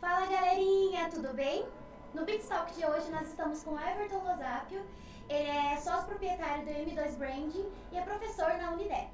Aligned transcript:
Fala 0.00 0.26
galerinha, 0.26 1.10
tudo 1.10 1.34
bem? 1.34 1.66
No 2.14 2.24
Talk 2.24 2.72
de 2.72 2.86
hoje 2.86 3.10
nós 3.10 3.26
estamos 3.26 3.64
com 3.64 3.76
Everton 3.76 4.22
Losápio. 4.22 4.80
Ele 5.28 5.48
é 5.48 5.76
sócio 5.76 6.06
proprietário 6.06 6.64
do 6.64 6.70
M2 6.70 7.16
Branding 7.16 7.66
e 7.90 7.96
é 7.98 8.02
professor 8.02 8.56
na 8.62 8.70
Unidep. 8.70 9.10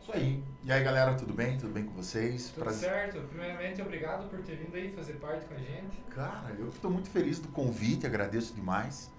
Isso 0.00 0.12
aí. 0.12 0.40
E 0.62 0.70
aí, 0.70 0.84
galera, 0.84 1.14
tudo 1.14 1.34
bem? 1.34 1.58
Tudo 1.58 1.72
bem 1.72 1.84
com 1.84 1.94
vocês? 1.94 2.50
Tudo 2.50 2.62
Prazer. 2.62 2.90
certo. 2.90 3.26
Primeiramente, 3.26 3.82
obrigado 3.82 4.30
por 4.30 4.40
ter 4.42 4.54
vindo 4.54 4.76
aí 4.76 4.92
fazer 4.92 5.14
parte 5.14 5.44
com 5.46 5.54
a 5.54 5.58
gente. 5.58 6.00
Cara, 6.10 6.54
eu 6.56 6.68
estou 6.68 6.88
muito 6.88 7.10
feliz 7.10 7.40
do 7.40 7.48
convite, 7.48 8.06
agradeço 8.06 8.54
demais. 8.54 9.10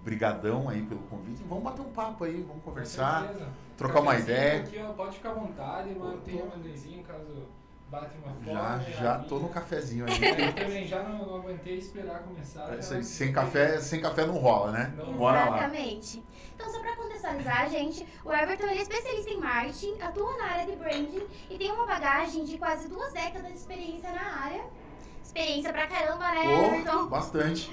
Obrigadão 0.00 0.66
aí 0.70 0.80
pelo 0.82 1.02
convite. 1.02 1.42
Vamos 1.46 1.64
bater 1.64 1.82
um 1.82 1.92
papo 1.92 2.24
aí, 2.24 2.42
vamos 2.42 2.62
conversar, 2.64 3.34
trocar 3.76 4.00
uma 4.00 4.16
ideia. 4.16 4.62
Aqui, 4.62 4.78
ó, 4.78 4.94
pode 4.94 5.16
ficar 5.16 5.30
à 5.30 5.34
vontade, 5.34 5.90
mantenha 5.94 6.44
o 6.44 6.52
amendoinzinho 6.52 7.02
caso 7.04 7.46
bate 7.90 8.16
uma 8.18 8.34
fome. 8.34 8.52
Já, 8.52 8.78
já 9.00 9.18
tô 9.20 9.38
no 9.38 9.48
cafezinho 9.48 10.06
aí. 10.08 10.46
Eu 10.46 10.54
também 10.54 10.86
já 10.86 11.02
não, 11.02 11.26
não 11.26 11.36
aguentei 11.36 11.78
esperar 11.78 12.22
começar. 12.22 12.74
É 12.74 12.78
isso 12.78 12.94
aí, 12.94 13.04
sem 13.04 13.32
café, 13.32 13.80
sem 13.80 14.00
café 14.00 14.26
não 14.26 14.38
rola, 14.38 14.72
né? 14.72 14.94
Não. 14.96 15.14
Bora 15.14 15.42
Exatamente. 15.42 16.18
Lá. 16.18 16.24
Então, 16.54 16.72
só 16.72 16.80
para 16.80 16.96
contextualizar, 16.96 17.70
gente, 17.70 18.06
o 18.24 18.32
Everton 18.32 18.66
ele 18.66 18.80
é 18.80 18.82
especialista 18.82 19.30
em 19.30 19.38
marketing, 19.38 20.00
atua 20.00 20.36
na 20.38 20.44
área 20.44 20.66
de 20.66 20.76
branding 20.76 21.26
e 21.48 21.56
tem 21.56 21.70
uma 21.70 21.86
bagagem 21.86 22.44
de 22.44 22.58
quase 22.58 22.88
duas 22.88 23.12
décadas 23.12 23.52
de 23.52 23.58
experiência 23.58 24.10
na 24.10 24.44
área. 24.44 24.64
Experiência 25.22 25.72
pra 25.72 25.86
caramba, 25.86 26.24
né, 26.32 26.42
oh, 26.46 26.74
Everton? 26.74 27.06
Bastante. 27.06 27.70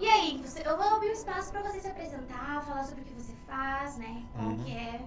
E 0.00 0.08
aí, 0.08 0.42
você, 0.44 0.66
eu 0.66 0.76
vou 0.76 0.86
abrir 0.86 1.10
um 1.10 1.12
espaço 1.12 1.52
para 1.52 1.62
você 1.62 1.78
se 1.78 1.86
apresentar, 1.86 2.64
falar 2.66 2.82
sobre 2.82 3.02
o 3.02 3.04
que 3.04 3.14
você 3.14 3.32
faz, 3.46 3.96
né? 3.98 4.24
Qual 4.32 4.48
uhum. 4.48 4.64
que 4.64 4.72
é, 4.72 5.00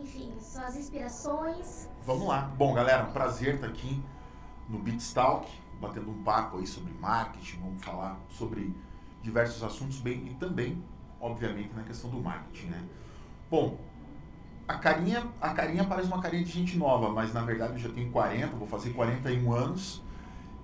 enfim, 0.00 0.32
suas 0.40 0.76
inspirações. 0.76 1.88
Vamos 2.04 2.26
lá. 2.26 2.42
Bom, 2.56 2.72
galera, 2.74 3.04
prazer 3.04 3.56
estar 3.56 3.66
aqui 3.66 4.02
no 4.68 4.78
Beatstalk, 4.78 5.50
batendo 5.80 6.10
um 6.10 6.22
papo 6.22 6.58
aí 6.58 6.66
sobre 6.66 6.92
marketing, 6.94 7.60
vamos 7.60 7.84
falar 7.84 8.18
sobre 8.28 8.74
diversos 9.22 9.62
assuntos 9.62 9.98
bem 9.98 10.28
e 10.28 10.34
também, 10.34 10.82
obviamente, 11.20 11.74
na 11.74 11.82
questão 11.82 12.10
do 12.10 12.20
marketing, 12.20 12.66
né? 12.66 12.84
Bom, 13.50 13.78
a 14.66 14.74
carinha, 14.74 15.26
a 15.40 15.50
carinha 15.50 15.84
parece 15.84 16.08
uma 16.08 16.20
carinha 16.20 16.44
de 16.44 16.52
gente 16.52 16.76
nova, 16.76 17.10
mas 17.10 17.32
na 17.32 17.42
verdade 17.42 17.72
eu 17.72 17.78
já 17.78 17.88
tenho 17.88 18.10
40, 18.10 18.56
vou 18.56 18.68
fazer 18.68 18.90
41 18.90 19.52
anos 19.52 20.02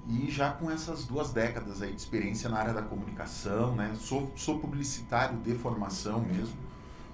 e 0.06 0.30
já 0.30 0.52
com 0.52 0.70
essas 0.70 1.06
duas 1.06 1.32
décadas 1.32 1.80
aí 1.80 1.90
de 1.90 2.00
experiência 2.00 2.50
na 2.50 2.58
área 2.58 2.74
da 2.74 2.82
comunicação, 2.82 3.74
né? 3.74 3.94
Sou, 3.96 4.30
sou 4.36 4.58
publicitário 4.58 5.38
de 5.38 5.54
formação 5.54 6.20
mesmo, 6.20 6.58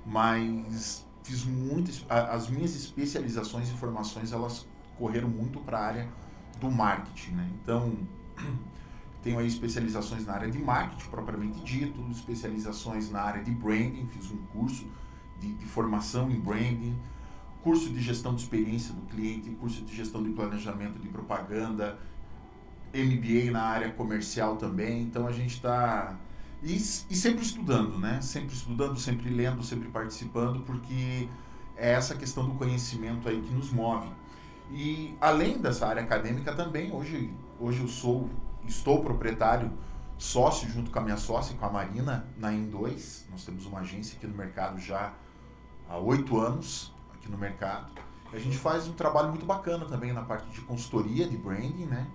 mas 0.04 1.06
fiz 1.22 1.44
muitas 1.44 2.04
as 2.08 2.48
minhas 2.48 2.74
especializações 2.74 3.68
e 3.68 3.72
formações 3.72 4.32
elas 4.32 4.66
correram 4.98 5.28
muito 5.28 5.60
para 5.60 5.78
a 5.78 5.86
área 5.86 6.08
do 6.60 6.70
marketing, 6.70 7.32
né? 7.32 7.50
Então 7.62 7.96
tenho 9.22 9.38
aí 9.38 9.46
especializações 9.46 10.26
na 10.26 10.34
área 10.34 10.50
de 10.50 10.58
marketing 10.58 11.08
propriamente 11.10 11.60
dito, 11.60 12.00
especializações 12.10 13.10
na 13.10 13.20
área 13.20 13.42
de 13.42 13.50
branding, 13.50 14.06
fiz 14.06 14.30
um 14.30 14.38
curso 14.52 14.86
de, 15.38 15.54
de 15.54 15.64
formação 15.66 16.30
em 16.30 16.38
branding, 16.38 16.96
curso 17.62 17.90
de 17.90 18.00
gestão 18.00 18.34
de 18.34 18.42
experiência 18.42 18.94
do 18.94 19.02
cliente, 19.02 19.50
curso 19.50 19.82
de 19.82 19.94
gestão 19.94 20.22
de 20.22 20.30
planejamento 20.30 20.98
de 20.98 21.08
propaganda, 21.08 21.98
MBA 22.92 23.50
na 23.52 23.62
área 23.62 23.90
comercial 23.92 24.56
também, 24.56 25.02
então 25.02 25.26
a 25.26 25.32
gente 25.32 25.54
está. 25.54 26.16
E, 26.62 26.76
e, 26.76 27.16
sempre 27.16 27.42
estudando, 27.42 27.98
né? 27.98 28.20
Sempre 28.20 28.54
estudando, 28.54 28.98
sempre 28.98 29.30
lendo, 29.30 29.62
sempre 29.62 29.88
participando, 29.88 30.60
porque 30.60 31.28
é 31.76 31.92
essa 31.92 32.14
questão 32.14 32.46
do 32.46 32.54
conhecimento 32.54 33.28
aí 33.28 33.40
que 33.40 33.52
nos 33.54 33.72
move. 33.72 34.08
E 34.70 35.16
além 35.20 35.58
dessa 35.58 35.86
área 35.86 36.02
acadêmica 36.02 36.54
também, 36.54 36.92
hoje, 36.92 37.32
hoje 37.58 37.80
eu 37.80 37.88
sou, 37.88 38.28
estou 38.66 39.02
proprietário, 39.02 39.72
sócio 40.18 40.68
junto 40.68 40.90
com 40.90 40.98
a 40.98 41.02
minha 41.02 41.16
sócia, 41.16 41.56
com 41.56 41.64
a 41.64 41.70
Marina, 41.70 42.26
na 42.36 42.52
Em2. 42.52 43.22
Nós 43.30 43.44
temos 43.44 43.64
uma 43.64 43.80
agência 43.80 44.16
aqui 44.16 44.26
no 44.26 44.36
mercado 44.36 44.78
já 44.78 45.14
há 45.88 45.96
oito 45.96 46.38
anos, 46.38 46.92
aqui 47.14 47.30
no 47.30 47.38
mercado. 47.38 47.90
A 48.32 48.38
gente 48.38 48.56
faz 48.56 48.86
um 48.86 48.92
trabalho 48.92 49.30
muito 49.30 49.46
bacana 49.46 49.86
também 49.86 50.12
na 50.12 50.22
parte 50.22 50.48
de 50.50 50.60
consultoria, 50.60 51.26
de 51.26 51.36
branding, 51.36 51.86
né? 51.86 52.06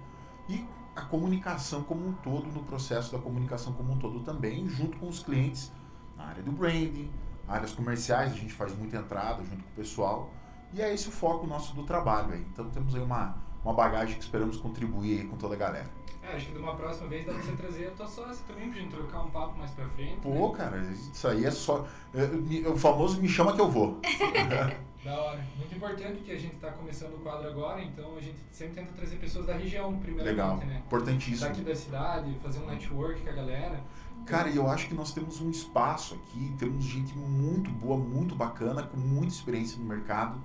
e 0.48 0.66
a 0.95 1.01
comunicação 1.01 1.83
como 1.83 2.07
um 2.07 2.13
todo, 2.13 2.47
no 2.47 2.63
processo 2.63 3.11
da 3.11 3.19
comunicação 3.19 3.73
como 3.73 3.94
um 3.94 3.97
todo 3.97 4.22
também, 4.22 4.67
junto 4.69 4.97
com 4.97 5.07
os 5.07 5.22
clientes 5.22 5.72
na 6.16 6.25
área 6.25 6.41
do 6.41 6.51
branding, 6.51 7.11
áreas 7.47 7.73
comerciais, 7.73 8.31
a 8.31 8.35
gente 8.35 8.53
faz 8.53 8.75
muita 8.78 8.97
entrada 8.97 9.44
junto 9.44 9.63
com 9.63 9.69
o 9.69 9.75
pessoal, 9.75 10.31
e 10.73 10.81
é 10.81 10.94
esse 10.94 11.09
o 11.09 11.11
foco 11.11 11.45
nosso 11.45 11.75
do 11.75 11.83
trabalho 11.83 12.33
aí. 12.33 12.45
Então 12.51 12.69
temos 12.69 12.95
aí 12.95 13.01
uma, 13.01 13.35
uma 13.63 13.73
bagagem 13.73 14.16
que 14.16 14.23
esperamos 14.23 14.57
contribuir 14.57 15.19
aí 15.19 15.28
com 15.28 15.38
toda 15.38 15.56
a 15.56 15.57
galera. 15.57 15.89
É, 16.23 16.35
acho 16.35 16.47
que 16.47 16.53
de 16.53 16.57
uma 16.57 16.75
próxima 16.75 17.07
vez 17.07 17.25
dá 17.25 17.33
pra 17.33 17.41
você 17.41 17.51
trazer 17.51 17.88
a 17.88 17.91
tua 17.91 18.07
sócia 18.07 18.44
também 18.47 18.69
pra 18.69 18.79
gente 18.79 18.95
trocar 18.95 19.22
um 19.22 19.29
papo 19.29 19.57
mais 19.57 19.72
pra 19.72 19.88
frente. 19.89 20.19
Pô, 20.22 20.50
né? 20.50 20.57
cara, 20.57 20.81
isso 20.81 21.27
aí 21.27 21.45
é 21.45 21.51
só. 21.51 21.85
É, 22.13 22.67
o 22.67 22.77
famoso 22.77 23.22
me 23.22 23.27
chama 23.27 23.53
que 23.53 23.62
eu 23.62 23.69
vou. 23.69 24.00
Da 25.06 25.22
hora. 25.22 25.46
Muito 25.56 25.76
importante 25.76 26.24
que 26.24 26.32
a 26.32 26.40
gente 26.40 26.56
está 26.56 26.72
começando 26.72 27.14
o 27.14 27.20
quadro 27.20 27.48
agora, 27.48 27.80
então 27.80 28.18
a 28.18 28.22
gente 28.22 28.38
sempre 28.52 28.82
tenta 28.82 28.92
trazer 28.94 29.18
pessoas 29.18 29.46
da 29.46 29.54
região, 29.54 29.96
primeiramente, 30.00 30.36
Legal. 30.36 30.58
né? 30.58 30.82
Importantíssimo. 30.84 31.48
Daqui 31.48 31.62
da 31.62 31.76
cidade, 31.76 32.36
fazer 32.42 32.60
um 32.60 32.66
network 32.66 33.22
com 33.22 33.30
a 33.30 33.34
galera. 33.34 33.84
Cara, 34.26 34.50
eu 34.50 34.68
acho 34.68 34.88
que 34.88 34.96
nós 34.96 35.14
temos 35.14 35.40
um 35.42 35.52
espaço 35.52 36.16
aqui, 36.16 36.52
temos 36.58 36.84
gente 36.86 37.16
muito 37.16 37.70
boa, 37.70 37.96
muito 37.96 38.34
bacana, 38.34 38.82
com 38.82 38.98
muita 38.98 39.32
experiência 39.32 39.78
no 39.78 39.86
mercado, 39.86 40.42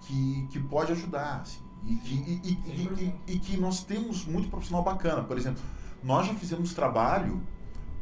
que, 0.00 0.44
que 0.50 0.58
pode 0.58 0.90
ajudar, 0.90 1.42
assim, 1.42 1.62
e, 1.86 1.94
que, 1.94 2.14
e, 2.14 2.58
e, 2.66 3.14
e, 3.28 3.34
e 3.34 3.38
que 3.38 3.56
nós 3.56 3.84
temos 3.84 4.26
muito 4.26 4.50
profissional 4.50 4.82
bacana. 4.82 5.22
Por 5.22 5.38
exemplo, 5.38 5.62
nós 6.02 6.26
já 6.26 6.34
fizemos 6.34 6.74
trabalho 6.74 7.40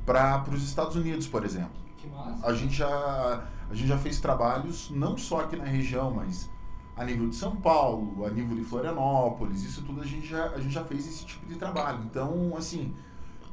para 0.06 0.42
os 0.50 0.64
Estados 0.64 0.96
Unidos, 0.96 1.26
por 1.28 1.44
exemplo. 1.44 1.82
Que 1.98 2.08
massa. 2.08 2.46
A 2.46 2.54
gente 2.54 2.74
já 2.74 3.46
a 3.72 3.74
gente 3.74 3.88
já 3.88 3.96
fez 3.96 4.20
trabalhos 4.20 4.90
não 4.90 5.16
só 5.16 5.40
aqui 5.40 5.56
na 5.56 5.64
região, 5.64 6.10
mas 6.12 6.50
a 6.94 7.04
nível 7.04 7.26
de 7.30 7.34
São 7.34 7.56
Paulo, 7.56 8.26
a 8.26 8.28
nível 8.28 8.54
de 8.54 8.62
Florianópolis, 8.62 9.64
isso 9.64 9.82
tudo 9.82 10.02
a 10.02 10.04
gente 10.04 10.26
já, 10.26 10.50
a 10.50 10.60
gente 10.60 10.74
já 10.74 10.84
fez 10.84 11.06
esse 11.08 11.24
tipo 11.24 11.46
de 11.46 11.56
trabalho. 11.56 12.04
Então, 12.04 12.54
assim, 12.54 12.94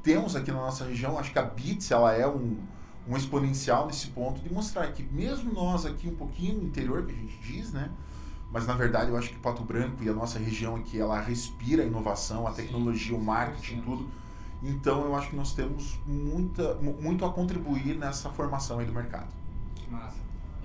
temos 0.04 0.36
aqui 0.36 0.52
na 0.52 0.58
nossa 0.58 0.84
região, 0.84 1.18
acho 1.18 1.32
que 1.32 1.40
a 1.40 1.44
BITS 1.44 1.92
ela 1.92 2.14
é 2.14 2.28
um, 2.28 2.58
um 3.08 3.16
exponencial 3.16 3.88
nesse 3.88 4.08
ponto 4.08 4.42
de 4.42 4.54
mostrar 4.54 4.92
que 4.92 5.04
mesmo 5.04 5.54
nós 5.54 5.86
aqui 5.86 6.10
um 6.10 6.16
pouquinho 6.16 6.58
no 6.58 6.64
interior, 6.66 7.06
que 7.06 7.14
a 7.14 7.16
gente 7.16 7.38
diz, 7.40 7.72
né? 7.72 7.90
Mas 8.52 8.68
na 8.68 8.74
verdade 8.74 9.12
eu 9.12 9.16
acho 9.16 9.30
que 9.30 9.40
Pato 9.40 9.64
Branco 9.64 10.04
e 10.04 10.10
a 10.10 10.14
nossa 10.14 10.38
região 10.38 10.76
aqui, 10.76 11.00
ela 11.00 11.18
respira 11.22 11.84
a 11.84 11.86
inovação, 11.86 12.46
a 12.46 12.52
tecnologia, 12.52 13.16
o 13.16 13.24
marketing, 13.24 13.80
tudo. 13.82 14.10
Então 14.62 15.06
eu 15.06 15.16
acho 15.16 15.30
que 15.30 15.38
nós 15.38 15.54
temos 15.54 15.98
muita, 16.06 16.76
muito 16.76 17.24
a 17.24 17.32
contribuir 17.32 17.96
nessa 17.96 18.30
formação 18.32 18.80
aí 18.80 18.86
do 18.86 18.92
mercado. 18.92 19.40
Massa. 19.90 20.18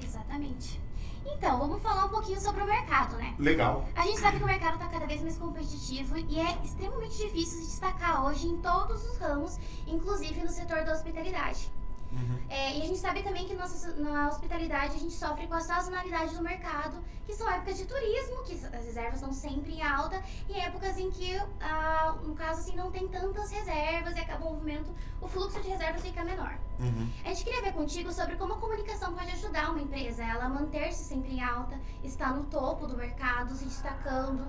Exatamente. 0.03 0.81
Então, 1.27 1.59
vamos 1.59 1.83
falar 1.83 2.05
um 2.05 2.11
pouquinho 2.11 2.39
sobre 2.39 2.63
o 2.63 2.67
mercado, 2.67 3.17
né? 3.17 3.35
Legal. 3.39 3.89
A 3.97 4.03
gente 4.03 4.21
sabe 4.21 4.39
que 4.39 4.45
o 4.45 4.47
mercado 4.47 4.75
está 4.75 4.89
cada 4.89 5.07
vez 5.07 5.23
mais 5.23 5.39
competitivo 5.39 6.19
e 6.19 6.39
é 6.39 6.59
extremamente 6.63 7.17
difícil 7.17 7.61
se 7.61 7.67
destacar 7.67 8.27
hoje 8.27 8.47
em 8.47 8.59
todos 8.59 9.05
os 9.05 9.17
ramos, 9.19 9.59
inclusive 9.87 10.41
no 10.43 10.51
setor 10.51 10.85
da 10.85 10.93
hospitalidade. 10.93 11.73
Uhum. 12.15 12.39
É, 12.49 12.79
e 12.79 12.83
a 12.83 12.87
gente 12.87 12.99
sabe 12.99 13.23
também 13.23 13.47
que 13.47 13.55
nossa, 13.55 13.95
na 13.97 14.29
hospitalidade 14.29 14.95
a 14.95 14.99
gente 14.99 15.13
sofre 15.15 15.47
com 15.47 15.55
a 15.55 15.61
sazonalidade 15.61 16.35
do 16.35 16.43
mercado, 16.43 17.03
que 17.27 17.33
são 17.33 17.51
épocas 17.51 17.77
de 17.77 17.87
turismo, 17.87 18.45
que 18.45 18.55
as 18.55 18.85
reservas 18.85 19.15
estão 19.15 19.33
sempre 19.33 19.75
em 19.75 19.83
alta, 19.83 20.23
e 20.49 20.53
épocas 20.53 20.99
em 20.99 21.11
que, 21.11 21.37
ah, 21.61 22.17
no 22.23 22.35
caso, 22.35 22.61
assim, 22.61 22.77
não 22.77 22.91
tem 22.91 23.09
tantas 23.09 23.51
reservas 23.51 24.17
e 24.17 24.21
acaba 24.21 24.47
o 24.47 24.53
movimento, 24.53 24.91
o 25.21 25.27
fluxo 25.27 25.61
de 25.61 25.69
reservas 25.69 26.03
fica 26.03 26.25
menor. 26.25 26.57
Uhum. 26.79 27.09
A 27.25 27.29
gente 27.29 27.45
queria 27.45 27.63
ver 27.63 27.73
contigo 27.73 28.13
sobre 28.13 28.37
como 28.37 28.55
a 28.55 28.59
comunicação 28.59 29.13
pode 29.13 29.31
ajudar 29.33 29.71
uma 29.71 29.81
empresa, 29.81 30.23
ela 30.23 30.45
a 30.45 30.49
manter-se 30.49 31.05
sempre 31.05 31.33
em 31.33 31.43
alta, 31.43 31.79
estar 32.03 32.35
no 32.35 32.45
topo 32.45 32.87
do 32.87 32.97
mercado, 32.97 33.55
se 33.55 33.65
destacando. 33.65 34.47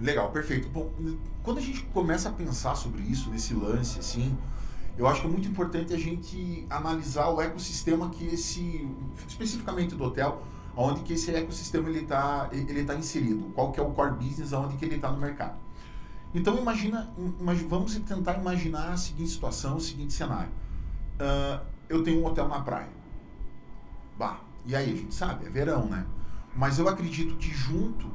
Legal, 0.00 0.30
perfeito. 0.30 0.68
Bom, 0.68 0.92
quando 1.42 1.58
a 1.58 1.60
gente 1.60 1.82
começa 1.86 2.28
a 2.28 2.32
pensar 2.32 2.76
sobre 2.76 3.02
isso, 3.02 3.30
nesse 3.30 3.52
lance, 3.52 3.98
assim, 3.98 4.38
eu 4.98 5.06
acho 5.06 5.20
que 5.20 5.28
é 5.28 5.30
muito 5.30 5.48
importante 5.48 5.94
a 5.94 5.96
gente 5.96 6.66
analisar 6.68 7.28
o 7.28 7.40
ecossistema 7.40 8.10
que 8.10 8.26
esse, 8.26 8.90
especificamente 9.28 9.94
do 9.94 10.02
hotel, 10.02 10.42
onde 10.76 11.02
que 11.02 11.12
esse 11.12 11.32
ecossistema 11.32 11.88
ele 11.88 12.00
está 12.00 12.48
ele 12.52 12.84
tá 12.84 12.96
inserido, 12.96 13.50
qual 13.54 13.70
que 13.70 13.78
é 13.78 13.82
o 13.82 13.90
core 13.90 14.16
business, 14.16 14.52
onde 14.52 14.76
que 14.76 14.84
ele 14.84 14.96
está 14.96 15.10
no 15.12 15.18
mercado. 15.18 15.56
Então 16.34 16.58
imagina, 16.58 17.08
vamos 17.68 17.94
tentar 18.00 18.34
imaginar 18.34 18.92
a 18.92 18.96
seguinte 18.96 19.30
situação, 19.30 19.76
o 19.76 19.80
seguinte 19.80 20.12
cenário. 20.12 20.50
Uh, 21.20 21.64
eu 21.88 22.02
tenho 22.02 22.20
um 22.20 22.26
hotel 22.26 22.48
na 22.48 22.60
praia. 22.60 22.90
Bah, 24.18 24.40
e 24.66 24.74
aí 24.74 24.92
a 24.92 24.96
gente 24.96 25.14
sabe, 25.14 25.46
é 25.46 25.48
verão, 25.48 25.86
né? 25.86 26.04
Mas 26.56 26.78
eu 26.78 26.88
acredito 26.88 27.36
que 27.36 27.50
junto 27.50 28.10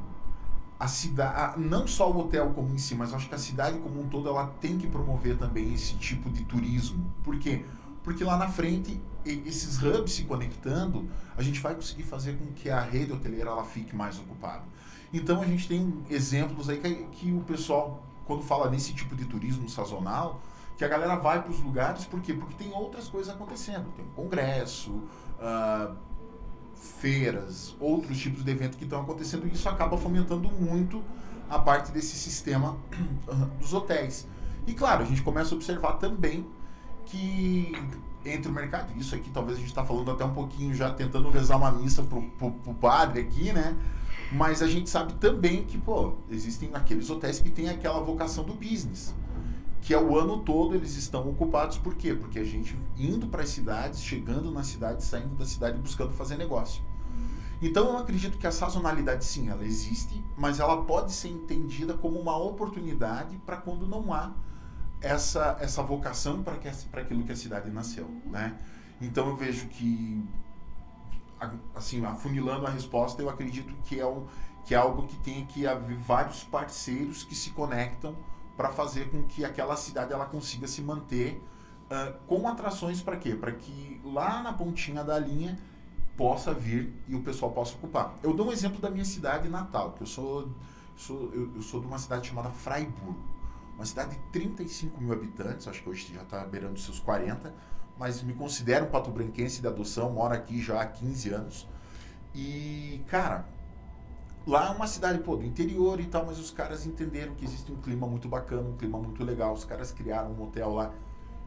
a 0.84 0.88
cidade, 0.88 1.62
não 1.62 1.88
só 1.88 2.12
o 2.12 2.20
hotel 2.20 2.52
como 2.54 2.70
em 2.74 2.78
si, 2.78 2.94
mas 2.94 3.14
acho 3.14 3.30
que 3.30 3.36
a 3.36 3.38
cidade 3.38 3.80
como 3.80 4.02
um 4.02 4.10
todo 4.10 4.28
ela 4.28 4.48
tem 4.60 4.78
que 4.78 4.86
promover 4.86 5.38
também 5.38 5.74
esse 5.74 5.96
tipo 5.96 6.30
de 6.30 6.44
turismo. 6.44 7.10
Por 7.24 7.40
quê? 7.40 7.64
Porque 8.04 8.22
lá 8.22 8.36
na 8.36 8.50
frente, 8.50 9.02
esses 9.24 9.82
hubs 9.82 10.12
se 10.12 10.26
conectando, 10.26 11.10
a 11.38 11.42
gente 11.42 11.62
vai 11.62 11.74
conseguir 11.74 12.04
fazer 12.04 12.38
com 12.38 12.48
que 12.48 12.70
a 12.70 12.82
rede 12.82 13.14
hoteleira 13.14 13.50
ela 13.50 13.64
fique 13.64 13.96
mais 13.96 14.20
ocupada. 14.20 14.64
Então 15.14 15.42
a 15.42 15.46
gente 15.46 15.70
tem 15.70 16.04
exemplos 16.10 16.68
aí 16.68 16.82
que, 16.82 16.94
que 17.14 17.32
o 17.32 17.40
pessoal 17.40 18.04
quando 18.26 18.44
fala 18.44 18.70
nesse 18.70 18.94
tipo 18.94 19.16
de 19.16 19.24
turismo 19.24 19.70
sazonal, 19.70 20.42
que 20.78 20.84
a 20.84 20.88
galera 20.90 21.16
vai 21.16 21.42
para 21.42 21.52
os 21.52 21.62
lugares, 21.62 22.04
por 22.04 22.20
quê? 22.20 22.34
Porque 22.34 22.56
tem 22.56 22.74
outras 22.74 23.08
coisas 23.08 23.34
acontecendo. 23.34 23.90
Tem 23.96 24.04
um 24.04 24.10
congresso, 24.10 24.92
uh, 24.92 25.96
feiras, 26.84 27.76
outros 27.80 28.18
tipos 28.20 28.44
de 28.44 28.52
eventos 28.52 28.78
que 28.78 28.84
estão 28.84 29.02
acontecendo, 29.02 29.48
e 29.48 29.54
isso 29.54 29.68
acaba 29.70 29.98
fomentando 29.98 30.50
muito 30.50 31.02
a 31.50 31.58
parte 31.60 31.92
desse 31.92 32.16
sistema 32.16 32.78
dos 33.60 33.74
hotéis. 33.74 34.28
E 34.68 34.74
claro, 34.74 35.04
a 35.04 35.06
gente 35.06 35.22
começa 35.22 35.54
a 35.54 35.58
observar 35.58 35.94
também 35.94 36.46
que 37.06 37.74
entre 38.26 38.50
o 38.50 38.54
mercado, 38.54 38.98
isso 38.98 39.14
aqui 39.16 39.30
talvez 39.30 39.58
a 39.58 39.60
gente 39.60 39.70
está 39.70 39.84
falando 39.84 40.10
até 40.12 40.24
um 40.24 40.34
pouquinho 40.34 40.74
já 40.74 40.90
tentando 40.92 41.30
rezar 41.30 41.58
uma 41.58 41.72
missa 41.72 42.04
pro, 42.04 42.22
pro, 42.22 42.52
pro 42.52 42.74
padre 42.74 43.22
aqui, 43.22 43.52
né? 43.52 43.76
Mas 44.32 44.62
a 44.62 44.68
gente 44.68 44.90
sabe 44.90 45.14
também 45.14 45.64
que, 45.64 45.78
pô, 45.78 46.14
existem 46.30 46.70
aqueles 46.74 47.10
hotéis 47.10 47.40
que 47.40 47.52
têm 47.52 47.70
aquela 47.70 48.00
vocação 48.00 48.44
do 48.44 48.54
business. 48.54 49.14
Que 49.84 49.94
é 49.94 50.02
o 50.02 50.18
ano 50.18 50.40
todo 50.40 50.76
eles 50.76 50.96
estão 50.96 51.30
ocupados, 51.30 51.78
por 51.78 51.94
quê? 51.96 52.14
Porque 52.14 52.40
a 52.40 52.44
gente 52.44 52.78
indo 52.98 53.28
para 53.28 53.44
as 53.44 53.50
cidades, 53.50 54.02
chegando 54.02 54.50
na 54.50 54.64
cidade, 54.64 55.04
saindo 55.04 55.36
da 55.36 55.46
cidade 55.46 55.78
buscando 55.78 56.14
fazer 56.14 56.38
negócio. 56.38 56.82
Então 57.62 57.90
eu 57.90 57.98
acredito 57.98 58.38
que 58.38 58.48
a 58.48 58.52
sazonalidade 58.52 59.24
sim, 59.24 59.50
ela 59.50 59.64
existe, 59.64 60.24
mas 60.38 60.60
ela 60.60 60.84
pode 60.84 61.12
ser 61.12 61.30
entendida 61.30 61.94
como 61.94 62.20
uma 62.20 62.38
oportunidade 62.38 63.38
para 63.46 63.58
quando 63.58 63.88
não 63.88 64.14
há 64.14 64.34
essa, 65.02 65.58
essa 65.60 65.84
vocação 65.84 66.42
para 66.42 66.56
aquilo 67.02 67.24
que 67.24 67.32
a 67.32 67.36
cidade 67.36 67.70
nasceu, 67.70 68.10
né? 68.26 68.58
Então 69.02 69.28
eu 69.28 69.36
vejo 69.36 69.68
que, 69.68 70.24
assim, 71.76 72.04
afunilando 72.06 72.66
a 72.66 72.70
resposta, 72.70 73.22
eu 73.22 73.30
acredito 73.30 73.74
que 73.84 74.00
é, 74.00 74.08
um, 74.08 74.26
que 74.66 74.74
é 74.74 74.78
algo 74.78 75.08
que 75.08 75.18
tem 75.18 75.46
que 75.46 75.68
haver 75.68 75.98
vários 75.98 76.44
parceiros 76.44 77.24
que 77.24 77.36
se 77.36 77.52
conectam 77.52 78.16
para 78.56 78.70
fazer 78.70 79.10
com 79.10 79.24
que 79.24 79.44
aquela 79.44 79.76
cidade 79.76 80.14
ela 80.14 80.26
consiga 80.26 80.68
se 80.68 80.82
manter 80.82 81.42
uh, 81.86 82.14
com 82.28 82.48
atrações 82.48 83.02
para 83.02 83.18
quê? 83.18 83.36
Para 83.36 83.52
que 83.52 84.02
lá 84.04 84.42
na 84.42 84.54
pontinha 84.54 85.04
da 85.04 85.18
linha 85.18 85.58
possa 86.16 86.54
vir 86.54 86.94
e 87.08 87.16
o 87.16 87.22
pessoal 87.22 87.52
possa 87.52 87.74
ocupar. 87.76 88.16
Eu 88.22 88.34
dou 88.34 88.48
um 88.48 88.52
exemplo 88.52 88.80
da 88.80 88.90
minha 88.90 89.06
cidade 89.06 89.50
natal, 89.50 89.94
que 89.94 90.04
eu 90.04 90.08
sou, 90.08 90.50
sou 90.96 91.32
eu, 91.34 91.56
eu 91.56 91.62
sou 91.62 91.82
de 91.82 91.88
uma 91.88 91.98
cidade 91.98 92.28
chamada 92.28 92.50
Fraiburgo 92.50 93.34
uma 93.76 93.86
cidade 93.86 94.12
de 94.12 94.22
35 94.32 95.02
mil 95.02 95.14
habitantes, 95.14 95.68
acho 95.68 95.82
que 95.82 95.90
hoje 95.90 96.14
já 96.14 96.22
está 96.22 96.46
beirando 96.46 96.80
seus 96.80 97.00
40, 97.00 97.54
mas 97.98 98.22
me 98.22 98.34
considero 98.34 98.86
um 98.86 98.90
pato-branquense 98.90 99.62
de 99.62 99.68
adoção, 99.68 100.12
moro 100.12 100.34
aqui 100.34 100.62
já 100.62 100.82
há 100.82 100.86
15 100.86 101.30
anos. 101.34 101.68
E, 102.34 103.04
cara, 103.08 103.48
lá 104.46 104.68
é 104.68 104.70
uma 104.72 104.88
cidade, 104.88 105.20
pô, 105.20 105.36
do 105.36 105.46
interior 105.46 106.00
e 106.00 106.06
tal, 106.06 106.26
mas 106.26 106.40
os 106.40 106.52
caras 106.52 106.86
entenderam 106.86 107.34
que 107.36 107.46
existe 107.46 107.72
um 107.72 107.78
clima 107.78 108.08
muito 108.08 108.28
bacana, 108.28 108.70
um 108.70 108.78
clima 108.78 108.98
muito 108.98 109.24
legal. 109.24 109.54
Os 109.54 109.66
caras 109.66 109.92
criaram 109.92 110.32
um 110.32 110.44
hotel 110.44 110.74
lá 110.74 110.92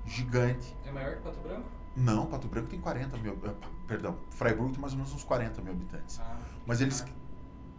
gigante. 0.05 0.77
É 0.85 0.93
maior 0.93 1.17
que 1.17 1.23
Pato 1.23 1.41
Branco? 1.41 1.69
Não, 1.97 2.27
Pato 2.27 2.49
Branco 2.49 2.69
tem 2.69 2.81
40 2.81 3.17
mil. 3.19 3.35
Uh, 3.35 3.55
perdão, 3.87 4.17
Freiburg 4.31 4.73
tem 4.73 4.81
mais 4.81 4.93
ou 4.93 4.99
menos 4.99 5.13
uns 5.15 5.25
40 5.25 5.63
mil 5.63 5.73
habitantes. 5.73 6.21
Ah, 6.21 6.37
mas 6.67 6.81
eles. 6.81 7.05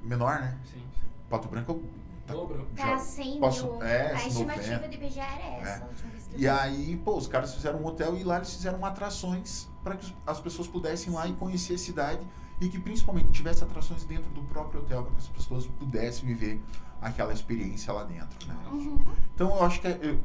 Menor, 0.03 0.39
né? 0.39 0.57
Sim. 0.65 0.83
Pato 1.29 1.47
Branco 1.47 1.81
Dobro. 2.27 2.67
Tá 2.75 2.97
100 2.97 3.39
posso, 3.39 3.63
mil. 3.63 3.83
É, 3.83 4.13
a 4.13 4.27
estimativa 4.27 4.87
do 4.87 4.93
IBGE 4.93 5.19
era 5.19 5.43
essa. 5.61 5.83
É. 5.83 5.89
E 6.35 6.47
aí, 6.47 6.97
pô, 6.97 7.15
os 7.15 7.25
caras 7.25 7.53
fizeram 7.53 7.79
um 7.79 7.85
hotel 7.85 8.17
e 8.17 8.23
lá 8.23 8.35
eles 8.35 8.53
fizeram 8.53 8.83
atrações 8.85 9.69
para 9.81 9.95
que 9.95 10.13
as 10.25 10.39
pessoas 10.39 10.67
pudessem 10.67 11.11
ir 11.11 11.15
lá 11.15 11.25
e 11.25 11.33
conhecer 11.33 11.75
a 11.75 11.77
cidade 11.77 12.27
e 12.59 12.69
que 12.69 12.79
principalmente 12.79 13.29
tivesse 13.29 13.63
atrações 13.63 14.03
dentro 14.03 14.29
do 14.31 14.41
próprio 14.43 14.81
hotel 14.81 15.03
para 15.03 15.11
que 15.11 15.17
as 15.19 15.27
pessoas 15.27 15.67
pudessem 15.67 16.27
viver 16.27 16.61
aquela 17.01 17.31
experiência 17.33 17.93
lá 17.93 18.03
dentro, 18.03 18.47
né? 18.47 18.55
Uhum. 18.71 18.99
Então 19.35 19.49
eu 19.55 19.63
acho 19.63 19.79
que 19.79 19.87
é, 19.87 19.99
eu, 20.01 20.19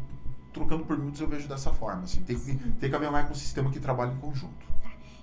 trocando 0.52 0.84
por 0.84 0.96
minutos 0.96 1.20
eu 1.20 1.28
vejo 1.28 1.48
dessa 1.48 1.72
forma, 1.72 2.02
assim, 2.02 2.22
tem 2.22 2.38
que, 2.38 2.54
tem 2.54 2.90
que 2.90 2.96
haver 2.96 3.10
mais 3.10 3.30
um 3.30 3.34
sistema 3.34 3.70
que 3.70 3.80
trabalhe 3.80 4.12
em 4.12 4.18
conjunto. 4.18 4.72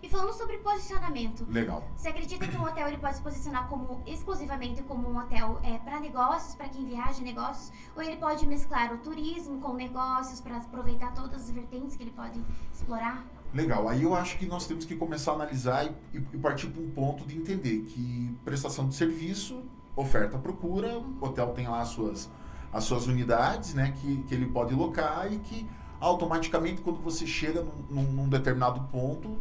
E 0.02 0.08
falando 0.08 0.32
sobre 0.32 0.58
posicionamento. 0.60 1.46
Legal. 1.50 1.84
Você 1.98 2.08
acredita 2.08 2.48
que 2.48 2.56
um 2.56 2.64
hotel 2.64 2.88
ele 2.88 2.98
pode 2.98 3.18
se 3.18 3.22
posicionar 3.22 3.68
como 3.68 4.02
exclusivamente 4.08 4.82
como 4.84 5.10
um 5.10 5.18
hotel 5.18 5.60
é, 5.62 5.78
para 5.80 6.00
negócios, 6.00 6.56
para 6.56 6.70
quem 6.70 6.86
viaja 6.86 7.22
negócios, 7.22 7.72
ou 7.96 8.02
ele 8.02 8.16
pode 8.16 8.48
mesclar 8.48 8.94
o 8.94 9.00
turismo 9.00 9.60
com 9.60 9.74
negócios 9.74 10.40
para 10.40 10.56
aproveitar 10.56 11.14
todas 11.14 11.44
as 11.44 11.52
vertentes 11.52 11.98
que 11.98 12.04
ele 12.04 12.12
pode 12.12 12.42
explorar? 12.74 13.26
Legal. 13.54 13.88
Aí 13.90 14.04
eu 14.04 14.14
acho 14.14 14.38
que 14.38 14.46
nós 14.46 14.68
temos 14.68 14.86
que 14.86 14.96
começar 14.96 15.32
a 15.32 15.36
analisar 15.36 15.86
e, 15.86 16.18
e 16.18 16.38
partir 16.38 16.68
para 16.68 16.82
um 16.82 16.90
ponto 16.92 17.26
de 17.26 17.36
entender 17.36 17.82
que 17.82 18.38
prestação 18.46 18.88
de 18.88 18.96
serviço, 18.96 19.64
oferta, 19.96 20.38
procura, 20.38 21.00
o 21.00 21.26
hotel 21.26 21.48
tem 21.50 21.68
lá 21.68 21.82
as 21.82 21.90
suas 21.90 22.30
as 22.72 22.84
suas 22.84 23.08
unidades, 23.08 23.74
né, 23.74 23.94
que, 24.00 24.22
que 24.24 24.36
ele 24.36 24.46
pode 24.46 24.76
locar 24.76 25.32
e 25.32 25.40
que 25.40 25.68
automaticamente 26.00 26.82
quando 26.82 27.00
você 27.00 27.26
chega 27.26 27.66
num, 27.90 28.04
num 28.04 28.30
determinado 28.30 28.82
ponto 28.92 29.40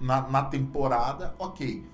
na, 0.00 0.28
na 0.28 0.44
temporada, 0.44 1.34
ok. 1.38 1.84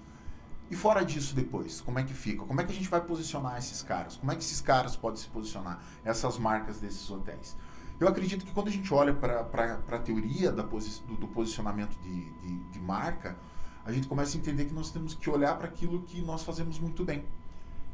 E 0.71 0.77
fora 0.77 1.05
disso 1.05 1.35
depois, 1.35 1.81
como 1.81 1.99
é 1.99 2.03
que 2.03 2.15
fica? 2.15 2.45
Como 2.45 2.61
é 2.61 2.65
que 2.65 2.73
a 2.73 2.75
gente 2.75 2.89
vai 2.89 3.01
posicionar 3.01 3.59
esses 3.59 3.83
caras? 3.83 4.17
Como 4.17 4.33
é 4.33 4.37
que 4.37 4.43
esses 4.43 4.61
caras 4.61 4.97
podem 4.97 5.21
se 5.21 5.29
posicionar? 5.29 5.83
Essas 6.05 6.39
marcas 6.39 6.81
desses 6.81 7.11
hotéis? 7.11 7.57
Eu 8.03 8.09
acredito 8.09 8.45
que 8.45 8.51
quando 8.51 8.67
a 8.67 8.71
gente 8.71 8.93
olha 8.93 9.15
para 9.15 9.79
a 9.89 9.99
teoria 9.99 10.51
da 10.51 10.65
posi 10.65 11.01
do, 11.07 11.15
do, 11.15 11.29
posicionamento 11.29 11.97
de, 12.01 12.33
de, 12.33 12.57
de, 12.65 12.81
marca, 12.81 13.37
a 13.85 13.93
gente 13.93 14.09
começa 14.09 14.37
a 14.37 14.41
entender 14.41 14.65
que 14.65 14.75
nós 14.75 14.91
temos 14.91 15.15
que 15.15 15.31
olhar 15.31 15.57
para 15.57 15.69
aquilo 15.69 16.03
que 16.03 16.21
nós 16.21 16.43
fazemos 16.43 16.81
muito 16.81 17.05
bem. 17.05 17.25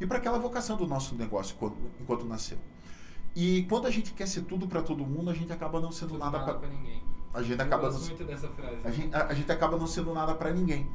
E 0.00 0.06
para 0.06 0.16
aquela 0.16 0.38
vocação 0.38 0.78
do 0.78 0.86
nosso 0.86 1.14
negócio 1.14 1.54
enquanto, 1.54 1.76
enquanto 2.00 2.24
nasceu. 2.24 2.56
E 3.36 3.64
quando 3.68 3.86
a 3.86 3.90
gente 3.90 4.14
quer 4.14 4.26
ser 4.26 4.42
tudo 4.42 4.66
para 4.66 4.80
todo 4.80 5.04
mundo, 5.04 5.28
a 5.28 5.34
gente 5.34 5.52
acaba 5.52 5.78
não 5.78 5.92
sendo 5.92 6.12
tudo 6.12 6.20
nada 6.20 6.54
para 6.54 6.68
ninguém. 6.68 7.02
A 7.34 7.42
gente 7.42 7.58
eu 7.58 7.66
acaba 7.66 7.90
gosto 7.90 8.00
não, 8.00 8.06
muito 8.08 8.24
dessa 8.24 8.48
frase. 8.48 8.78
A 8.84 8.90
gente, 8.90 9.14
a, 9.14 9.26
a 9.26 9.34
gente 9.34 9.52
acaba 9.52 9.76
não 9.76 9.86
sendo 9.86 10.14
nada 10.14 10.34
para 10.34 10.50
ninguém. 10.54 10.88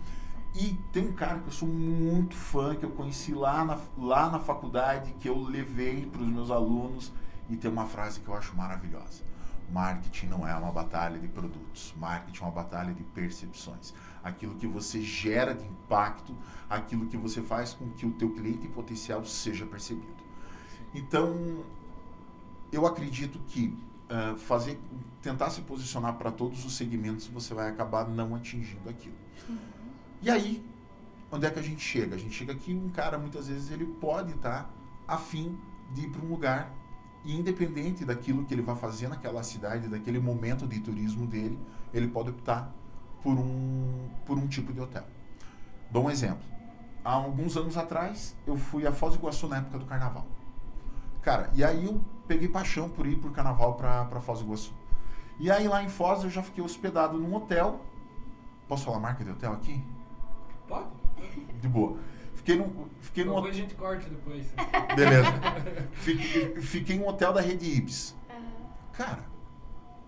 E 0.56 0.76
tem 0.92 1.08
um 1.08 1.14
cara 1.14 1.38
que 1.38 1.50
eu 1.50 1.54
sou 1.54 1.68
muito 1.68 2.36
fã, 2.36 2.76
que 2.76 2.84
eu 2.84 2.90
conheci 2.90 3.36
lá 3.36 3.64
na, 3.64 3.78
lá 3.96 4.28
na 4.32 4.40
faculdade, 4.40 5.14
que 5.20 5.30
eu 5.30 5.40
levei 5.40 6.08
para 6.08 6.22
os 6.22 6.28
meus 6.28 6.50
alunos, 6.50 7.14
e 7.54 7.58
tem 7.58 7.70
uma 7.70 7.86
frase 7.86 8.20
que 8.20 8.28
eu 8.28 8.34
acho 8.34 8.56
maravilhosa. 8.56 9.22
Marketing 9.72 10.26
não 10.26 10.48
é 10.48 10.56
uma 10.56 10.72
batalha 10.72 11.20
de 11.20 11.28
produtos, 11.28 11.94
marketing 11.98 12.42
é 12.42 12.46
uma 12.46 12.52
batalha 12.52 12.94
de 12.94 13.04
percepções. 13.04 13.94
Aquilo 14.24 14.56
que 14.56 14.66
você 14.66 15.02
gera 15.02 15.54
de 15.54 15.64
impacto, 15.64 16.36
aquilo 16.68 17.06
que 17.06 17.16
você 17.16 17.42
faz 17.44 17.74
com 17.74 17.90
que 17.92 18.06
o 18.08 18.12
teu 18.14 18.32
cliente 18.32 18.68
potencial 18.68 19.24
seja 19.24 19.66
percebido. 19.68 20.24
Então, 20.96 21.64
eu 22.72 22.88
acredito 22.88 23.40
que 23.48 23.78
uh, 24.10 24.36
fazer, 24.38 24.80
tentar 25.22 25.52
se 25.52 25.62
posicionar 25.62 26.16
para 26.16 26.32
todos 26.32 26.66
os 26.66 26.76
segmentos, 26.76 27.28
você 27.28 27.54
vai 27.54 27.70
acabar 27.70 28.08
não 28.08 28.34
atingindo 28.36 28.90
aquilo. 28.90 29.16
Uhum. 29.48 29.58
E 30.24 30.30
aí, 30.30 30.66
onde 31.32 31.46
é 31.46 31.52
que 31.52 31.60
a 31.60 31.64
gente 31.64 31.82
chega? 31.82 32.16
A 32.16 32.20
gente 32.20 32.34
chega 32.34 32.54
aqui, 32.54 32.74
um 32.74 32.90
cara 32.90 33.18
muitas 33.18 33.48
vezes 33.48 33.70
ele 33.70 33.86
pode 33.86 34.34
estar 34.34 34.64
tá 34.64 34.70
afim 35.08 35.58
de 35.94 36.02
ir 36.02 36.10
para 36.10 36.26
um 36.26 36.30
lugar 36.30 36.83
e 37.24 37.38
independente 37.38 38.04
daquilo 38.04 38.46
que 38.46 38.54
ele 38.54 38.62
vai 38.62 38.76
fazer 38.76 39.08
naquela 39.08 39.44
cidade, 39.44 39.88
daquele 39.88 40.20
momento 40.20 40.68
de 40.68 40.80
turismo 40.80 41.26
dele, 41.26 41.58
ele 41.94 42.08
pode 42.08 42.30
optar 42.30 42.72
por 43.22 43.34
um, 43.34 44.10
por 44.26 44.38
um 44.38 44.48
tipo 44.48 44.74
de 44.74 44.82
hotel. 44.82 45.06
Dou 45.90 46.06
um 46.06 46.10
exemplo. 46.10 46.44
Há 47.04 47.14
alguns 47.14 47.56
anos 47.58 47.78
atrás, 47.78 48.36
eu 48.46 48.58
fui 48.58 48.86
a 48.88 48.92
Foz 48.92 49.14
do 49.14 49.20
Iguaçu 49.20 49.48
na 49.48 49.58
época 49.58 49.80
do 49.80 49.86
carnaval. 49.86 50.26
Cara, 51.22 51.50
e 51.54 51.64
aí 51.64 51.86
eu 51.86 52.02
peguei 52.28 52.48
paixão 52.48 52.90
por 52.90 53.06
ir 53.06 53.18
por 53.18 53.32
carnaval 53.32 53.76
para 53.76 54.20
Foz 54.22 54.40
do 54.40 54.46
Iguaçu. 54.46 54.74
E 55.40 55.50
aí 55.50 55.68
lá 55.68 55.84
em 55.84 55.90
Foz 55.90 56.24
eu 56.24 56.30
já 56.30 56.44
fiquei 56.44 56.64
hospedado 56.64 57.18
num 57.18 57.34
hotel. 57.34 57.82
Posso 58.68 58.86
falar 58.86 58.98
a 58.98 59.00
marca 59.00 59.24
de 59.24 59.32
hotel 59.32 59.54
aqui? 59.54 59.84
Pode. 60.68 60.88
De 61.62 61.68
boa. 61.68 61.98
Fiquei 62.44 62.58
num, 62.58 62.88
fiquei 63.00 63.24
num 63.24 63.36
hotel. 63.38 63.50
a 63.50 63.54
gente 63.54 63.74
corta 63.74 64.10
depois. 64.10 64.46
Beleza. 64.98 65.30
Fiquei, 65.94 66.62
fiquei 66.62 66.96
em 66.98 67.00
um 67.00 67.08
hotel 67.08 67.32
da 67.32 67.40
rede 67.40 67.66
Ibis. 67.66 68.14
Cara, 68.92 69.24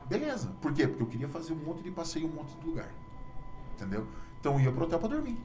beleza. 0.09 0.49
Por 0.61 0.73
quê? 0.73 0.85
Porque 0.85 1.01
eu 1.01 1.07
queria 1.07 1.27
fazer 1.29 1.53
um 1.53 1.63
monte 1.63 1.81
de 1.81 1.91
passeio, 1.91 2.27
um 2.27 2.33
monte 2.33 2.53
de 2.57 2.67
lugar. 2.67 2.93
Entendeu? 3.73 4.05
Então 4.39 4.55
eu 4.55 4.65
ia 4.65 4.71
pro 4.71 4.83
hotel 4.83 4.99
para 4.99 5.07
dormir. 5.07 5.41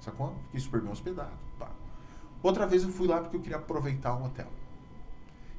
Sacou? 0.00 0.36
Fiquei 0.42 0.60
super 0.60 0.82
bem 0.82 0.92
hospedado. 0.92 1.32
Pá. 1.58 1.70
Outra 2.42 2.66
vez 2.66 2.82
eu 2.82 2.90
fui 2.90 3.06
lá 3.06 3.20
porque 3.20 3.36
eu 3.38 3.40
queria 3.40 3.56
aproveitar 3.56 4.14
o 4.14 4.26
hotel. 4.26 4.48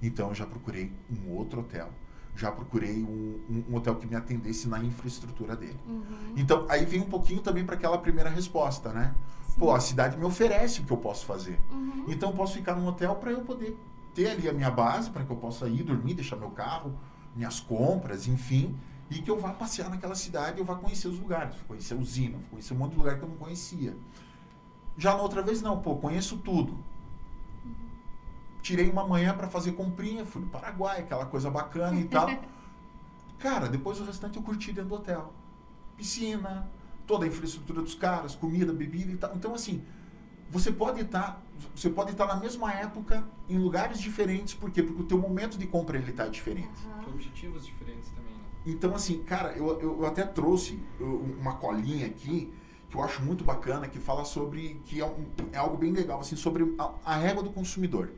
Então 0.04 0.30
eu 0.30 0.36
já 0.36 0.46
procurei 0.46 0.92
um 1.10 1.32
outro 1.32 1.62
hotel, 1.62 1.90
já 2.36 2.52
procurei 2.52 3.04
um, 3.04 3.42
um, 3.50 3.64
um 3.72 3.76
hotel 3.76 3.96
que 3.96 4.06
me 4.06 4.16
atendesse 4.16 4.68
na 4.68 4.84
infraestrutura 4.84 5.56
dele. 5.56 5.80
Uhum. 5.88 6.34
Então 6.36 6.68
aí 6.70 6.86
vem 6.86 7.02
um 7.02 7.10
pouquinho 7.10 7.42
também 7.42 7.66
para 7.66 7.76
aquela 7.76 7.98
primeira 7.98 8.30
resposta, 8.30 8.94
né? 8.94 9.16
Sim. 9.54 9.60
Pô, 9.60 9.74
a 9.74 9.80
cidade 9.80 10.18
me 10.18 10.26
oferece 10.26 10.82
o 10.82 10.84
que 10.84 10.92
eu 10.92 10.98
posso 10.98 11.26
fazer. 11.26 11.60
Uhum. 11.72 12.06
Então 12.08 12.30
eu 12.30 12.36
posso 12.36 12.54
ficar 12.54 12.76
num 12.76 12.88
hotel 12.88 13.16
para 13.16 13.32
eu 13.32 13.42
poder 13.42 13.78
ter 14.14 14.30
ali 14.32 14.50
a 14.50 14.54
minha 14.54 14.70
base, 14.70 15.10
para 15.10 15.24
que 15.24 15.32
eu 15.32 15.38
possa 15.38 15.68
ir 15.68 15.84
dormir, 15.84 16.14
deixar 16.14 16.36
meu 16.36 16.52
carro, 16.52 16.94
minhas 17.36 17.60
compras, 17.60 18.28
enfim, 18.28 18.78
e 19.10 19.22
que 19.22 19.30
eu 19.30 19.40
vá 19.40 19.52
passear 19.52 19.90
naquela 19.90 20.16
cidade, 20.16 20.60
eu 20.60 20.66
vá 20.66 20.76
conhecer 20.76 21.08
os 21.08 21.20
lugares, 21.20 21.56
conhecer 21.68 21.96
usina, 21.96 22.38
conhecer 22.50 22.74
um 22.74 22.78
monte 22.78 22.92
de 22.92 22.98
lugar 22.98 23.18
que 23.18 23.24
eu 23.24 23.30
não 23.30 23.38
conhecia. 23.38 23.96
Já 24.98 25.16
na 25.16 25.22
outra 25.22 25.42
vez 25.42 25.62
não, 25.62 25.82
pô, 25.82 25.96
conheço 25.96 26.38
tudo 26.38 26.78
tirei 28.64 28.90
uma 28.90 29.06
manhã 29.06 29.36
para 29.36 29.48
fazer 29.48 29.74
comprinha, 29.74 30.26
fui 30.26 30.42
no 30.42 30.48
Paraguai, 30.48 31.02
aquela 31.02 31.26
coisa 31.26 31.52
bacana 31.52 32.00
e 32.00 32.06
tal. 32.06 32.30
Cara, 33.38 33.68
depois 33.68 34.00
o 34.00 34.06
restante 34.06 34.38
eu 34.38 34.42
curti 34.42 34.72
dentro 34.72 34.90
do 34.90 34.96
hotel. 34.96 35.34
Piscina, 35.98 36.68
toda 37.06 37.26
a 37.26 37.28
infraestrutura 37.28 37.82
dos 37.82 37.96
caras, 37.96 38.36
comida, 38.36 38.74
bebida 38.74 39.12
e 39.12 39.18
tal. 39.18 39.36
Então, 39.36 39.54
assim, 39.54 39.84
você 40.50 40.72
pode 40.72 41.02
estar 41.02 41.42
você 41.76 41.90
pode 41.90 42.12
estar 42.12 42.26
na 42.26 42.36
mesma 42.36 42.74
época 42.74 43.24
em 43.48 43.58
lugares 43.58 44.00
diferentes, 44.00 44.54
por 44.54 44.72
quê? 44.72 44.84
Porque 44.84 45.02
o 45.02 45.06
teu 45.06 45.18
momento 45.18 45.58
de 45.58 45.68
compra 45.68 45.98
ele 45.98 46.12
está 46.12 46.28
diferente. 46.28 46.86
Uhum. 46.86 47.14
Objetivos 47.14 47.66
diferentes 47.66 48.10
também. 48.10 48.34
Né? 48.34 48.40
Então, 48.66 48.96
assim, 48.96 49.24
cara, 49.24 49.54
eu, 49.54 49.80
eu 49.80 50.06
até 50.06 50.24
trouxe 50.24 50.80
uma 51.00 51.56
colinha 51.56 52.08
aqui 52.08 52.52
que 52.90 52.98
eu 52.98 53.04
acho 53.04 53.24
muito 53.24 53.44
bacana, 53.44 53.88
que 53.88 54.00
fala 54.00 54.24
sobre, 54.24 54.80
que 54.86 55.02
é, 55.02 55.06
um, 55.06 55.26
é 55.52 55.58
algo 55.58 55.76
bem 55.78 55.92
legal, 55.92 56.20
assim, 56.20 56.36
sobre 56.36 56.76
a, 56.78 56.94
a 57.04 57.16
régua 57.16 57.42
do 57.42 57.52
consumidor. 57.52 58.12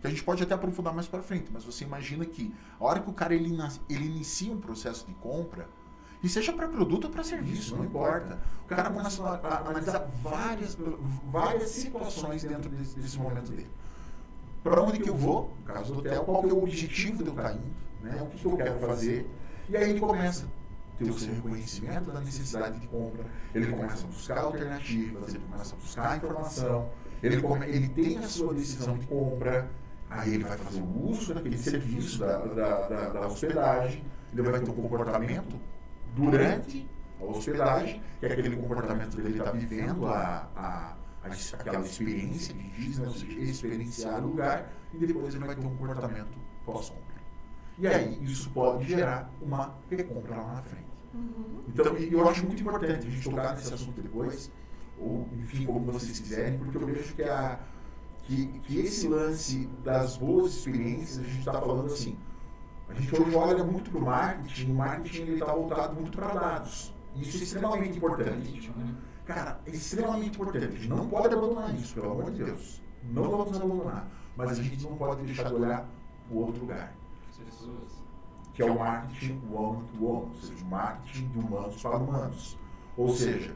Que 0.00 0.06
a 0.06 0.10
gente 0.10 0.22
pode 0.22 0.42
até 0.42 0.54
aprofundar 0.54 0.94
mais 0.94 1.08
para 1.08 1.22
frente, 1.22 1.50
mas 1.52 1.64
você 1.64 1.84
imagina 1.84 2.24
que 2.26 2.54
a 2.78 2.84
hora 2.84 3.00
que 3.00 3.08
o 3.08 3.12
cara 3.12 3.34
ele, 3.34 3.56
ele 3.88 4.04
inicia 4.04 4.52
um 4.52 4.60
processo 4.60 5.06
de 5.06 5.14
compra, 5.14 5.68
e 6.22 6.28
seja 6.28 6.52
para 6.52 6.66
produto 6.66 7.04
ou 7.04 7.10
para 7.10 7.22
serviço, 7.22 7.72
não, 7.72 7.78
não 7.78 7.86
importa. 7.86 8.38
O 8.64 8.68
cara 8.68 8.90
começa 8.90 9.22
a, 9.22 9.34
a, 9.36 9.58
analisar 9.60 10.08
várias, 10.22 10.76
várias 11.24 11.70
situações 11.70 12.42
dentro 12.42 12.68
desse, 12.70 12.98
desse 12.98 13.18
momento 13.18 13.50
dele. 13.50 13.70
Para 14.62 14.82
onde 14.82 14.98
que 14.98 15.08
eu 15.08 15.14
vou, 15.14 15.54
no 15.58 15.72
caso 15.72 15.92
do 15.94 16.00
hotel, 16.00 16.24
qual 16.24 16.42
que 16.42 16.50
é 16.50 16.52
o 16.52 16.62
objetivo 16.62 17.22
de 17.22 17.28
eu 17.28 17.34
estar 17.34 17.50
tá 17.50 17.52
indo, 17.54 17.72
né? 18.02 18.20
o 18.20 18.26
que, 18.26 18.38
que 18.38 18.46
eu 18.46 18.56
quero 18.56 18.78
fazer. 18.80 19.30
E 19.68 19.76
aí 19.76 19.90
ele 19.90 20.00
começa 20.00 20.44
a 20.44 20.98
ter 20.98 21.08
o 21.08 21.18
seu 21.18 21.32
reconhecimento 21.34 22.10
da 22.10 22.20
necessidade 22.20 22.80
de 22.80 22.88
compra, 22.88 23.24
ele 23.54 23.66
começa 23.68 24.04
a 24.04 24.08
buscar 24.08 24.38
alternativas, 24.38 25.34
ele 25.34 25.44
começa 25.50 25.74
a 25.74 25.78
buscar 25.78 26.16
informação, 26.16 26.90
ele, 27.22 27.40
come, 27.40 27.66
ele 27.66 27.88
tem 27.88 28.18
a 28.18 28.22
sua 28.22 28.52
decisão 28.52 28.98
de 28.98 29.06
compra, 29.06 29.70
aí 30.10 30.34
ele 30.34 30.44
vai 30.44 30.58
fazer 30.58 30.80
o 30.80 31.10
uso 31.10 31.32
daquele 31.32 31.56
serviço 31.56 32.18
da, 32.18 32.38
da, 32.38 32.88
da, 32.88 33.08
da 33.10 33.26
hospedagem, 33.28 34.02
ele 34.32 34.42
vai 34.42 34.60
ter 34.60 34.68
um 34.68 34.74
comportamento 34.74 35.56
durante 36.14 36.88
a 37.20 37.24
hospedagem, 37.24 38.02
que 38.20 38.26
é 38.26 38.32
aquele 38.32 38.56
comportamento 38.56 39.16
dele 39.16 39.38
está 39.38 39.50
vivendo 39.50 40.06
a, 40.06 40.48
a, 40.54 40.96
a, 41.24 41.28
aquela 41.58 41.84
experiência 41.84 42.54
que 42.54 42.70
diz, 42.70 42.98
né? 42.98 43.06
ou 43.06 43.14
seja, 43.14 43.40
experienciar 43.40 44.24
o 44.24 44.28
lugar, 44.28 44.72
e 44.92 45.06
depois 45.06 45.34
ele 45.34 45.44
vai 45.44 45.54
ter 45.54 45.64
um 45.64 45.70
comportamento 45.70 46.38
pós-compra. 46.64 47.18
E 47.78 47.86
aí, 47.86 48.18
isso 48.22 48.50
pode 48.50 48.86
gerar 48.86 49.30
uma 49.40 49.74
recompra 49.88 50.36
lá 50.36 50.54
na 50.54 50.62
frente. 50.62 50.88
Uhum. 51.14 51.62
Então, 51.68 51.96
eu 51.96 52.28
acho 52.28 52.44
muito 52.44 52.60
importante 52.60 53.06
a 53.06 53.10
gente 53.10 53.22
tocar 53.22 53.54
nesse 53.54 53.72
assunto 53.72 54.00
depois, 54.00 54.50
ou 54.98 55.28
enfim, 55.38 55.64
como 55.64 55.92
vocês 55.92 56.18
quiserem, 56.18 56.58
porque 56.58 56.76
eu 56.76 56.86
vejo 56.86 57.14
que, 57.14 57.22
a, 57.22 57.60
que, 58.24 58.46
que 58.60 58.80
esse 58.80 59.06
lance 59.06 59.66
das 59.84 60.16
boas 60.16 60.54
experiências, 60.54 61.18
a 61.18 61.22
gente 61.22 61.38
está 61.38 61.52
falando 61.52 61.86
assim, 61.86 62.16
a 62.88 62.94
gente 62.94 63.20
hoje 63.20 63.34
olha 63.36 63.64
muito 63.64 63.90
para 63.90 64.00
o 64.00 64.04
marketing, 64.04 64.70
o 64.70 64.74
marketing 64.74 65.32
está 65.32 65.52
voltado 65.52 65.94
muito 65.94 66.16
para 66.16 66.32
dados. 66.32 66.94
Isso 67.14 67.38
é 67.38 67.42
extremamente 67.42 67.98
importante. 67.98 68.72
Cara, 69.24 69.60
é 69.66 69.70
extremamente 69.70 70.30
importante. 70.30 70.66
A 70.66 70.70
gente 70.70 70.88
não 70.88 71.08
pode 71.08 71.34
abandonar 71.34 71.74
isso, 71.74 71.94
pelo 71.94 72.12
amor 72.12 72.30
de 72.30 72.44
Deus. 72.44 72.82
Não 73.04 73.30
vamos 73.30 73.60
abandonar. 73.60 74.08
Mas 74.36 74.58
a 74.58 74.62
gente 74.62 74.82
não 74.84 74.96
pode 74.96 75.22
deixar 75.24 75.44
de 75.44 75.54
olhar 75.54 75.88
o 76.30 76.38
outro 76.38 76.60
lugar. 76.60 76.94
Que 78.54 78.62
é 78.62 78.64
o 78.64 78.78
marketing 78.78 79.40
one 79.52 79.86
to 79.86 80.04
one, 80.04 80.26
ou 80.26 80.34
seja, 80.40 80.64
o 80.64 80.68
marketing 80.68 81.28
de 81.28 81.38
humanos 81.38 81.82
para 81.82 81.96
humanos. 81.96 82.58
Ou 82.96 83.08
seja, 83.10 83.54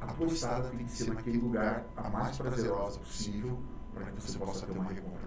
a 0.00 0.06
tua 0.06 0.26
estada 0.26 0.68
tem 0.68 0.84
que 0.84 0.92
ser 0.92 1.12
naquele 1.12 1.38
lugar 1.38 1.84
a 1.96 2.08
mais 2.08 2.36
prazerosa 2.36 2.98
possível 3.00 3.58
para 3.92 4.06
que 4.06 4.22
você 4.22 4.38
possa 4.38 4.66
ter 4.66 4.72
uma 4.72 4.84
recompra 4.84 5.21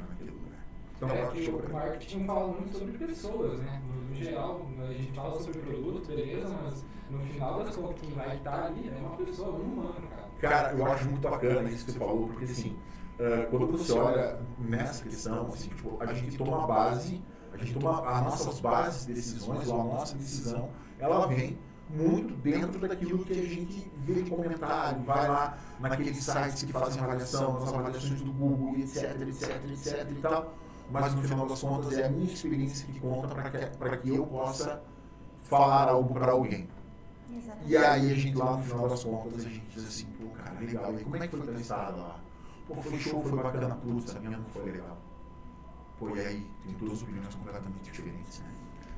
então, 0.95 1.09
é 1.09 1.27
que 1.27 1.49
o 1.49 1.73
marketing 1.73 2.25
fala 2.25 2.47
muito 2.47 2.77
sobre 2.77 2.97
pessoas, 2.97 3.59
né? 3.59 3.81
No, 4.09 4.15
geral, 4.15 4.65
a 4.79 4.93
gente 4.93 5.11
fala 5.11 5.41
sobre 5.41 5.59
produto, 5.59 6.07
beleza, 6.07 6.57
mas 6.63 6.85
no 7.09 7.19
final 7.19 7.63
das 7.63 7.75
contas, 7.75 7.99
quem 7.99 8.11
vai 8.11 8.37
estar 8.37 8.65
ali 8.67 8.89
é 8.89 8.97
uma 8.99 9.17
pessoa, 9.17 9.49
um 9.57 9.61
humano, 9.61 10.07
cara. 10.09 10.29
Cara, 10.39 10.77
eu 10.77 10.85
acho 10.85 11.09
muito 11.09 11.21
bacana 11.21 11.69
isso 11.69 11.85
que 11.85 11.91
você 11.91 11.99
falou, 11.99 12.27
porque 12.27 12.45
assim, 12.45 12.77
uh, 13.19 13.49
quando 13.49 13.67
você 13.67 13.91
olha 13.91 14.39
nessa 14.57 15.03
questão, 15.03 15.47
assim, 15.47 15.67
tipo, 15.67 15.97
a 15.99 16.13
gente 16.13 16.37
toma 16.37 16.63
a 16.63 16.67
base, 16.67 17.21
a 17.51 17.57
gente 17.57 17.73
toma 17.73 18.09
as 18.09 18.23
nossas 18.23 18.59
bases 18.61 19.05
de 19.05 19.13
decisões, 19.13 19.67
ou 19.67 19.81
a 19.81 19.83
nossa 19.83 20.15
decisão, 20.15 20.69
ela 20.97 21.27
vem 21.27 21.57
muito 21.89 22.33
dentro 22.35 22.79
daquilo 22.79 23.23
que 23.25 23.33
a 23.33 23.43
gente 23.43 23.91
vê 23.97 24.21
de 24.21 24.29
comentário, 24.29 25.03
vai 25.03 25.27
lá 25.27 25.57
naqueles 25.79 26.23
sites 26.23 26.63
que 26.63 26.71
fazem 26.71 27.03
avaliação, 27.03 27.59
nas 27.59 27.73
avaliações 27.73 28.21
do 28.21 28.31
Google, 28.31 28.77
etc, 28.77 29.21
etc, 29.21 29.71
etc 29.71 30.09
e 30.09 30.15
tal 30.15 30.64
mas 30.89 31.15
no 31.15 31.21
final 31.23 31.47
das 31.47 31.61
contas 31.61 31.97
é 31.97 32.05
a 32.05 32.09
minha 32.09 32.31
experiência 32.31 32.87
que 32.91 32.99
conta 32.99 33.27
para 33.33 33.97
que, 33.97 34.03
que 34.03 34.15
eu 34.15 34.25
possa 34.25 34.81
falar 35.43 35.89
algo 35.89 36.13
para 36.13 36.31
alguém. 36.31 36.67
Exatamente. 37.31 37.71
E 37.71 37.77
aí 37.77 38.11
a 38.11 38.15
gente 38.15 38.37
lá 38.37 38.57
no 38.57 38.63
final 38.63 38.87
das 38.89 39.03
contas 39.03 39.45
a 39.45 39.49
gente 39.49 39.65
diz 39.67 39.87
assim, 39.87 40.05
pô, 40.05 40.29
cara, 40.29 40.59
legal, 40.59 40.93
e 40.93 41.03
como 41.03 41.15
é 41.15 41.27
que 41.27 41.37
foi 41.37 41.47
testada 41.47 41.95
lá? 41.95 42.19
Pô, 42.67 42.75
foi 42.75 42.99
show, 42.99 43.21
foi 43.23 43.43
bacana, 43.43 43.75
putz, 43.75 44.15
a 44.15 44.19
minha 44.19 44.37
não 44.37 44.45
foi 44.45 44.71
legal. 44.71 44.97
Pô, 45.99 46.15
e 46.15 46.19
aí 46.19 46.47
tem 46.63 46.73
duas 46.73 47.01
opiniões 47.01 47.33
completamente 47.35 47.83
diferentes, 47.83 48.39
né? 48.39 48.51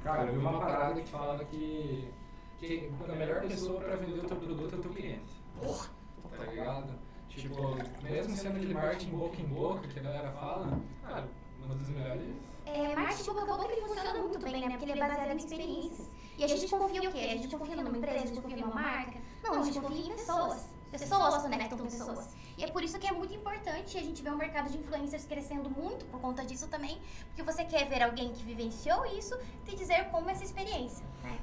Cara, 0.04 0.24
eu 0.24 0.34
vi 0.34 0.40
uma 0.40 0.60
parada 0.60 1.02
que 1.02 1.10
fala 1.10 1.44
que, 1.46 2.10
que 2.58 2.92
a 3.08 3.16
melhor 3.16 3.42
pessoa 3.42 3.82
para 3.82 3.96
vender 3.98 4.20
o 4.22 4.28
teu 4.28 4.38
produto 4.38 4.76
é 4.76 4.78
o 4.78 4.82
teu 4.82 4.92
cliente. 4.92 5.44
Porra! 5.60 5.90
Tá 6.38 6.46
ligado? 6.46 6.94
Tipo, 7.30 7.78
mesmo 8.02 8.36
sendo 8.36 8.56
aquele 8.58 8.74
marketing 8.74 9.12
boca 9.12 9.42
em 9.42 9.46
boca 9.46 9.88
que 9.88 10.00
a 10.00 10.04
galera 10.04 10.32
fala, 10.32 10.80
cara, 11.04 11.28
uma 11.68 11.76
das 11.76 11.90
melhores. 11.90 12.36
É, 12.66 12.96
marketing 12.96 13.34
boca 13.34 13.42
a 13.42 13.58
boca 13.58 13.72
ele 13.72 13.82
funciona 13.82 14.14
muito 14.14 14.40
bem, 14.40 14.62
né? 14.62 14.70
Porque 14.70 14.86
ele 14.86 14.92
é 14.94 15.08
baseado 15.08 15.32
em 15.32 15.38
experiências. 15.38 16.08
E 16.38 16.44
a 16.44 16.48
gente 16.48 16.68
confia 16.68 17.10
o 17.10 17.12
quê? 17.12 17.20
A 17.20 17.38
gente 17.38 17.56
confia 17.56 17.76
numa 17.76 17.98
empresa, 17.98 18.24
a 18.24 18.28
gente 18.28 18.42
confia 18.42 18.58
numa 18.58 18.74
marca? 18.74 19.20
Não, 19.44 19.62
a 19.62 19.64
gente 19.64 19.80
confia 19.80 20.06
em 20.06 20.16
pessoas. 20.16 20.66
Pessoas 20.92 21.42
conectam 21.42 21.78
pessoas. 21.78 22.30
E 22.58 22.64
é 22.64 22.68
por 22.68 22.84
isso 22.84 22.98
que 22.98 23.08
é 23.08 23.12
muito 23.12 23.34
importante 23.34 23.98
a 23.98 24.02
gente 24.02 24.22
ver 24.22 24.32
o 24.32 24.38
mercado 24.38 24.70
de 24.70 24.78
influencers 24.78 25.26
crescendo 25.26 25.70
muito 25.70 26.06
por 26.06 26.20
conta 26.20 26.44
disso 26.46 26.68
também, 26.68 27.00
porque 27.28 27.44
você 27.44 27.64
quer 27.66 27.88
ver 27.88 28.02
alguém 28.02 28.32
que 28.32 28.44
vivenciou 28.44 29.06
isso 29.06 29.38
te 29.66 29.76
dizer 29.76 30.10
como 30.10 30.30
essa 30.30 30.44
experiência, 30.44 31.06
né? 31.24 31.38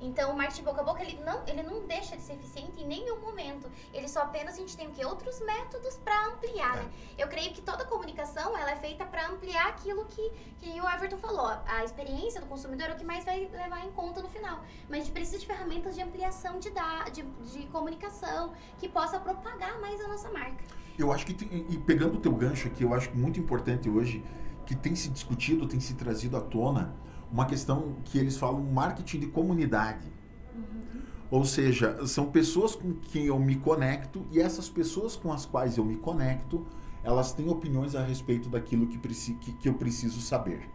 Então, 0.00 0.32
o 0.32 0.36
marketing 0.36 0.62
boca 0.62 0.80
a 0.80 0.84
boca, 0.84 1.02
ele 1.02 1.18
não, 1.24 1.42
ele 1.46 1.62
não 1.62 1.86
deixa 1.86 2.16
de 2.16 2.22
ser 2.22 2.34
eficiente 2.34 2.82
em 2.82 2.86
nenhum 2.86 3.18
momento. 3.20 3.70
Ele 3.92 4.08
só 4.08 4.22
apenas 4.22 4.54
a 4.54 4.58
gente 4.58 4.76
tem 4.76 4.86
o 4.88 4.90
que? 4.90 5.04
Outros 5.04 5.40
métodos 5.40 5.96
para 5.98 6.26
ampliar, 6.26 6.76
né? 6.76 6.90
É. 7.16 7.24
Eu 7.24 7.28
creio 7.28 7.52
que 7.52 7.62
toda 7.62 7.84
comunicação, 7.84 8.56
ela 8.56 8.72
é 8.72 8.76
feita 8.76 9.04
para 9.06 9.28
ampliar 9.28 9.68
aquilo 9.68 10.04
que, 10.04 10.30
que 10.60 10.80
o 10.80 10.88
Everton 10.88 11.16
falou. 11.16 11.46
A 11.66 11.84
experiência 11.84 12.40
do 12.40 12.46
consumidor 12.46 12.90
é 12.90 12.92
o 12.92 12.96
que 12.96 13.04
mais 13.04 13.24
vai 13.24 13.48
levar 13.50 13.84
em 13.86 13.92
conta 13.92 14.20
no 14.20 14.28
final. 14.28 14.60
Mas 14.88 15.00
a 15.00 15.04
gente 15.04 15.12
precisa 15.12 15.38
de 15.38 15.46
ferramentas 15.46 15.94
de 15.94 16.02
ampliação 16.02 16.58
de, 16.58 16.70
da, 16.70 17.04
de, 17.04 17.22
de 17.22 17.66
comunicação 17.68 18.52
que 18.78 18.88
possa 18.88 19.18
propagar 19.18 19.80
mais 19.80 20.00
a 20.00 20.08
nossa 20.08 20.30
marca. 20.30 20.62
Eu 20.98 21.12
acho 21.12 21.26
que, 21.26 21.34
tem, 21.34 21.66
e 21.68 21.78
pegando 21.78 22.16
o 22.16 22.20
teu 22.20 22.32
gancho 22.32 22.68
aqui, 22.68 22.82
eu 22.82 22.94
acho 22.94 23.14
muito 23.14 23.38
importante 23.38 23.88
hoje, 23.88 24.24
que 24.64 24.74
tem 24.74 24.94
se 24.94 25.08
discutido, 25.08 25.66
tem 25.66 25.78
se 25.78 25.94
trazido 25.94 26.36
à 26.36 26.40
tona, 26.40 26.94
uma 27.30 27.46
questão 27.46 27.96
que 28.04 28.18
eles 28.18 28.36
falam 28.36 28.62
marketing 28.62 29.20
de 29.20 29.26
comunidade. 29.26 30.06
Uhum. 30.54 31.00
Ou 31.30 31.44
seja, 31.44 32.06
são 32.06 32.30
pessoas 32.30 32.74
com 32.74 32.94
quem 32.94 33.26
eu 33.26 33.38
me 33.38 33.56
conecto 33.56 34.24
e 34.30 34.40
essas 34.40 34.68
pessoas 34.68 35.16
com 35.16 35.32
as 35.32 35.44
quais 35.44 35.76
eu 35.76 35.84
me 35.84 35.96
conecto, 35.96 36.66
elas 37.02 37.32
têm 37.32 37.48
opiniões 37.48 37.94
a 37.94 38.02
respeito 38.02 38.48
daquilo 38.48 38.86
que, 38.86 38.98
que, 38.98 39.52
que 39.52 39.68
eu 39.68 39.74
preciso 39.74 40.20
saber. 40.20 40.68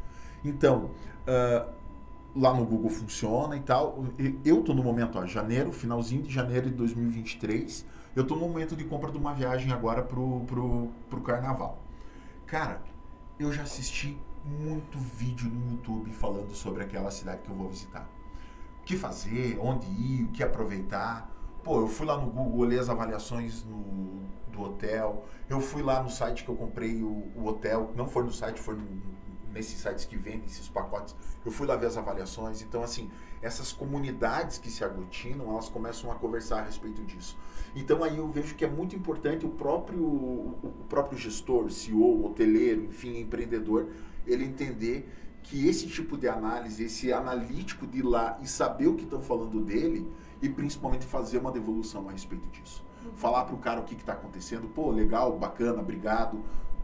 Então, 0.44 0.92
uh, 1.28 1.72
lá 2.36 2.54
no 2.54 2.66
Google 2.66 2.90
funciona 2.90 3.56
e 3.56 3.60
tal. 3.60 4.06
Eu 4.44 4.60
estou 4.60 4.76
no 4.76 4.84
momento, 4.84 5.18
ó, 5.18 5.26
janeiro, 5.26 5.72
finalzinho 5.72 6.22
de 6.22 6.34
janeiro 6.34 6.70
de 6.70 6.76
2023, 6.76 7.86
eu 8.16 8.24
estou 8.24 8.38
no 8.38 8.48
momento 8.48 8.76
de 8.76 8.84
compra 8.84 9.12
de 9.12 9.18
uma 9.18 9.34
viagem 9.34 9.72
agora 9.72 10.02
pro, 10.02 10.42
pro, 10.42 10.90
pro 11.10 11.22
carnaval. 11.22 11.82
Cara, 12.46 12.82
eu 13.40 13.52
já 13.52 13.64
assisti 13.64 14.18
muito 14.46 14.98
vídeo 14.98 15.50
no 15.50 15.72
YouTube 15.72 16.12
falando 16.14 16.54
sobre 16.54 16.84
aquela 16.84 17.12
cidade 17.12 17.42
que 17.42 17.50
eu 17.50 17.56
vou 17.56 17.70
visitar. 17.70 18.10
O 18.82 18.84
que 18.84 18.98
fazer, 18.98 19.58
onde 19.60 19.88
ir, 19.88 20.24
o 20.24 20.28
que 20.30 20.44
aproveitar. 20.44 21.30
Pô, 21.64 21.82
eu 21.82 21.88
fui 21.88 22.06
lá 22.06 22.18
no 22.18 22.28
Google, 22.28 22.60
olhei 22.60 22.80
as 22.80 22.90
avaliações 22.90 23.64
no, 23.64 24.24
do 24.52 24.62
hotel. 24.62 25.26
Eu 25.48 25.62
fui 25.62 25.84
lá 25.84 26.02
no 26.02 26.10
site 26.10 26.44
que 26.44 26.50
eu 26.50 26.56
comprei 26.56 27.02
o, 27.04 27.32
o 27.36 27.46
hotel. 27.46 27.92
Não 27.96 28.08
foi 28.08 28.24
no 28.24 28.32
site, 28.32 28.60
foi 28.60 28.76
no, 28.76 28.88
nesses 29.54 29.80
sites 29.80 30.06
que 30.06 30.18
vendem 30.18 30.46
esses 30.46 30.68
pacotes. 30.68 31.16
Eu 31.46 31.52
fui 31.52 31.68
lá 31.68 31.76
ver 31.76 31.88
as 31.88 31.98
avaliações. 31.98 32.62
Então, 32.62 32.82
assim, 32.84 33.10
essas 33.42 33.72
comunidades 33.72 34.58
que 34.58 34.70
se 34.70 34.84
aglutinam, 34.84 35.52
elas 35.52 35.70
começam 35.70 36.12
a 36.12 36.16
conversar 36.16 36.60
a 36.60 36.64
respeito 36.64 37.04
disso. 37.04 37.38
Então, 37.76 38.04
aí 38.04 38.18
eu 38.18 38.28
vejo 38.28 38.56
que 38.56 38.66
é 38.66 38.70
muito 38.70 38.96
importante 38.96 39.46
o 39.46 39.50
próprio, 39.50 40.04
o 40.04 40.86
próprio 40.90 41.18
gestor, 41.18 41.70
CEO, 41.70 42.26
hoteleiro, 42.26 42.86
enfim, 42.86 43.20
empreendedor, 43.20 43.90
ele 44.26 44.46
entender 44.46 45.10
que 45.44 45.68
esse 45.68 45.88
tipo 45.88 46.18
de 46.18 46.28
análise, 46.28 46.84
esse 46.84 47.12
analítico 47.12 47.88
de 47.88 48.00
ir 48.00 48.04
lá 48.04 48.38
e 48.42 48.48
saber 48.48 48.88
o 48.88 48.96
que 48.96 49.04
estão 49.04 49.22
falando 49.22 49.60
dele 49.62 50.08
e 50.42 50.50
principalmente 50.50 51.06
fazer 51.06 51.40
uma 51.40 51.52
devolução 51.52 52.08
a 52.08 52.12
respeito 52.12 52.48
disso. 52.50 52.86
Uhum. 53.04 53.12
Falar 53.16 53.46
para 53.46 53.56
o 53.56 53.58
cara 53.58 53.80
o 53.80 53.84
que 53.84 53.96
está 53.96 54.14
acontecendo, 54.14 54.68
pô, 54.68 54.92
legal, 54.92 55.38
bacana, 55.38 55.82
obrigado, 55.82 56.44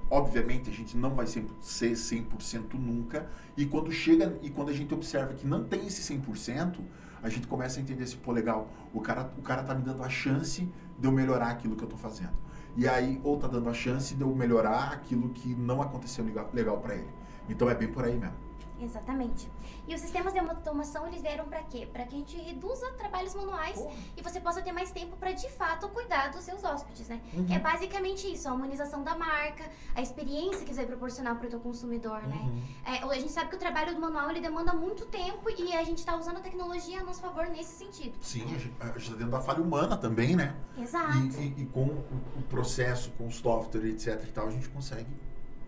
obviamente 0.09 0.69
a 0.69 0.73
gente 0.73 0.97
não 0.97 1.13
vai 1.13 1.27
ser 1.27 1.45
100% 1.61 2.73
nunca, 2.73 3.29
e 3.55 3.65
quando 3.65 3.91
chega 3.91 4.37
e 4.41 4.49
quando 4.49 4.69
a 4.69 4.73
gente 4.73 4.93
observa 4.93 5.33
que 5.33 5.45
não 5.45 5.63
tem 5.63 5.85
esse 5.85 6.01
100%, 6.13 6.79
a 7.21 7.29
gente 7.29 7.47
começa 7.47 7.79
a 7.79 7.83
entender 7.83 8.03
assim, 8.03 8.17
pô, 8.17 8.31
legal, 8.31 8.71
o 8.93 9.01
cara, 9.01 9.31
o 9.37 9.41
cara 9.41 9.63
tá 9.63 9.73
me 9.73 9.81
dando 9.81 10.03
a 10.03 10.09
chance 10.09 10.67
de 10.97 11.07
eu 11.07 11.11
melhorar 11.11 11.49
aquilo 11.49 11.75
que 11.75 11.83
eu 11.83 11.87
tô 11.87 11.97
fazendo. 11.97 12.33
E 12.75 12.87
aí, 12.87 13.19
ou 13.23 13.37
tá 13.37 13.47
dando 13.47 13.69
a 13.69 13.73
chance 13.73 14.13
de 14.13 14.21
eu 14.21 14.33
melhorar 14.35 14.93
aquilo 14.93 15.29
que 15.29 15.55
não 15.55 15.81
aconteceu 15.81 16.23
legal, 16.23 16.49
legal 16.53 16.77
para 16.77 16.95
ele. 16.95 17.09
Então 17.49 17.69
é 17.69 17.75
bem 17.75 17.87
por 17.87 18.05
aí 18.05 18.17
mesmo. 18.17 18.47
Exatamente. 18.79 19.49
E 19.87 19.95
os 19.95 20.01
sistemas 20.01 20.33
de 20.33 20.39
automação, 20.39 21.07
eles 21.07 21.21
vieram 21.21 21.45
para 21.45 21.63
quê? 21.63 21.87
Para 21.91 22.05
que 22.05 22.15
a 22.15 22.19
gente 22.19 22.37
reduza 22.37 22.91
trabalhos 22.93 23.33
manuais 23.33 23.79
Porra. 23.79 23.95
e 24.15 24.21
você 24.21 24.39
possa 24.39 24.61
ter 24.61 24.71
mais 24.71 24.91
tempo 24.91 25.15
para 25.17 25.31
de 25.31 25.49
fato 25.49 25.87
cuidar 25.89 26.29
dos 26.31 26.43
seus 26.43 26.63
hóspedes, 26.63 27.07
né? 27.07 27.21
Uhum. 27.33 27.45
Que 27.45 27.53
é 27.53 27.59
basicamente 27.59 28.31
isso, 28.31 28.47
a 28.47 28.53
humanização 28.53 29.03
da 29.03 29.15
marca, 29.15 29.69
a 29.95 30.01
experiência 30.01 30.65
que 30.65 30.73
você 30.73 30.81
vai 30.81 30.85
proporcionar 30.87 31.35
para 31.37 31.47
o 31.47 31.49
teu 31.49 31.59
consumidor, 31.59 32.21
né? 32.23 32.35
uhum. 32.35 32.55
né? 32.55 32.99
É, 33.01 33.03
a 33.03 33.19
gente 33.19 33.31
sabe 33.31 33.49
que 33.49 33.55
o 33.55 33.59
trabalho 33.59 33.95
do 33.95 34.01
manual 34.01 34.29
ele 34.29 34.41
demanda 34.41 34.73
muito 34.73 35.05
tempo 35.05 35.49
e 35.57 35.73
a 35.73 35.83
gente 35.83 35.99
está 35.99 36.15
usando 36.15 36.37
a 36.37 36.41
tecnologia 36.41 36.99
a 36.99 37.03
nosso 37.03 37.21
favor 37.21 37.47
nesse 37.47 37.75
sentido. 37.75 38.15
Sim, 38.21 38.43
a 38.43 38.47
gente 38.59 38.71
está 38.97 39.13
dentro 39.13 39.31
da 39.31 39.39
falha 39.39 39.61
humana 39.61 39.97
também, 39.97 40.35
né? 40.35 40.55
Exato. 40.77 41.17
E, 41.17 41.55
e, 41.57 41.61
e 41.63 41.65
com 41.65 41.85
o 41.85 42.41
processo, 42.49 43.11
com 43.11 43.27
o 43.27 43.31
software, 43.31 43.87
etc 43.87 44.21
e 44.23 44.31
tal, 44.31 44.47
a 44.47 44.51
gente 44.51 44.69
consegue 44.69 45.07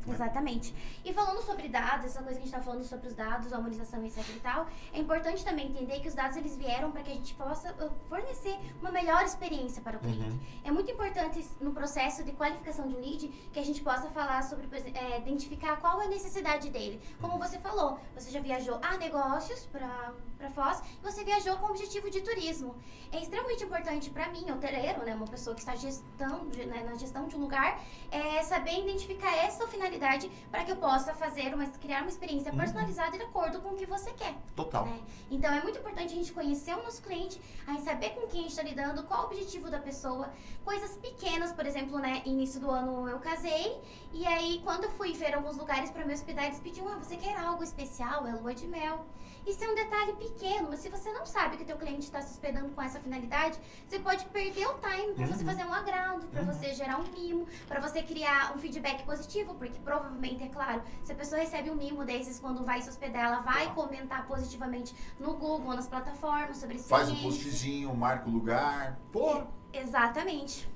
Exatamente. 0.08 0.74
E 1.04 1.14
falando 1.14 1.42
sobre 1.42 1.68
dados, 1.68 2.06
essa 2.06 2.22
coisa 2.24 2.40
que 2.40 2.44
a 2.44 2.46
gente 2.46 2.54
está 2.54 2.62
falando 2.62 2.84
sobre 2.84 3.08
os 3.08 3.14
dados, 3.14 3.52
a 3.54 3.58
harmonização 3.58 4.04
etc 4.06 4.28
e 4.36 4.40
tal, 4.40 4.68
é 4.94 5.00
importante 5.00 5.44
também 5.44 5.68
entender 5.68 6.00
que 6.00 6.08
os 6.08 6.14
dados 6.14 6.38
eles 6.38 6.56
vieram 6.56 6.92
para 6.92 7.04
que 7.04 7.12
a 7.12 7.14
gente 7.14 7.34
possa 7.36 7.72
uh, 7.74 7.92
fornecer 8.08 8.58
uma 8.80 8.92
melhor 8.92 9.24
experiência 9.24 9.82
para 9.82 9.98
o 9.98 10.00
cliente. 10.00 10.30
Uhum. 10.30 10.40
É 10.64 10.72
muito 10.72 10.92
importante 10.92 11.46
no 11.60 11.72
processo 11.72 12.24
de 12.24 12.32
qualificação 12.32 12.88
de 12.88 12.96
um 12.96 13.00
lead 13.00 13.28
que 13.52 13.60
a 13.60 13.64
gente 13.64 13.82
possa 13.82 14.10
falar 14.10 14.44
sobre, 14.44 14.68
é, 14.94 15.20
identificar 15.20 15.78
qual 15.78 16.02
é 16.02 16.06
a 16.06 16.10
necessidade 16.10 16.70
dele. 16.70 17.02
Como 17.20 17.38
você 17.38 17.60
falou, 17.60 18.00
você 18.16 18.32
já 18.32 18.40
viajou 18.40 18.80
a 18.82 18.98
negócios 18.98 19.66
para 19.66 20.14
Foz 20.48 20.82
e 21.00 21.04
você 21.04 21.24
viajou 21.24 21.58
com 21.58 21.68
o 21.68 21.70
objetivo 21.72 22.10
de 22.10 22.22
turismo. 22.22 22.76
É 23.12 23.20
extremamente 23.20 23.64
importante 23.64 24.10
para 24.10 24.30
mim, 24.30 24.50
hoteleiro, 24.52 25.04
né, 25.04 25.14
uma 25.16 25.28
pessoa 25.28 25.54
que 25.54 25.62
está 25.62 25.76
gestão, 25.76 26.46
né, 26.46 26.84
na 26.84 26.96
gestão 26.96 27.28
de 27.28 27.36
um 27.36 27.40
lugar, 27.40 27.82
é 28.12 28.42
saber 28.44 28.80
identificar 28.80 29.36
essa 29.36 29.68
finalidade 29.68 30.30
para 30.50 30.64
que 30.64 30.72
eu 30.72 30.78
possa 30.78 31.14
fazer 31.14 31.54
uma, 31.54 31.66
criar 31.68 32.02
uma 32.02 32.10
experiência 32.10 32.52
uhum. 32.52 32.58
personalizada 32.58 33.18
de 33.18 33.24
acordo 33.24 33.60
com 33.62 33.70
o 33.70 33.76
que 33.76 33.86
você 33.86 34.12
quer. 34.12 34.36
Total. 34.56 34.86
Né? 34.86 35.00
Então 35.30 35.54
é 35.54 35.62
muito 35.62 35.80
importante 35.80 36.14
a 36.14 36.16
gente 36.16 36.32
conhecer 36.32 36.74
o 36.76 36.84
nosso 36.84 37.02
cliente, 37.02 37.42
a 37.68 37.72
gente 37.72 37.84
saber 37.84 38.12
com 38.12 38.28
quem 38.28 38.42
a 38.42 38.44
gente 38.44 38.52
está 38.52 38.64
lidando, 38.64 39.04
qual 39.04 39.24
o 39.24 39.26
objetivo 39.26 39.70
da 39.70 39.80
pessoa, 39.80 40.32
coisas 40.64 40.96
pequenas, 40.98 41.52
por 41.52 41.66
exemplo, 41.66 42.00
né? 42.00 42.22
Início 42.26 42.60
do 42.60 42.70
ano 42.70 43.10
eu 43.10 43.20
casei 43.20 43.80
e 44.14 44.26
aí 44.26 44.62
quando 44.64 44.86
eu 44.86 44.92
fui 44.92 45.14
ver 45.14 45.34
alguns 45.34 45.58
lugares 45.58 45.90
para 45.92 46.06
me 46.06 46.14
hospedar, 46.14 46.46
eles 46.46 46.60
pediam, 46.60 46.88
ah, 46.88 46.98
você 46.98 47.18
quer 47.18 47.36
algo 47.38 47.64
especial? 47.64 48.28
É 48.28 48.34
lua 48.34 48.54
de 48.54 48.68
mel. 48.68 49.06
Isso 49.46 49.64
é 49.64 49.70
um 49.70 49.76
detalhe 49.76 50.14
pequeno, 50.14 50.29
mas 50.70 50.80
se 50.80 50.90
você 50.90 51.12
não 51.12 51.26
sabe 51.26 51.58
que 51.58 51.64
o 51.64 51.66
teu 51.66 51.78
cliente 51.78 52.02
está 52.02 52.22
se 52.22 52.32
hospedando 52.32 52.70
com 52.70 52.82
essa 52.82 53.00
finalidade, 53.00 53.60
você 53.86 54.00
pode 54.00 54.26
perder 54.26 54.68
o 54.68 54.76
time 54.76 55.14
para 55.14 55.26
uhum. 55.26 55.34
você 55.34 55.44
fazer 55.44 55.66
um 55.66 55.74
agrado, 55.74 56.28
para 56.28 56.42
uhum. 56.42 56.48
você 56.48 56.74
gerar 56.74 57.00
um 57.00 57.04
mimo, 57.12 57.48
para 57.68 57.80
você 57.80 58.02
criar 58.04 58.54
um 58.56 58.60
feedback 58.60 59.04
positivo, 59.04 59.56
porque 59.56 59.78
provavelmente, 59.80 60.44
é 60.44 60.48
claro, 60.48 60.82
se 61.04 61.12
a 61.12 61.16
pessoa 61.16 61.42
recebe 61.42 61.70
um 61.70 61.76
mimo 61.76 62.06
desses 62.06 62.40
quando 62.40 62.64
vai 62.64 62.82
se 62.82 62.90
hospedar, 62.90 63.26
ela 63.26 63.42
vai 63.42 63.74
comentar 63.74 64.26
positivamente 64.28 64.96
no 65.20 65.34
Google, 65.34 65.76
nas 65.76 65.88
plataformas 65.88 66.58
sobre 66.58 66.76
esse 66.76 66.88
Faz 66.88 67.10
um 67.10 67.22
postzinho, 67.22 67.94
marca 67.96 68.28
o 68.28 68.32
lugar. 68.32 69.00
Pô! 69.12 69.44
Exatamente. 69.74 70.70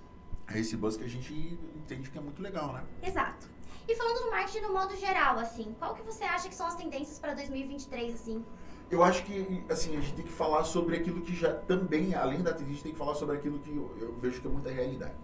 É 0.47 0.59
esse 0.59 0.75
buzz 0.75 0.97
que 0.97 1.03
a 1.03 1.09
gente 1.09 1.33
entende 1.75 2.09
que 2.09 2.17
é 2.17 2.21
muito 2.21 2.41
legal, 2.41 2.73
né? 2.73 2.83
Exato. 3.01 3.49
E 3.87 3.95
falando 3.95 4.23
do 4.23 4.31
marketing 4.31 4.61
no 4.61 4.73
modo 4.73 4.95
geral, 4.95 5.37
assim, 5.39 5.75
qual 5.77 5.93
que 5.93 6.01
você 6.01 6.23
acha 6.23 6.47
que 6.47 6.55
são 6.55 6.67
as 6.67 6.75
tendências 6.75 7.19
para 7.19 7.33
2023, 7.33 8.13
assim? 8.13 8.45
Eu 8.93 9.03
acho 9.03 9.23
que, 9.25 9.63
assim, 9.69 9.97
a 9.97 9.99
gente 9.99 10.13
tem 10.13 10.23
que 10.23 10.31
falar 10.31 10.63
sobre 10.65 10.95
aquilo 10.95 11.19
que 11.21 11.35
já 11.35 11.51
também, 11.51 12.13
além 12.13 12.43
da 12.43 12.51
tendência, 12.53 12.65
a 12.65 12.73
gente 12.73 12.83
tem 12.83 12.91
que 12.91 12.97
falar 12.97 13.15
sobre 13.15 13.35
aquilo 13.35 13.57
que 13.57 13.75
eu, 13.75 13.91
eu 13.99 14.15
vejo 14.19 14.39
que 14.39 14.47
é 14.47 14.51
muita 14.51 14.69
realidade. 14.69 15.15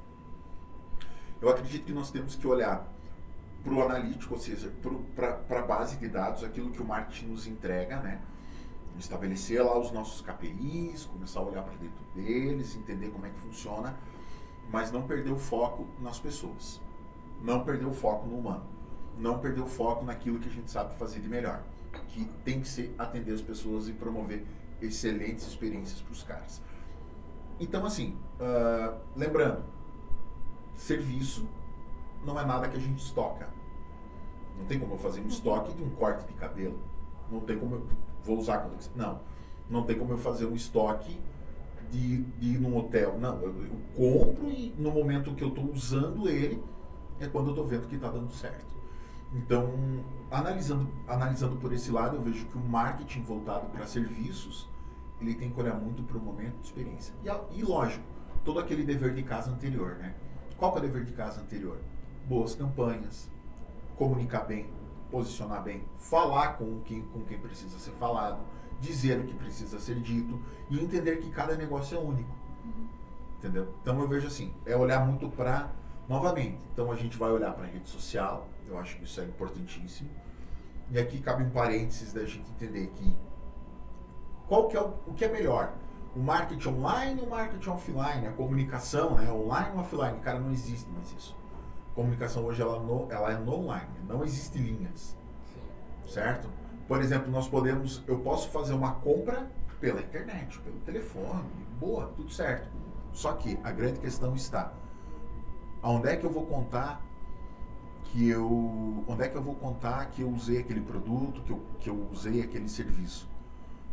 Eu 1.40 1.50
acredito 1.50 1.86
que 1.86 1.94
nós 1.94 2.10
temos 2.10 2.36
que 2.36 2.48
olhar 2.48 2.92
para 3.64 3.72
o 3.72 3.84
analítico, 3.84 4.34
ou 4.34 4.40
seja, 4.40 4.74
para 5.16 5.60
a 5.60 5.62
base 5.62 5.98
de 5.98 6.08
dados, 6.08 6.44
aquilo 6.44 6.72
que 6.72 6.82
o 6.82 6.86
marketing 6.86 7.28
nos 7.28 7.46
entrega, 7.46 8.00
né? 8.00 8.20
Estabelecer 8.98 9.64
lá 9.64 9.78
os 9.78 9.92
nossos 9.92 10.20
KPIs, 10.22 11.06
começar 11.06 11.40
a 11.40 11.44
olhar 11.44 11.62
para 11.62 11.76
dentro 11.76 12.04
deles, 12.16 12.76
entender 12.76 13.12
como 13.12 13.28
é 13.28 13.30
que 13.30 13.38
funciona, 13.38 13.96
mas 14.72 14.92
não 14.92 15.04
perder 15.04 15.32
o 15.32 15.38
foco 15.38 15.86
nas 16.02 16.20
pessoas. 16.20 16.82
Não 17.40 17.64
perder 17.64 17.86
o 17.86 17.94
foco 17.94 18.26
no 18.26 18.36
humano. 18.36 18.66
Não 19.16 19.38
perder 19.38 19.62
o 19.62 19.68
foco 19.68 20.04
naquilo 20.04 20.40
que 20.40 20.50
a 20.50 20.52
gente 20.52 20.72
sabe 20.72 20.96
fazer 20.96 21.20
de 21.20 21.30
melhor. 21.30 21.62
Que 22.10 22.26
tem 22.44 22.62
que 22.62 22.68
ser 22.68 22.94
atender 22.98 23.34
as 23.34 23.42
pessoas 23.42 23.88
e 23.88 23.94
promover 23.94 24.46
excelentes 24.82 25.48
experiências 25.48 26.02
para 26.02 26.12
os 26.12 26.24
caras. 26.24 26.62
Então, 27.60 27.86
assim, 27.86 28.18
uh, 28.40 28.98
lembrando, 29.16 29.64
serviço 30.76 31.48
não 32.26 32.40
é 32.40 32.46
nada 32.46 32.68
que 32.68 32.78
a 32.78 32.80
gente 32.80 33.00
estoca. 33.04 33.50
Não 34.58 34.66
tem 34.66 34.80
como 34.80 34.94
eu 34.94 34.98
fazer 34.98 35.22
um 35.22 35.28
estoque 35.28 35.74
de 35.74 35.84
um 35.84 35.90
corte 35.92 36.26
de 36.26 36.34
cabelo. 36.34 36.80
Não 37.32 37.40
tem 37.42 37.58
como 37.58 37.76
eu 37.76 37.88
vou 38.24 38.38
usar 38.38 38.60
quando 38.60 38.78
não. 38.96 39.22
Não 39.70 39.84
tem 39.84 39.98
como 39.98 40.14
eu 40.14 40.18
fazer 40.18 40.46
um 40.46 40.56
estoque 40.56 41.20
de, 41.92 42.24
de 42.24 42.56
ir 42.56 42.60
num 42.60 42.78
hotel. 42.78 43.18
Não, 43.20 43.42
eu, 43.42 43.54
eu 43.64 43.80
compro 43.96 44.50
e 44.50 44.74
no 44.78 44.92
momento 44.92 45.34
que 45.34 45.44
eu 45.44 45.50
estou 45.50 45.72
usando 45.72 46.28
ele 46.28 46.62
é 47.20 47.28
quando 47.28 47.48
eu 47.48 47.52
estou 47.52 47.66
vendo 47.66 47.88
que 47.88 47.96
está 47.96 48.10
dando 48.10 48.32
certo. 48.32 48.79
Então, 49.34 49.72
analisando, 50.32 50.90
analisando 51.08 51.56
por 51.58 51.72
esse 51.72 51.92
lado, 51.92 52.16
eu 52.16 52.22
vejo 52.22 52.46
que 52.46 52.58
o 52.58 52.62
marketing 52.62 53.22
voltado 53.24 53.68
para 53.68 53.86
serviços, 53.86 54.68
ele 55.22 55.36
tem 55.36 55.52
que 55.52 55.60
olhar 55.60 55.76
muito 55.76 56.02
para 56.04 56.18
o 56.18 56.22
momento 56.22 56.58
de 56.60 56.66
experiência. 56.66 57.14
E, 57.24 57.60
e, 57.60 57.64
lógico, 57.64 58.04
todo 58.44 58.60
aquele 58.60 58.84
dever 58.84 59.14
de 59.14 59.24
casa 59.24 59.52
anterior, 59.52 59.96
né? 59.96 60.16
Qual 60.58 60.74
é 60.76 60.80
o 60.80 60.82
dever 60.82 61.06
de 61.06 61.14
casa 61.14 61.42
anterior? 61.42 61.78
boas 62.30 62.54
campanhas, 62.54 63.28
comunicar 63.98 64.42
bem, 64.42 64.70
posicionar 65.10 65.64
bem, 65.64 65.84
falar 65.98 66.54
com 66.54 66.80
quem, 66.82 67.02
com 67.02 67.22
quem 67.24 67.40
precisa 67.40 67.80
ser 67.80 67.92
falado, 67.92 68.40
dizer 68.80 69.20
o 69.20 69.24
que 69.24 69.34
precisa 69.34 69.80
ser 69.80 70.00
dito 70.00 70.40
e 70.70 70.80
entender 70.80 71.18
que 71.18 71.32
cada 71.32 71.56
negócio 71.56 71.98
é 71.98 72.00
único. 72.00 72.30
Uhum. 72.64 72.88
Entendeu? 73.40 73.74
Então 73.82 74.00
eu 74.00 74.08
vejo 74.08 74.28
assim, 74.28 74.54
é 74.64 74.78
olhar 74.78 75.06
muito 75.06 75.28
para 75.28 75.72
novamente. 76.08 76.60
Então 76.72 76.92
a 76.92 76.96
gente 76.96 77.18
vai 77.18 77.32
olhar 77.32 77.52
para 77.54 77.64
a 77.64 77.68
rede 77.68 77.90
social, 77.90 78.48
eu 78.70 78.80
acho 78.80 78.98
que 78.98 79.04
isso 79.04 79.20
é 79.22 79.26
importantíssimo. 79.26 80.10
E 80.92 81.00
aqui 81.00 81.20
cabe 81.20 81.44
um 81.44 81.50
parênteses 81.50 82.14
da 82.14 82.26
gente 82.26 82.50
entender 82.52 82.88
que 82.96 83.16
qual 84.48 84.68
que 84.68 84.76
é 84.76 84.82
o, 84.82 84.94
o 85.08 85.14
que 85.14 85.26
é 85.26 85.28
melhor? 85.28 85.74
O 86.16 86.20
marketing 86.20 86.70
online 86.70 87.22
ou 87.22 87.28
o 87.28 87.30
marketing 87.30 87.70
offline? 87.70 88.28
A 88.28 88.32
comunicação, 88.32 89.16
né? 89.16 89.32
Online 89.32 89.72
ou 89.74 89.80
offline? 89.82 90.20
Cara, 90.20 90.40
não 90.40 90.52
existe 90.52 90.90
mais 90.90 91.12
isso 91.12 91.40
comunicação 92.00 92.46
hoje 92.46 92.62
ela, 92.62 92.80
no, 92.80 93.12
ela 93.12 93.32
é 93.32 93.38
no 93.38 93.56
online, 93.56 93.90
não 94.08 94.24
existe 94.24 94.58
linhas. 94.58 95.18
Sim. 95.54 95.60
Certo? 96.08 96.50
Por 96.88 97.02
exemplo, 97.02 97.30
nós 97.30 97.48
podemos, 97.48 98.02
eu 98.08 98.20
posso 98.20 98.50
fazer 98.50 98.74
uma 98.74 98.94
compra 98.96 99.52
pela 99.82 100.02
internet, 100.02 100.60
pelo 100.60 100.80
telefone, 100.80 101.50
boa, 101.80 102.08
tudo 102.16 102.32
certo. 102.32 102.70
Só 103.12 103.34
que 103.34 103.60
a 103.64 103.72
grande 103.72 104.00
questão 104.00 104.34
está, 104.34 104.72
aonde 105.82 106.08
é 106.08 106.16
que 106.16 106.26
eu 106.26 106.30
vou 106.30 106.46
contar 106.46 107.02
que 108.12 108.28
eu, 108.28 109.04
onde 109.08 109.24
é 109.24 109.28
que 109.28 109.36
eu 109.36 109.42
vou 109.42 109.56
contar 109.56 110.06
que 110.08 110.22
eu 110.22 110.30
usei 110.30 110.60
aquele 110.60 110.82
produto, 110.82 111.42
que 111.42 111.52
eu, 111.52 111.62
que 111.80 111.90
eu 111.90 112.08
usei 112.12 112.42
aquele 112.42 112.68
serviço? 112.68 113.28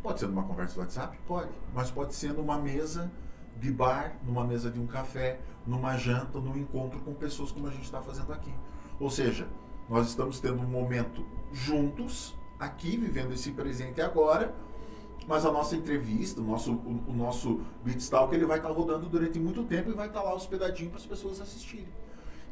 Pode 0.02 0.20
ser 0.20 0.26
numa 0.26 0.42
conversa 0.42 0.74
do 0.74 0.80
WhatsApp? 0.80 1.18
Pode, 1.26 1.50
mas 1.74 1.90
pode 1.90 2.14
ser 2.14 2.32
numa 2.32 2.58
mesa 2.58 3.10
de 3.58 3.70
bar, 3.70 4.16
numa 4.24 4.44
mesa 4.44 4.70
de 4.70 4.80
um 4.80 4.86
café, 4.86 5.40
numa 5.66 5.96
janta, 5.96 6.38
num 6.38 6.56
encontro 6.56 7.00
com 7.00 7.12
pessoas 7.14 7.50
como 7.50 7.66
a 7.66 7.70
gente 7.70 7.84
está 7.84 8.00
fazendo 8.00 8.32
aqui. 8.32 8.52
Ou 8.98 9.10
seja, 9.10 9.48
nós 9.88 10.08
estamos 10.08 10.40
tendo 10.40 10.62
um 10.62 10.66
momento 10.66 11.24
juntos, 11.52 12.34
aqui, 12.58 12.96
vivendo 12.96 13.32
esse 13.32 13.50
presente 13.52 14.00
agora, 14.00 14.54
mas 15.26 15.44
a 15.44 15.52
nossa 15.52 15.76
entrevista, 15.76 16.40
o 16.40 16.44
nosso, 16.44 16.72
o, 16.72 17.04
o 17.08 17.12
nosso 17.12 17.60
Beatstalk, 17.84 18.34
ele 18.34 18.46
vai 18.46 18.58
estar 18.58 18.68
tá 18.68 18.74
rodando 18.74 19.08
durante 19.08 19.38
muito 19.38 19.62
tempo 19.64 19.90
e 19.90 19.92
vai 19.92 20.06
estar 20.06 20.20
tá 20.20 20.26
lá 20.26 20.34
hospedadinho 20.34 20.90
para 20.90 20.98
as 20.98 21.06
pessoas 21.06 21.40
assistirem. 21.40 21.88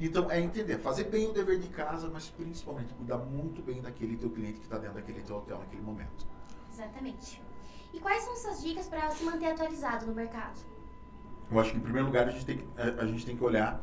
Então, 0.00 0.30
é 0.30 0.40
entender, 0.40 0.78
fazer 0.78 1.04
bem 1.04 1.28
o 1.28 1.32
dever 1.32 1.60
de 1.60 1.68
casa, 1.68 2.08
mas 2.12 2.28
principalmente 2.28 2.92
cuidar 2.94 3.18
muito 3.18 3.62
bem 3.62 3.80
daquele 3.80 4.16
teu 4.16 4.30
cliente 4.30 4.58
que 4.58 4.64
está 4.64 4.76
dentro 4.76 4.96
daquele 4.96 5.20
teu 5.22 5.36
hotel 5.36 5.58
naquele 5.58 5.82
momento. 5.82 6.26
Exatamente. 6.72 7.40
E 7.92 8.00
quais 8.00 8.24
são 8.24 8.36
suas 8.36 8.62
dicas 8.62 8.88
para 8.88 9.08
se 9.12 9.24
manter 9.24 9.52
atualizado 9.52 10.06
no 10.06 10.14
mercado? 10.14 10.58
Eu 11.50 11.60
acho 11.60 11.70
que, 11.70 11.76
em 11.76 11.80
primeiro 11.80 12.08
lugar, 12.08 12.26
a 12.26 12.30
gente 12.30 12.44
tem 12.44 12.58
que, 12.58 12.66
a, 12.76 13.06
gente 13.06 13.24
tem 13.24 13.36
que 13.36 13.44
olhar 13.44 13.80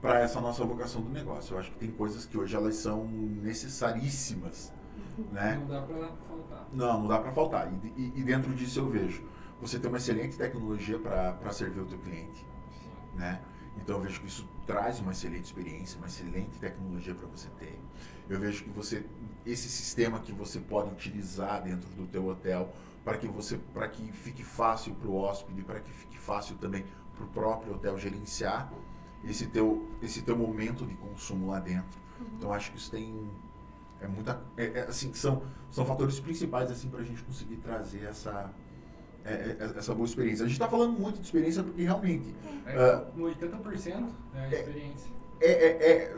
para 0.00 0.20
essa 0.20 0.40
nossa 0.40 0.64
vocação 0.64 1.00
do 1.00 1.10
negócio. 1.10 1.54
Eu 1.54 1.58
acho 1.58 1.72
que 1.72 1.78
tem 1.78 1.90
coisas 1.90 2.24
que 2.24 2.38
hoje 2.38 2.54
elas 2.54 2.76
são 2.76 3.04
necessaríssimas. 3.06 4.72
Né? 5.32 5.58
Não 5.60 5.66
dá 5.66 5.82
para 5.82 6.08
faltar. 6.28 6.68
Não, 6.72 7.00
não 7.00 7.08
dá 7.08 7.18
para 7.18 7.32
faltar. 7.32 7.72
E, 7.72 7.86
e, 8.00 8.12
e, 8.16 8.22
dentro 8.22 8.54
disso 8.54 8.78
eu 8.78 8.88
vejo, 8.88 9.24
você 9.60 9.78
tem 9.78 9.88
uma 9.88 9.98
excelente 9.98 10.36
tecnologia 10.36 10.98
para 10.98 11.52
servir 11.52 11.80
o 11.80 11.86
teu 11.86 11.98
cliente. 11.98 12.46
Né? 13.14 13.40
Então 13.76 13.96
eu 13.96 14.02
vejo 14.02 14.20
que 14.20 14.26
isso 14.26 14.46
traz 14.66 15.00
uma 15.00 15.12
excelente 15.12 15.44
experiência, 15.44 15.98
uma 15.98 16.06
excelente 16.06 16.58
tecnologia 16.58 17.14
para 17.14 17.26
você 17.26 17.48
ter. 17.58 17.78
Eu 18.28 18.38
vejo 18.38 18.64
que 18.64 18.70
você 18.70 19.04
esse 19.44 19.68
sistema 19.68 20.20
que 20.20 20.32
você 20.32 20.60
pode 20.60 20.90
utilizar 20.90 21.62
dentro 21.62 21.88
do 21.90 22.06
teu 22.06 22.26
hotel 22.26 22.72
para 23.04 23.18
que 23.18 23.26
você 23.26 23.58
para 23.74 23.88
que 23.88 24.12
fique 24.12 24.44
fácil 24.44 24.94
para 24.94 25.08
o 25.08 25.16
hóspede, 25.16 25.62
para 25.62 25.80
que 25.80 25.92
fique 25.92 26.18
fácil 26.18 26.56
também 26.56 26.84
para 27.14 27.24
o 27.24 27.28
próprio 27.28 27.74
hotel 27.74 27.98
gerenciar 27.98 28.72
esse 29.24 29.46
teu 29.46 29.88
esse 30.00 30.22
teu 30.22 30.36
momento 30.36 30.86
de 30.86 30.94
consumo 30.94 31.48
lá 31.50 31.58
dentro. 31.58 32.00
Uhum. 32.20 32.26
Então 32.36 32.52
acho 32.52 32.70
que 32.70 32.78
isso 32.78 32.90
tem 32.90 33.30
é 34.00 34.06
muita 34.06 34.40
é, 34.56 34.64
é, 34.64 34.80
assim 34.82 35.12
são 35.14 35.42
são 35.70 35.84
fatores 35.84 36.20
principais 36.20 36.70
assim 36.70 36.88
para 36.88 37.00
a 37.00 37.04
gente 37.04 37.22
conseguir 37.22 37.56
trazer 37.56 38.04
essa 38.04 38.52
é, 39.24 39.32
é, 39.32 39.56
é, 39.60 39.78
essa 39.78 39.94
boa 39.94 40.06
experiência. 40.06 40.44
A 40.44 40.48
gente 40.48 40.56
está 40.56 40.68
falando 40.68 40.98
muito 40.98 41.16
de 41.16 41.24
experiência 41.24 41.62
porque 41.62 41.82
realmente. 41.82 42.34
É, 42.66 42.96
uh, 42.96 43.06
no 43.16 43.26
80% 43.26 44.08
é 44.34 44.40
a 44.40 44.48
experiência. 44.48 45.10
É, 45.40 45.50
é, 45.50 46.12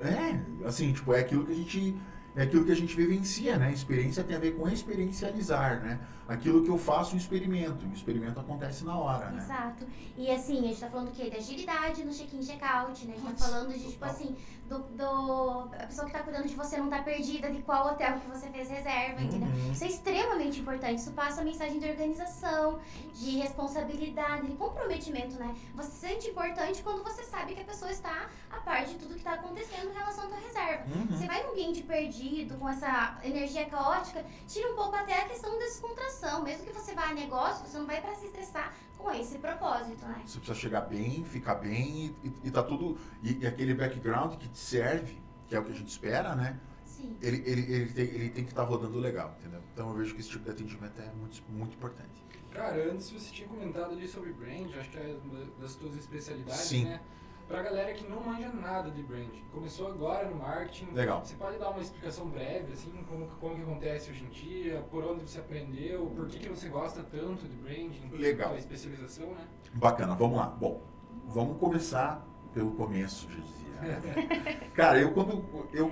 é, 0.00 0.08
é, 0.08 0.66
assim, 0.66 0.92
tipo, 0.92 1.12
é 1.12 1.20
aquilo 1.20 1.44
que 1.44 1.52
a 1.52 1.56
gente 1.56 1.96
é 2.36 2.42
aquilo 2.42 2.64
que 2.64 2.70
a 2.70 2.76
gente 2.76 2.94
vivencia, 2.94 3.56
né? 3.56 3.72
Experiência 3.72 4.22
tem 4.22 4.36
a 4.36 4.38
ver 4.38 4.52
com 4.52 4.68
experiencializar, 4.68 5.82
né? 5.82 5.98
Aquilo 6.28 6.62
que 6.62 6.68
eu 6.68 6.78
faço, 6.78 7.14
um 7.14 7.18
experimento. 7.18 7.84
E 7.84 7.88
o 7.88 7.92
experimento 7.92 8.38
acontece 8.38 8.84
na 8.84 8.96
hora, 8.96 9.30
né? 9.30 9.42
Exato. 9.42 9.84
E 10.16 10.30
assim, 10.30 10.58
a 10.58 10.62
gente 10.68 10.78
tá 10.78 10.88
falando 10.88 11.06
do 11.06 11.12
quê? 11.12 11.30
Da 11.30 11.38
agilidade 11.38 12.04
no 12.04 12.12
check-in 12.12 12.40
check-out, 12.40 13.06
né? 13.06 13.14
A 13.16 13.20
gente 13.20 13.38
tá 13.38 13.48
falando 13.48 13.72
de, 13.72 13.90
tipo 13.90 14.04
assim, 14.04 14.36
do, 14.68 14.78
do, 14.80 15.70
a 15.74 15.86
pessoa 15.86 16.06
que 16.06 16.12
tá 16.12 16.20
cuidando 16.20 16.46
de 16.46 16.54
você 16.54 16.76
não 16.76 16.88
tá 16.88 17.02
perdida 17.02 17.50
de 17.50 17.62
qual 17.62 17.88
hotel 17.88 18.20
que 18.20 18.28
você 18.28 18.48
fez 18.50 18.68
reserva, 18.68 19.22
entendeu? 19.22 19.48
Uhum. 19.48 19.72
Isso 19.72 19.84
é 19.84 19.86
extremamente 19.86 20.60
importante. 20.60 21.00
Isso 21.00 21.12
passa 21.12 21.40
a 21.40 21.44
mensagem 21.44 21.78
de 21.78 21.88
organização, 21.88 22.78
de 23.14 23.38
responsabilidade, 23.38 24.46
de 24.46 24.54
comprometimento, 24.56 25.36
né? 25.38 25.54
Você 25.74 25.90
se 25.90 25.96
sente 25.96 26.28
importante 26.28 26.82
quando 26.82 27.02
você 27.02 27.24
sabe 27.24 27.54
que 27.54 27.62
a 27.62 27.64
pessoa 27.64 27.90
está 27.90 28.28
a 28.50 28.60
par 28.60 28.84
de 28.84 28.94
tudo 28.96 29.14
que 29.14 29.24
tá 29.24 29.32
acontecendo 29.32 29.90
em 29.90 29.94
relação 29.94 30.24
à 30.24 30.28
tua 30.28 30.38
reserva. 30.38 30.84
Uhum. 30.94 31.06
Você 31.06 31.26
vai 31.26 31.42
num 31.42 31.52
ambiente 31.52 31.82
perdido, 31.82 32.56
com 32.58 32.68
essa 32.68 33.18
energia 33.24 33.64
caótica, 33.66 34.24
tira 34.46 34.70
um 34.70 34.76
pouco 34.76 34.94
até 34.94 35.22
a 35.22 35.28
questão 35.28 35.50
da 35.58 35.64
descontração. 35.64 36.42
Mesmo 36.42 36.66
que 36.66 36.72
você 36.72 36.94
vá 36.94 37.08
a 37.08 37.14
negócio, 37.14 37.66
você 37.66 37.78
não 37.78 37.86
vai 37.86 38.00
para 38.02 38.14
se 38.14 38.26
estressar 38.26 38.74
com 38.98 39.10
esse 39.12 39.38
propósito, 39.38 40.04
né? 40.06 40.22
Você 40.26 40.38
precisa 40.38 40.58
chegar 40.58 40.82
bem, 40.82 41.24
ficar 41.24 41.54
bem 41.54 42.14
e, 42.22 42.28
e, 42.28 42.32
e 42.44 42.50
tá 42.50 42.62
tudo. 42.62 42.98
E, 43.22 43.38
e, 43.38 43.46
aquele 43.46 43.72
background 43.72 44.34
que 44.36 44.48
te 44.48 44.58
serve, 44.58 45.16
que 45.46 45.54
é 45.54 45.60
o 45.60 45.64
que 45.64 45.72
a 45.72 45.74
gente 45.74 45.88
espera, 45.88 46.34
né? 46.34 46.58
Sim. 46.84 47.16
Ele, 47.22 47.42
ele, 47.46 47.72
ele, 47.72 47.92
tem, 47.92 48.04
ele 48.04 48.30
tem 48.30 48.44
que 48.44 48.50
estar 48.50 48.64
tá 48.64 48.68
rodando 48.68 48.98
legal, 48.98 49.36
entendeu? 49.38 49.60
Então 49.72 49.88
eu 49.90 49.96
vejo 49.96 50.14
que 50.14 50.20
esse 50.20 50.30
tipo 50.30 50.44
de 50.44 50.50
atendimento 50.50 51.00
é 51.00 51.12
muito, 51.14 51.42
muito 51.48 51.76
importante. 51.76 52.28
Cara, 52.50 52.90
antes 52.90 53.10
você 53.10 53.30
tinha 53.30 53.48
comentado 53.48 53.92
ali 53.92 54.08
sobre 54.08 54.32
brand, 54.32 54.68
acho 54.76 54.90
que 54.90 54.98
é 54.98 55.16
uma 55.24 55.44
das 55.60 55.76
tuas 55.76 55.96
especialidades, 55.96 56.60
Sim. 56.62 56.84
né? 56.86 57.00
Pra 57.48 57.62
galera 57.62 57.94
que 57.94 58.06
não 58.06 58.20
manja 58.22 58.50
nada 58.50 58.90
de 58.90 59.02
brand, 59.02 59.30
começou 59.50 59.88
agora 59.88 60.28
no 60.28 60.36
marketing. 60.36 60.92
Legal. 60.92 61.24
Você 61.24 61.34
pode 61.34 61.58
dar 61.58 61.70
uma 61.70 61.80
explicação 61.80 62.28
breve, 62.28 62.74
assim, 62.74 62.92
como, 63.08 63.26
como 63.40 63.56
que 63.56 63.62
acontece 63.62 64.10
hoje 64.10 64.22
em 64.22 64.28
dia, 64.28 64.84
por 64.90 65.02
onde 65.02 65.22
você 65.22 65.38
aprendeu, 65.38 66.12
por 66.14 66.28
que, 66.28 66.38
que 66.38 66.48
você 66.50 66.68
gosta 66.68 67.02
tanto 67.02 67.48
de 67.48 67.56
branding? 67.56 68.10
Legal. 68.12 68.52
A 68.52 68.58
especialização, 68.58 69.28
né? 69.28 69.48
Bacana, 69.72 70.14
vamos 70.14 70.36
lá. 70.36 70.46
Bom, 70.46 70.82
vamos 71.26 71.56
começar 71.56 72.22
pelo 72.52 72.72
começo, 72.72 73.26
já 73.30 73.40
dizia. 73.40 74.68
Cara, 74.76 75.00
eu 75.00 75.14
quando 75.14 75.42
eu, 75.72 75.90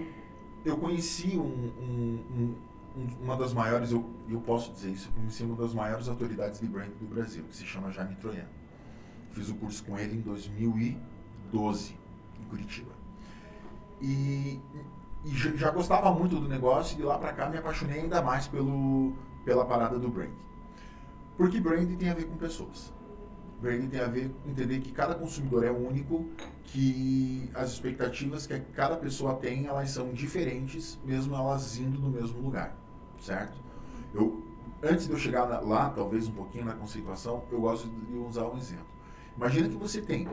eu 0.63 0.77
conheci 0.77 1.39
um, 1.39 1.43
um, 1.43 2.55
um, 2.99 3.09
uma 3.23 3.35
das 3.35 3.55
maiores, 3.55 3.93
eu, 3.93 4.05
eu 4.29 4.43
posso 4.43 4.75
dizer 4.75 4.91
isso, 4.91 5.09
eu 5.09 5.15
conheci 5.15 5.43
uma 5.43 5.57
das 5.57 5.73
maiores 5.73 6.07
autoridades 6.07 6.61
de 6.61 6.67
brand 6.67 6.91
do 7.01 7.07
Brasil, 7.07 7.45
que 7.45 7.57
se 7.57 7.65
chama 7.65 7.91
Jaime 7.91 8.15
Troiano. 8.17 8.51
Fiz 9.31 9.49
o 9.49 9.55
curso 9.55 9.83
com 9.85 9.99
ele 9.99 10.17
em 10.17 10.21
2000 10.21 10.79
e 10.79 11.16
12, 11.53 11.97
em 12.41 12.45
Curitiba. 12.49 12.93
E, 14.01 14.61
e 15.25 15.31
já 15.31 15.71
gostava 15.71 16.13
muito 16.13 16.39
do 16.39 16.49
negócio 16.49 16.99
e 17.01 17.03
lá 17.03 17.19
para 17.19 17.33
cá 17.33 17.49
me 17.49 17.57
apaixonei 17.57 18.01
ainda 18.01 18.23
mais 18.23 18.47
pelo, 18.47 19.15
pela 19.45 19.65
parada 19.65 19.99
do 19.99 20.09
brand. 20.09 20.31
Porque 21.37 21.61
brand 21.61 21.89
tem 21.97 22.09
a 22.09 22.15
ver 22.15 22.25
com 22.25 22.37
pessoas. 22.37 22.93
Brand 23.61 23.89
tem 23.89 24.01
a 24.01 24.07
ver 24.07 24.31
com 24.43 24.51
entender 24.51 24.81
que 24.81 24.93
cada 24.93 25.15
consumidor 25.15 25.65
é 25.65 25.71
único, 25.71 26.27
que 26.65 27.51
as 27.55 27.73
expectativas 27.73 28.47
que 28.47 28.59
cada 28.75 28.97
pessoa 28.97 29.35
tem, 29.35 29.67
elas 29.67 29.91
são 29.91 30.13
diferentes, 30.13 30.99
mesmo 31.05 31.35
elas 31.35 31.79
indo 31.79 31.99
no 31.99 32.11
mesmo 32.11 32.41
lugar, 32.41 32.77
certo? 33.19 33.57
Eu, 34.15 34.45
antes 34.83 35.07
de 35.07 35.13
eu 35.13 35.19
chegar 35.19 35.45
lá, 35.63 35.89
talvez 35.91 36.29
um 36.29 36.33
pouquinho 36.33 36.67
na 36.67 36.75
conceituação, 36.75 37.45
eu 37.51 37.61
gosto 37.61 37.89
de 37.89 38.17
usar 38.19 38.47
um 38.47 38.59
exemplo. 38.59 38.87
Imagina 39.37 39.69
que 39.69 39.77
você 39.77 40.03
tem 40.03 40.29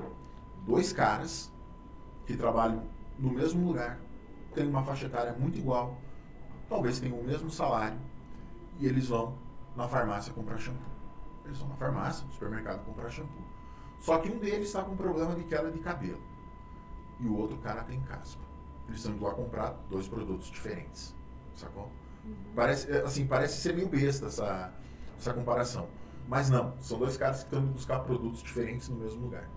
dois 0.65 0.91
caras 0.91 1.51
que 2.25 2.35
trabalham 2.35 2.83
no 3.19 3.31
mesmo 3.31 3.65
lugar, 3.67 3.99
têm 4.53 4.67
uma 4.67 4.83
faixa 4.83 5.05
etária 5.05 5.33
muito 5.33 5.57
igual, 5.57 5.97
talvez 6.67 6.99
tenham 6.99 7.19
o 7.19 7.23
mesmo 7.23 7.49
salário, 7.49 7.99
e 8.79 8.87
eles 8.87 9.07
vão 9.07 9.37
na 9.75 9.87
farmácia 9.87 10.33
comprar 10.33 10.57
shampoo. 10.57 10.91
Eles 11.45 11.57
vão 11.57 11.69
na 11.69 11.75
farmácia, 11.75 12.25
no 12.25 12.31
supermercado 12.31 12.83
comprar 12.85 13.09
shampoo. 13.09 13.43
Só 13.99 14.17
que 14.17 14.29
um 14.29 14.39
deles 14.39 14.67
está 14.67 14.83
com 14.83 14.95
problema 14.95 15.35
de 15.35 15.43
queda 15.43 15.71
de 15.71 15.79
cabelo 15.79 16.21
e 17.19 17.27
o 17.27 17.37
outro 17.37 17.57
cara 17.57 17.83
tem 17.83 18.01
caspa. 18.01 18.43
Eles 18.87 18.97
estão 18.97 19.13
indo 19.13 19.23
lá 19.23 19.33
comprar 19.33 19.77
dois 19.89 20.07
produtos 20.07 20.47
diferentes, 20.47 21.15
sacou? 21.55 21.89
Uhum. 22.25 22.35
Parece, 22.55 22.91
é, 22.91 23.01
assim, 23.01 23.25
parece 23.25 23.61
ser 23.61 23.73
meio 23.73 23.87
besta 23.87 24.25
essa, 24.25 24.73
essa 25.17 25.33
comparação. 25.33 25.87
Mas 26.27 26.49
não, 26.49 26.73
são 26.79 26.97
dois 26.99 27.17
caras 27.17 27.39
que 27.39 27.45
estão 27.45 27.61
indo 27.61 27.73
buscar 27.73 27.99
produtos 27.99 28.41
diferentes 28.41 28.89
no 28.89 28.97
mesmo 28.97 29.21
lugar. 29.21 29.47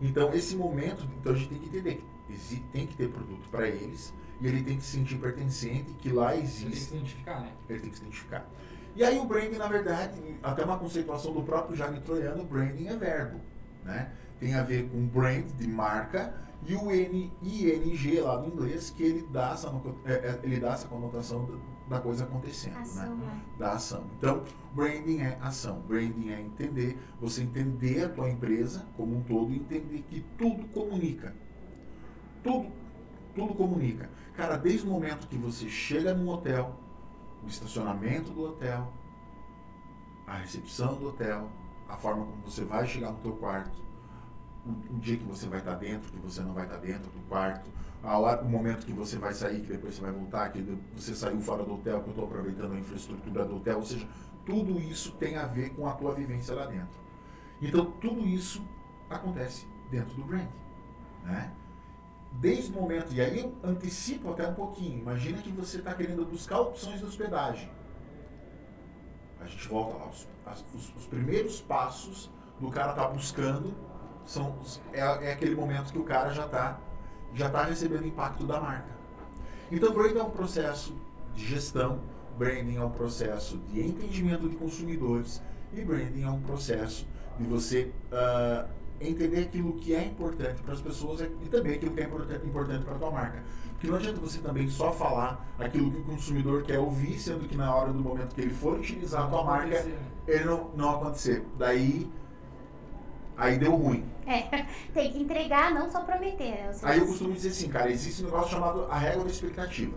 Então, 0.00 0.32
esse 0.32 0.54
momento, 0.56 1.06
então 1.18 1.32
a 1.32 1.34
gente 1.34 1.48
tem 1.48 1.58
que 1.58 1.66
entender 1.66 2.04
que 2.26 2.60
tem 2.72 2.86
que 2.86 2.96
ter 2.96 3.08
produto 3.08 3.48
para 3.50 3.68
eles 3.68 4.12
e 4.40 4.46
ele 4.46 4.62
tem 4.62 4.76
que 4.76 4.84
se 4.84 4.96
sentir 4.96 5.16
pertencente, 5.16 5.92
que 5.94 6.10
lá 6.10 6.36
existe. 6.36 6.64
Ele 6.64 6.70
tem 6.70 6.78
que 6.78 6.80
se 6.80 6.94
identificar, 6.94 7.40
né? 7.40 7.52
Ele 7.68 7.80
tem 7.80 7.90
que 7.90 7.96
se 7.96 8.02
identificar. 8.02 8.46
E 8.94 9.04
aí 9.04 9.18
o 9.18 9.24
branding, 9.24 9.58
na 9.58 9.68
verdade, 9.68 10.20
até 10.42 10.64
uma 10.64 10.78
conceituação 10.78 11.32
do 11.32 11.42
próprio 11.42 11.76
Jaime 11.76 12.00
Troiano, 12.00 12.44
branding 12.44 12.88
é 12.88 12.96
verbo, 12.96 13.40
né? 13.84 14.12
Tem 14.38 14.54
a 14.54 14.62
ver 14.62 14.88
com 14.88 15.06
brand 15.06 15.44
de 15.56 15.66
marca 15.66 16.34
e 16.66 16.74
o 16.74 16.90
N, 16.90 17.32
ING 17.42 18.20
lá 18.20 18.36
do 18.36 18.48
inglês, 18.48 18.90
que 18.90 19.02
ele 19.02 19.28
dá 19.30 19.52
essa, 19.52 19.68
é, 20.04 20.12
é, 20.12 20.40
ele 20.42 20.58
dá 20.58 20.72
essa 20.72 20.88
conotação 20.88 21.48
da 21.88 22.00
coisa 22.00 22.24
acontecendo, 22.24 22.74
né? 22.74 22.80
ação, 22.80 23.16
né? 23.16 23.42
Da 23.58 23.72
ação. 23.72 24.04
Então, 24.16 24.44
branding 24.74 25.20
é 25.20 25.38
ação. 25.40 25.80
Branding 25.80 26.30
é 26.30 26.40
entender, 26.40 26.98
você 27.20 27.42
entender 27.42 28.04
a 28.04 28.08
tua 28.08 28.28
empresa 28.28 28.86
como 28.96 29.16
um 29.16 29.22
todo 29.22 29.52
e 29.52 29.56
entender 29.56 30.04
que 30.08 30.24
tudo 30.36 30.66
comunica. 30.68 31.34
Tudo, 32.42 32.70
tudo 33.34 33.54
comunica. 33.54 34.10
Cara, 34.36 34.56
desde 34.56 34.86
o 34.86 34.90
momento 34.90 35.26
que 35.26 35.36
você 35.36 35.68
chega 35.68 36.14
no 36.14 36.30
hotel, 36.30 36.78
o 37.42 37.48
estacionamento 37.48 38.30
do 38.30 38.44
hotel, 38.44 38.92
a 40.26 40.36
recepção 40.36 40.96
do 40.96 41.08
hotel, 41.08 41.50
a 41.88 41.96
forma 41.96 42.26
como 42.26 42.42
você 42.42 42.64
vai 42.64 42.86
chegar 42.86 43.12
no 43.12 43.18
teu 43.18 43.32
quarto, 43.32 43.87
o, 44.68 44.98
dia 44.98 45.16
que 45.16 45.24
você 45.24 45.46
vai 45.46 45.58
estar 45.58 45.74
dentro, 45.74 46.10
que 46.10 46.18
você 46.18 46.40
não 46.40 46.52
vai 46.52 46.64
estar 46.64 46.76
dentro 46.78 47.10
do 47.10 47.20
quarto, 47.28 47.70
hora, 48.02 48.42
o 48.42 48.48
momento 48.48 48.86
que 48.86 48.92
você 48.92 49.18
vai 49.18 49.32
sair, 49.32 49.60
que 49.60 49.72
depois 49.72 49.94
você 49.94 50.02
vai 50.02 50.12
voltar, 50.12 50.50
que 50.50 50.62
você 50.94 51.14
saiu 51.14 51.40
fora 51.40 51.64
do 51.64 51.74
hotel, 51.74 52.00
que 52.00 52.08
eu 52.08 52.10
estou 52.10 52.24
aproveitando 52.24 52.72
a 52.72 52.78
infraestrutura 52.78 53.44
do 53.44 53.56
hotel, 53.56 53.78
ou 53.78 53.84
seja, 53.84 54.06
tudo 54.44 54.78
isso 54.78 55.12
tem 55.12 55.36
a 55.36 55.46
ver 55.46 55.70
com 55.70 55.86
a 55.86 55.92
tua 55.92 56.14
vivência 56.14 56.54
lá 56.54 56.66
dentro. 56.66 56.98
Então, 57.60 57.90
tudo 57.92 58.26
isso 58.26 58.62
acontece 59.10 59.66
dentro 59.90 60.14
do 60.14 60.24
brand. 60.24 60.48
Né? 61.24 61.52
Desde 62.32 62.70
o 62.70 62.74
momento, 62.74 63.12
e 63.12 63.20
aí 63.20 63.40
eu 63.40 63.54
antecipo 63.64 64.30
até 64.30 64.46
um 64.46 64.54
pouquinho, 64.54 64.98
imagina 64.98 65.38
que 65.38 65.50
você 65.50 65.78
está 65.78 65.94
querendo 65.94 66.24
buscar 66.24 66.60
opções 66.60 67.00
de 67.00 67.06
hospedagem. 67.06 67.70
A 69.40 69.46
gente 69.46 69.66
volta 69.68 69.96
lá, 69.96 70.08
os, 70.08 70.26
os, 70.74 70.94
os 70.96 71.06
primeiros 71.06 71.60
passos 71.60 72.30
do 72.60 72.70
cara 72.70 72.92
tá 72.92 73.06
buscando 73.08 73.74
são, 74.28 74.54
é, 74.92 75.00
é 75.00 75.32
aquele 75.32 75.54
momento 75.54 75.90
que 75.90 75.98
o 75.98 76.04
cara 76.04 76.32
já 76.32 76.44
está 76.44 76.78
já 77.34 77.46
está 77.46 77.64
recebendo 77.64 78.06
impacto 78.06 78.44
da 78.44 78.60
marca. 78.60 78.96
Então, 79.70 79.92
branding 79.92 80.18
é 80.18 80.22
um 80.22 80.30
processo 80.30 80.94
de 81.34 81.44
gestão, 81.44 82.00
branding 82.38 82.76
é 82.76 82.84
um 82.84 82.90
processo 82.90 83.58
de 83.68 83.80
entendimento 83.80 84.48
de 84.48 84.56
consumidores 84.56 85.42
e 85.72 85.82
branding 85.82 86.22
é 86.22 86.30
um 86.30 86.40
processo 86.40 87.06
de 87.38 87.46
você 87.46 87.92
uh, 88.10 88.68
entender 89.00 89.42
aquilo 89.42 89.74
que 89.74 89.94
é 89.94 90.04
importante 90.04 90.62
para 90.62 90.72
as 90.72 90.80
pessoas 90.80 91.20
e 91.20 91.48
também 91.48 91.74
aquilo 91.74 91.92
que 91.92 92.00
é 92.00 92.04
importante, 92.04 92.46
importante 92.46 92.84
para 92.84 92.94
a 92.94 92.98
tua 92.98 93.10
marca. 93.10 93.42
Porque 93.72 93.86
não 93.86 93.96
adianta 93.96 94.18
você 94.18 94.38
também 94.38 94.68
só 94.68 94.90
falar 94.90 95.46
aquilo 95.58 95.90
que 95.92 95.98
o 95.98 96.04
consumidor 96.04 96.62
quer 96.64 96.78
ouvir, 96.78 97.18
sendo 97.18 97.46
que 97.46 97.56
na 97.56 97.72
hora 97.72 97.92
do 97.92 98.00
momento 98.00 98.34
que 98.34 98.40
ele 98.40 98.54
for 98.54 98.78
utilizar 98.78 99.24
a 99.24 99.26
tua 99.28 99.44
marca, 99.44 99.86
ele 100.26 100.44
não, 100.44 100.70
não 100.74 100.96
acontecer. 100.96 101.44
Daí 101.56 102.10
Aí 103.38 103.56
deu 103.56 103.74
ruim. 103.76 104.04
É, 104.26 104.66
tem 104.92 105.12
que 105.12 105.22
entregar, 105.22 105.72
não 105.72 105.88
só 105.90 106.00
prometer. 106.00 106.50
Né? 106.50 106.72
Aí 106.82 106.98
eu 106.98 107.06
costumo 107.06 107.32
dizer 107.32 107.50
assim, 107.50 107.68
cara, 107.68 107.90
existe 107.90 108.22
um 108.22 108.26
negócio 108.26 108.50
chamado 108.50 108.86
a 108.90 108.98
régua 108.98 109.24
da 109.24 109.30
expectativa. 109.30 109.96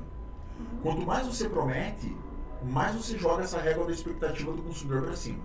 Uhum. 0.59 0.79
Quanto 0.83 1.01
mais 1.01 1.25
você 1.25 1.49
promete, 1.49 2.15
mais 2.63 2.95
você 2.95 3.17
joga 3.17 3.43
essa 3.43 3.59
régua 3.59 3.85
da 3.85 3.91
expectativa 3.91 4.51
do 4.53 4.61
consumidor 4.61 5.01
para 5.01 5.15
cima. 5.15 5.43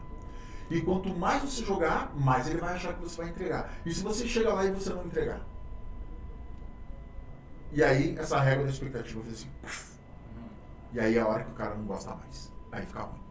E 0.70 0.80
quanto 0.82 1.09
mais 1.09 1.42
você 1.42 1.64
jogar, 1.64 2.12
mais 2.14 2.46
ele 2.48 2.59
vai 2.59 2.74
achar 2.74 2.92
que 2.92 3.00
você 3.00 3.16
vai 3.16 3.30
entregar. 3.30 3.72
E 3.87 3.94
se 3.94 4.02
você 4.02 4.26
chega 4.26 4.52
lá 4.52 4.64
e 4.64 4.70
você 4.70 4.90
não 4.90 5.04
entregar? 5.06 5.40
E 7.72 7.82
aí, 7.82 8.16
essa 8.18 8.38
regra 8.40 8.64
da 8.64 8.70
expectativa 8.70 9.22
fez 9.22 9.38
assim. 9.38 9.48
Puff, 9.62 9.96
e 10.92 11.00
aí 11.00 11.16
é 11.16 11.20
a 11.20 11.26
hora 11.26 11.44
que 11.44 11.50
o 11.50 11.54
cara 11.54 11.74
não 11.74 11.85
gosta 11.85 12.14
mais. 12.14 12.52
Aí 12.72 12.85
fica 12.85 13.02
ruim. 13.02 13.25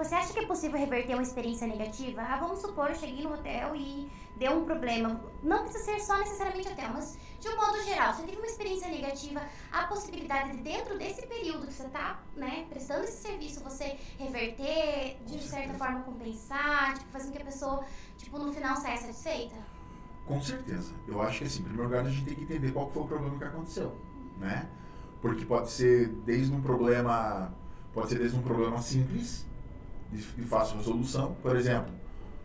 Você 0.00 0.14
acha 0.14 0.32
que 0.32 0.38
é 0.38 0.46
possível 0.46 0.78
reverter 0.78 1.12
uma 1.12 1.22
experiência 1.22 1.66
negativa? 1.66 2.22
Ah, 2.22 2.38
vamos 2.38 2.60
supor, 2.60 2.88
eu 2.88 2.94
cheguei 2.94 3.22
no 3.22 3.34
hotel 3.34 3.76
e 3.76 4.10
deu 4.34 4.52
um 4.52 4.64
problema. 4.64 5.20
Não 5.42 5.64
precisa 5.64 5.84
ser 5.84 6.00
só 6.00 6.18
necessariamente 6.18 6.68
hotel, 6.68 6.88
mas 6.94 7.18
de 7.38 7.46
um 7.46 7.56
modo 7.56 7.82
geral, 7.82 8.14
você 8.14 8.22
teve 8.22 8.38
uma 8.38 8.46
experiência 8.46 8.88
negativa, 8.88 9.42
a 9.70 9.84
possibilidade 9.88 10.52
de 10.52 10.62
dentro 10.62 10.96
desse 10.96 11.26
período 11.26 11.66
que 11.66 11.74
você 11.74 11.82
está 11.82 12.18
né, 12.34 12.64
prestando 12.70 13.04
esse 13.04 13.20
serviço, 13.20 13.62
você 13.62 13.98
reverter, 14.18 15.18
de 15.26 15.38
certa 15.42 15.74
forma 15.74 16.00
compensar, 16.00 16.98
tipo, 16.98 17.10
fazendo 17.10 17.32
que 17.32 17.42
a 17.42 17.44
pessoa, 17.44 17.84
tipo, 18.16 18.38
no 18.38 18.50
final 18.54 18.76
saia 18.76 18.96
satisfeita? 18.96 19.56
Com 20.24 20.40
certeza. 20.40 20.94
Eu 21.06 21.20
acho 21.20 21.40
que 21.40 21.44
assim, 21.44 21.60
em 21.60 21.64
primeiro 21.64 21.90
lugar 21.90 22.06
a 22.06 22.08
gente 22.08 22.24
tem 22.24 22.34
que 22.36 22.44
entender 22.44 22.72
qual 22.72 22.88
foi 22.88 23.02
o 23.02 23.06
problema 23.06 23.36
que 23.36 23.44
aconteceu, 23.44 23.94
né? 24.38 24.66
Porque 25.20 25.44
pode 25.44 25.70
ser 25.70 26.08
desde 26.24 26.54
um 26.54 26.62
problema, 26.62 27.54
pode 27.92 28.08
ser 28.08 28.18
desde 28.18 28.38
um 28.38 28.42
problema 28.42 28.80
simples, 28.80 29.49
de 30.10 30.42
fácil 30.42 30.76
resolução, 30.78 31.36
por 31.42 31.56
exemplo, 31.56 31.92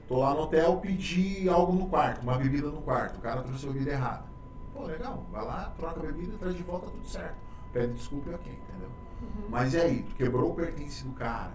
tô 0.07 0.19
lá 0.19 0.33
no 0.33 0.41
hotel, 0.41 0.77
pedi 0.77 1.49
algo 1.49 1.73
no 1.73 1.87
quarto, 1.87 2.21
uma 2.21 2.37
bebida 2.37 2.69
no 2.69 2.81
quarto, 2.81 3.17
o 3.17 3.21
cara 3.21 3.41
trouxe 3.41 3.67
a 3.67 3.71
bebida 3.71 3.91
errada. 3.91 4.25
Pô, 4.73 4.83
legal, 4.83 5.25
vai 5.31 5.43
lá, 5.43 5.73
troca 5.77 5.99
a 5.99 6.03
bebida, 6.03 6.37
traz 6.37 6.55
de 6.55 6.63
volta, 6.63 6.87
tudo 6.87 7.07
certo. 7.07 7.35
Pede 7.73 7.93
desculpa 7.93 8.29
e 8.29 8.33
ok, 8.33 8.51
entendeu? 8.51 8.89
Uhum. 9.21 9.49
Mas 9.49 9.73
e 9.73 9.77
aí, 9.77 10.03
tu 10.03 10.15
quebrou 10.15 10.51
o 10.51 10.53
pertence 10.53 11.03
do 11.03 11.13
cara, 11.13 11.53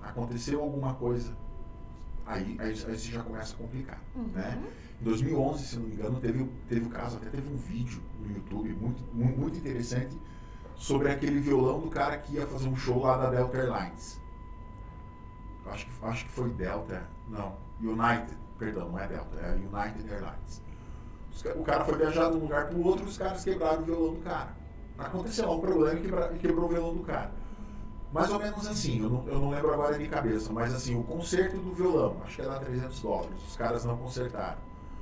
aconteceu 0.00 0.60
alguma 0.60 0.94
coisa, 0.94 1.36
aí, 2.24 2.56
aí, 2.58 2.68
aí 2.68 2.74
você 2.74 3.10
já 3.10 3.22
começa 3.22 3.54
a 3.54 3.58
complicar, 3.58 4.00
uhum. 4.14 4.28
né? 4.32 4.62
Em 5.00 5.04
2011, 5.04 5.66
se 5.66 5.76
não 5.76 5.86
me 5.86 5.94
engano, 5.94 6.20
teve, 6.20 6.48
teve 6.68 6.86
o 6.86 6.88
caso, 6.88 7.16
até 7.16 7.28
teve 7.28 7.52
um 7.52 7.56
vídeo 7.56 8.00
no 8.20 8.32
YouTube 8.32 8.72
muito, 8.74 9.02
muito 9.12 9.58
interessante 9.58 10.16
sobre 10.76 11.10
aquele 11.10 11.40
violão 11.40 11.80
do 11.80 11.88
cara 11.88 12.16
que 12.18 12.34
ia 12.34 12.46
fazer 12.46 12.68
um 12.68 12.76
show 12.76 13.02
lá 13.02 13.16
da 13.16 13.30
Delta 13.30 13.58
Airlines. 13.58 14.21
Acho 15.66 15.86
que, 15.86 15.92
acho 16.06 16.24
que 16.24 16.30
foi 16.30 16.50
Delta, 16.50 17.02
não, 17.28 17.56
United, 17.80 18.36
perdão, 18.58 18.88
não 18.90 18.98
é 18.98 19.06
Delta, 19.06 19.36
é 19.40 19.52
United 19.54 20.12
Airlines. 20.12 20.62
O 21.56 21.62
cara 21.62 21.84
foi 21.84 21.96
viajar 21.96 22.30
de 22.30 22.36
um 22.36 22.40
lugar 22.40 22.66
para 22.66 22.76
o 22.76 22.86
outro 22.86 23.06
os 23.06 23.16
caras 23.16 23.42
quebraram 23.42 23.82
o 23.82 23.84
violão 23.84 24.14
do 24.14 24.20
cara. 24.20 24.54
Aconteceu 24.98 25.46
lá 25.46 25.54
um 25.54 25.60
problema 25.60 25.98
e 26.34 26.38
quebrou 26.38 26.66
o 26.66 26.68
violão 26.68 26.94
do 26.94 27.02
cara. 27.02 27.32
Mais 28.12 28.30
ou 28.30 28.38
menos 28.38 28.66
assim, 28.66 29.00
eu 29.00 29.08
não, 29.08 29.26
eu 29.26 29.38
não 29.38 29.50
lembro 29.50 29.72
agora 29.72 29.98
de 29.98 30.06
cabeça, 30.06 30.52
mas 30.52 30.74
assim, 30.74 30.94
o 30.94 31.02
conserto 31.02 31.56
do 31.56 31.72
violão, 31.72 32.20
acho 32.24 32.36
que 32.36 32.42
era 32.42 32.58
300 32.58 33.00
dólares, 33.00 33.42
os 33.48 33.56
caras 33.56 33.84
não 33.84 33.96
consertaram. 33.96 34.58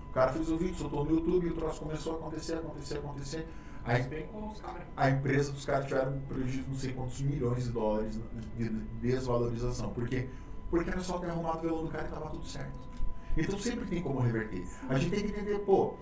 O 0.08 0.12
cara 0.12 0.32
fez 0.32 0.48
o 0.48 0.56
vídeo, 0.56 0.76
soltou 0.76 1.04
no 1.04 1.10
YouTube 1.10 1.46
e 1.46 1.50
o 1.50 1.54
troço 1.54 1.80
começou 1.80 2.14
a 2.14 2.16
acontecer, 2.16 2.54
acontecer, 2.54 2.98
acontecer. 2.98 3.48
A, 3.84 5.04
a 5.04 5.10
empresa 5.10 5.52
dos 5.52 5.64
caras 5.64 5.86
tiveram 5.86 6.20
prejuízo 6.28 6.62
de 6.62 6.68
não 6.68 6.76
sei 6.76 6.92
quantos 6.92 7.20
milhões 7.20 7.64
de 7.64 7.70
dólares 7.70 8.20
de 8.56 8.68
desvalorização. 9.00 9.90
Por 9.90 10.06
quê? 10.06 10.28
Porque 10.70 10.90
era 10.90 11.00
só 11.00 11.18
ter 11.18 11.28
arrumado 11.28 11.59
o 11.59 11.61
violão 11.62 11.85
do 11.85 11.90
cara 11.90 12.04
e 12.04 12.06
estava 12.06 12.30
tudo 12.30 12.46
certo. 12.46 12.88
Então 13.37 13.59
sempre 13.59 13.87
tem 13.87 14.02
como 14.02 14.20
reverter. 14.20 14.64
A 14.88 14.98
gente 14.98 15.11
tem 15.11 15.24
que 15.24 15.30
entender, 15.30 15.59
pô, 15.61 15.94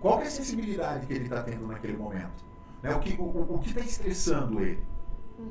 qual 0.00 0.20
é 0.20 0.26
a 0.26 0.30
sensibilidade 0.30 1.06
que 1.06 1.12
ele 1.14 1.24
está 1.24 1.42
tendo 1.42 1.66
naquele 1.66 1.96
momento? 1.96 2.44
Né? 2.82 2.94
O 2.94 3.00
que 3.00 3.14
o, 3.20 3.24
o 3.24 3.60
está 3.64 3.80
estressando 3.80 4.60
ele? 4.60 4.82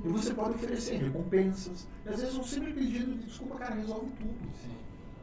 E 0.04 0.08
você 0.10 0.34
pode 0.34 0.52
oferecer 0.52 0.98
recompensas. 0.98 1.88
E 2.06 2.10
às 2.10 2.20
vezes 2.20 2.38
um 2.38 2.44
simples 2.44 2.74
pedido 2.74 3.14
de 3.14 3.26
desculpa, 3.26 3.56
cara, 3.56 3.76
resolve 3.76 4.08
tudo. 4.18 4.38
Sim. 4.62 4.76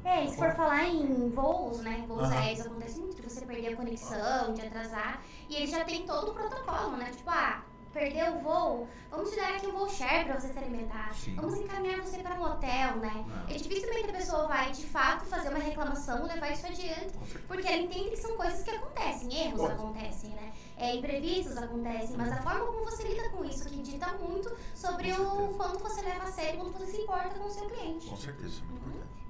É, 0.04 0.24
e 0.24 0.28
se 0.28 0.36
for 0.36 0.52
falar 0.52 0.86
em 0.86 1.30
voos, 1.30 1.80
né? 1.80 2.04
Voos 2.06 2.28
uhum. 2.28 2.38
aéreos 2.38 2.66
acontece 2.66 3.00
muito 3.00 3.16
de 3.16 3.22
você 3.22 3.44
perder 3.46 3.72
a 3.72 3.76
conexão, 3.76 4.52
de 4.52 4.60
atrasar. 4.60 5.22
E 5.48 5.56
ele 5.56 5.66
já 5.66 5.84
tem 5.84 6.04
todo 6.04 6.30
o 6.30 6.34
protocolo, 6.34 6.96
né? 6.96 7.10
Tipo, 7.10 7.30
ah, 7.30 7.62
perdeu 7.94 8.34
o 8.34 8.38
voo, 8.40 8.88
vamos 9.08 9.30
te 9.30 9.36
dar 9.36 9.54
aqui 9.54 9.68
um 9.68 9.72
voo 9.72 9.88
share 9.88 10.24
pra 10.24 10.38
você 10.38 10.52
se 10.52 10.58
alimentar. 10.58 11.14
Sim. 11.14 11.36
Vamos 11.36 11.58
encaminhar 11.60 12.02
você 12.02 12.18
para 12.18 12.34
um 12.34 12.42
hotel, 12.42 12.96
né? 12.96 13.24
É. 13.48 13.54
dificilmente 13.54 14.10
a 14.10 14.12
pessoa 14.12 14.48
vai, 14.48 14.72
de 14.72 14.84
fato, 14.84 15.24
fazer 15.26 15.48
uma 15.48 15.60
reclamação, 15.60 16.26
levar 16.26 16.50
isso 16.52 16.66
adiante. 16.66 17.14
Porque 17.46 17.66
ela 17.66 17.76
entende 17.76 18.10
que 18.10 18.16
são 18.16 18.36
coisas 18.36 18.62
que 18.62 18.70
acontecem, 18.70 19.46
erros 19.46 19.70
acontecem, 19.70 20.30
né? 20.30 20.52
É, 20.76 20.96
imprevistos 20.96 21.56
acontecem, 21.56 22.16
mas 22.16 22.32
a 22.32 22.42
forma 22.42 22.66
como 22.66 22.84
você 22.84 23.04
lida 23.04 23.30
com 23.30 23.44
isso 23.44 23.68
que 23.68 23.76
dita 23.76 24.12
muito 24.18 24.54
sobre 24.74 25.12
o 25.12 25.54
quanto 25.56 25.78
você 25.78 26.02
leva 26.02 26.24
a 26.24 26.32
sério, 26.32 26.58
quanto 26.58 26.78
você 26.78 26.86
se 26.86 27.00
importa 27.02 27.38
com 27.38 27.46
o 27.46 27.50
seu 27.50 27.66
cliente. 27.70 28.08
Com 28.08 28.16
certeza, 28.16 28.60
muito 28.64 28.82
uhum. 28.82 28.90
importante. 28.90 29.23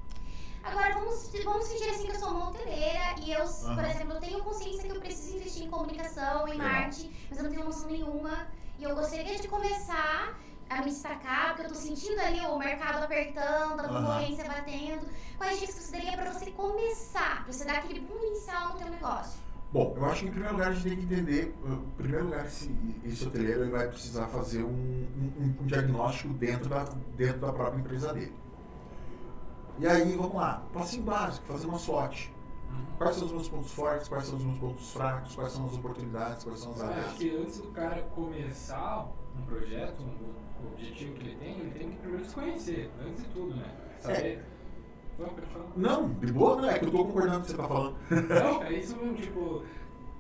Agora, 0.65 0.95
vamos, 0.95 1.31
vamos 1.45 1.69
fingir 1.69 1.91
assim 1.91 2.07
que 2.07 2.13
eu 2.13 2.19
sou 2.19 2.31
uma 2.31 2.49
hoteleira 2.49 3.17
e 3.23 3.33
eu, 3.33 3.45
uhum. 3.45 3.75
por 3.75 3.85
exemplo, 3.85 4.13
eu 4.15 4.21
tenho 4.21 4.43
consciência 4.43 4.83
que 4.85 4.97
eu 4.97 5.01
preciso 5.01 5.37
investir 5.37 5.65
em 5.65 5.71
comunicação, 5.71 6.49
em 6.49 6.57
marketing, 6.57 7.13
mas 7.29 7.39
eu 7.39 7.45
não 7.45 7.51
tenho 7.51 7.65
noção 7.65 7.91
nenhuma. 7.91 8.49
E 8.79 8.85
eu 8.85 8.95
gostaria 8.95 9.39
de 9.39 9.47
começar 9.47 10.35
a 10.71 10.79
me 10.79 10.87
destacar, 10.87 11.49
porque 11.49 11.67
eu 11.67 11.69
tô 11.69 11.75
sentindo 11.75 12.19
ali 12.19 12.41
o 12.41 12.59
mercado 12.59 13.05
apertando, 13.05 13.79
a 13.79 13.89
concorrência 13.89 14.45
uhum. 14.45 14.51
batendo. 14.51 15.07
Quais 15.37 15.61
dicas 15.61 15.75
você 15.75 15.93
daria 15.93 16.17
para 16.17 16.33
você 16.33 16.51
começar, 16.51 17.45
para 17.45 17.53
você 17.53 17.65
dar 17.65 17.79
aquele 17.79 18.01
boom 18.01 18.25
inicial 18.25 18.71
no 18.71 18.79
teu 18.79 18.89
negócio? 18.89 19.45
Bom, 19.71 19.93
eu 19.97 20.05
acho 20.07 20.21
que 20.21 20.29
em 20.29 20.31
primeiro 20.31 20.55
lugar 20.55 20.71
a 20.71 20.73
gente 20.73 20.89
tem 20.89 20.97
que 20.97 21.03
entender, 21.03 21.55
em 21.67 21.91
primeiro 21.97 22.27
lugar, 22.27 22.47
esse, 22.47 22.71
esse 23.05 23.27
hoteleiro 23.27 23.63
ele 23.63 23.71
vai 23.71 23.89
precisar 23.89 24.29
fazer 24.29 24.63
um, 24.63 24.69
um, 24.71 25.55
um 25.61 25.67
diagnóstico 25.67 26.33
dentro 26.33 26.69
da, 26.69 26.85
dentro 27.17 27.41
da 27.41 27.53
própria 27.53 27.81
empresa 27.81 28.15
dele. 28.15 28.33
E 29.79 29.87
aí, 29.87 30.17
vamos 30.17 30.35
lá, 30.35 30.63
passinho 30.73 31.03
básico, 31.03 31.47
fazer 31.47 31.67
uma 31.67 31.79
SWOT. 31.79 32.33
Quais 32.97 33.17
são 33.17 33.27
os 33.27 33.33
meus 33.33 33.49
pontos 33.49 33.73
fortes, 33.73 34.09
quais 34.09 34.27
são 34.27 34.37
os 34.37 34.45
meus 34.45 34.59
pontos 34.59 34.93
fracos, 34.93 35.35
quais 35.35 35.53
são 35.53 35.67
as 35.67 35.75
oportunidades, 35.75 36.45
quais 36.45 36.61
são 36.61 36.73
as 36.73 36.81
áreas. 36.81 37.07
Acho 37.07 37.17
que 37.17 37.37
antes 37.37 37.59
do 37.59 37.69
cara 37.69 38.03
começar 38.15 39.09
um 39.37 39.43
projeto, 39.43 40.01
um 40.01 40.73
objetivo 40.73 41.15
que 41.15 41.27
ele 41.27 41.37
tem, 41.37 41.59
ele 41.59 41.71
tem 41.73 41.91
que 41.91 41.97
primeiro 41.97 42.25
se 42.25 42.35
conhecer, 42.35 42.91
antes 43.05 43.23
de 43.23 43.29
tudo, 43.31 43.57
né? 43.57 43.75
Saber. 43.99 44.39
É. 44.39 44.45
Não, 45.77 46.09
de 46.09 46.33
boa, 46.33 46.57
não 46.57 46.71
é 46.71 46.79
que 46.79 46.85
eu 46.85 46.91
tô 46.91 47.05
concordando 47.05 47.37
com 47.37 47.41
o 47.41 47.43
que 47.43 47.51
você 47.51 47.57
tá 47.57 47.69
falando. 47.69 47.97
Não, 48.11 48.63
é 48.63 48.73
isso 48.73 48.97
mesmo, 48.97 49.15
tipo, 49.15 49.65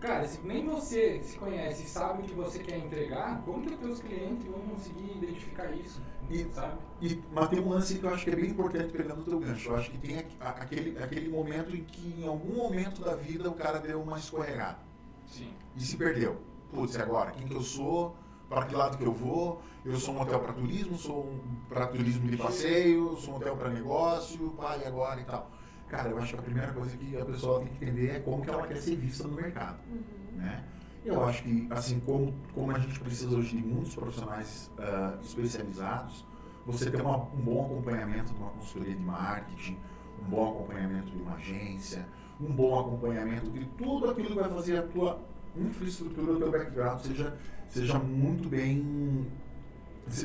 Cara, 0.04 0.28
se 0.28 0.46
nem 0.46 0.66
você 0.66 1.18
se 1.22 1.38
conhece 1.38 1.84
e 1.84 1.86
sabe 1.86 2.22
o 2.22 2.26
que 2.26 2.34
você 2.34 2.58
quer 2.58 2.76
entregar, 2.76 3.40
como 3.42 3.62
que 3.62 3.72
os 3.72 3.80
teus 3.80 4.00
clientes 4.02 4.44
vão 4.44 4.60
conseguir 4.60 5.16
identificar 5.16 5.70
isso? 5.74 6.02
E, 6.30 6.44
sabe? 6.54 6.78
E, 7.00 7.22
mas 7.32 7.48
tem 7.48 7.60
um 7.60 7.68
lance 7.68 7.98
que 7.98 8.04
eu 8.04 8.14
acho 8.14 8.24
que 8.24 8.30
é 8.30 8.37
bem 8.37 8.50
importante 8.50 8.90
pegando 8.90 9.20
o 9.20 9.24
teu 9.24 9.38
gancho. 9.38 9.70
Eu 9.70 9.76
acho 9.76 9.90
que 9.90 9.98
tem 9.98 10.24
aquele, 10.40 10.98
aquele 11.02 11.28
momento 11.28 11.76
em 11.76 11.84
que, 11.84 12.22
em 12.22 12.26
algum 12.26 12.54
momento 12.54 13.02
da 13.02 13.14
vida, 13.14 13.48
o 13.48 13.54
cara 13.54 13.78
deu 13.78 14.00
uma 14.00 14.18
escorregada. 14.18 14.78
Sim. 15.26 15.52
E 15.76 15.80
se 15.80 15.96
perdeu. 15.96 16.40
Putz, 16.72 16.96
agora? 16.96 17.30
Quem 17.32 17.46
que 17.46 17.54
eu 17.54 17.62
sou? 17.62 18.16
Para 18.48 18.66
que 18.66 18.74
lado 18.74 18.98
que 18.98 19.04
eu 19.04 19.12
vou? 19.12 19.62
Eu 19.84 19.96
sou 19.96 20.14
um 20.14 20.20
hotel 20.20 20.40
para 20.40 20.52
turismo, 20.52 20.96
sou 20.96 21.24
um 21.24 21.40
para 21.68 21.87
turismo 21.87 22.28
de 22.28 22.37
passeio, 22.37 23.16
sou 23.16 23.34
um 23.34 23.37
hotel 23.37 23.56
para 23.56 23.68
negócio, 23.70 24.50
pai 24.50 24.84
agora 24.87 25.20
e 25.20 25.24
tal. 25.24 25.50
Cara, 25.88 26.08
eu 26.08 26.18
acho 26.18 26.32
que 26.34 26.40
a 26.40 26.42
primeira 26.42 26.72
coisa 26.72 26.96
que 26.96 27.16
a 27.20 27.24
pessoa 27.24 27.60
tem 27.60 27.68
que 27.68 27.84
entender 27.84 28.10
é 28.10 28.20
como 28.20 28.42
que 28.42 28.50
ela 28.50 28.66
quer 28.66 28.78
ser 28.78 28.96
vista 28.96 29.28
no 29.28 29.34
mercado, 29.34 29.78
uhum. 29.90 30.02
né? 30.38 30.64
Eu 31.04 31.22
acho 31.22 31.42
que, 31.42 31.66
assim 31.70 32.00
como, 32.00 32.32
como 32.54 32.70
a 32.70 32.78
gente 32.78 32.98
precisa 32.98 33.36
hoje 33.36 33.56
de 33.56 33.62
muitos 33.62 33.94
profissionais 33.94 34.70
uh, 34.78 35.20
especializados, 35.20 36.24
você 36.64 36.90
ter 36.90 37.02
uma, 37.02 37.24
um 37.24 37.42
bom 37.42 37.66
acompanhamento 37.66 38.32
de 38.32 38.38
uma 38.38 38.50
consultoria 38.50 38.96
de 38.96 39.02
marketing, 39.02 39.78
um 40.22 40.30
bom 40.30 40.50
acompanhamento 40.50 41.10
de 41.10 41.22
uma 41.22 41.34
agência, 41.34 42.08
um 42.40 42.50
bom 42.50 42.80
acompanhamento 42.80 43.50
de 43.50 43.66
tudo 43.76 44.10
aquilo 44.10 44.28
que 44.28 44.34
vai 44.34 44.48
fazer 44.48 44.78
a 44.78 44.82
tua 44.82 45.20
infraestrutura, 45.54 46.32
o 46.32 46.38
teu 46.38 46.50
background 46.50 47.00
seja, 47.00 47.38
seja 47.68 47.98
muito 47.98 48.48
bem, 48.48 49.26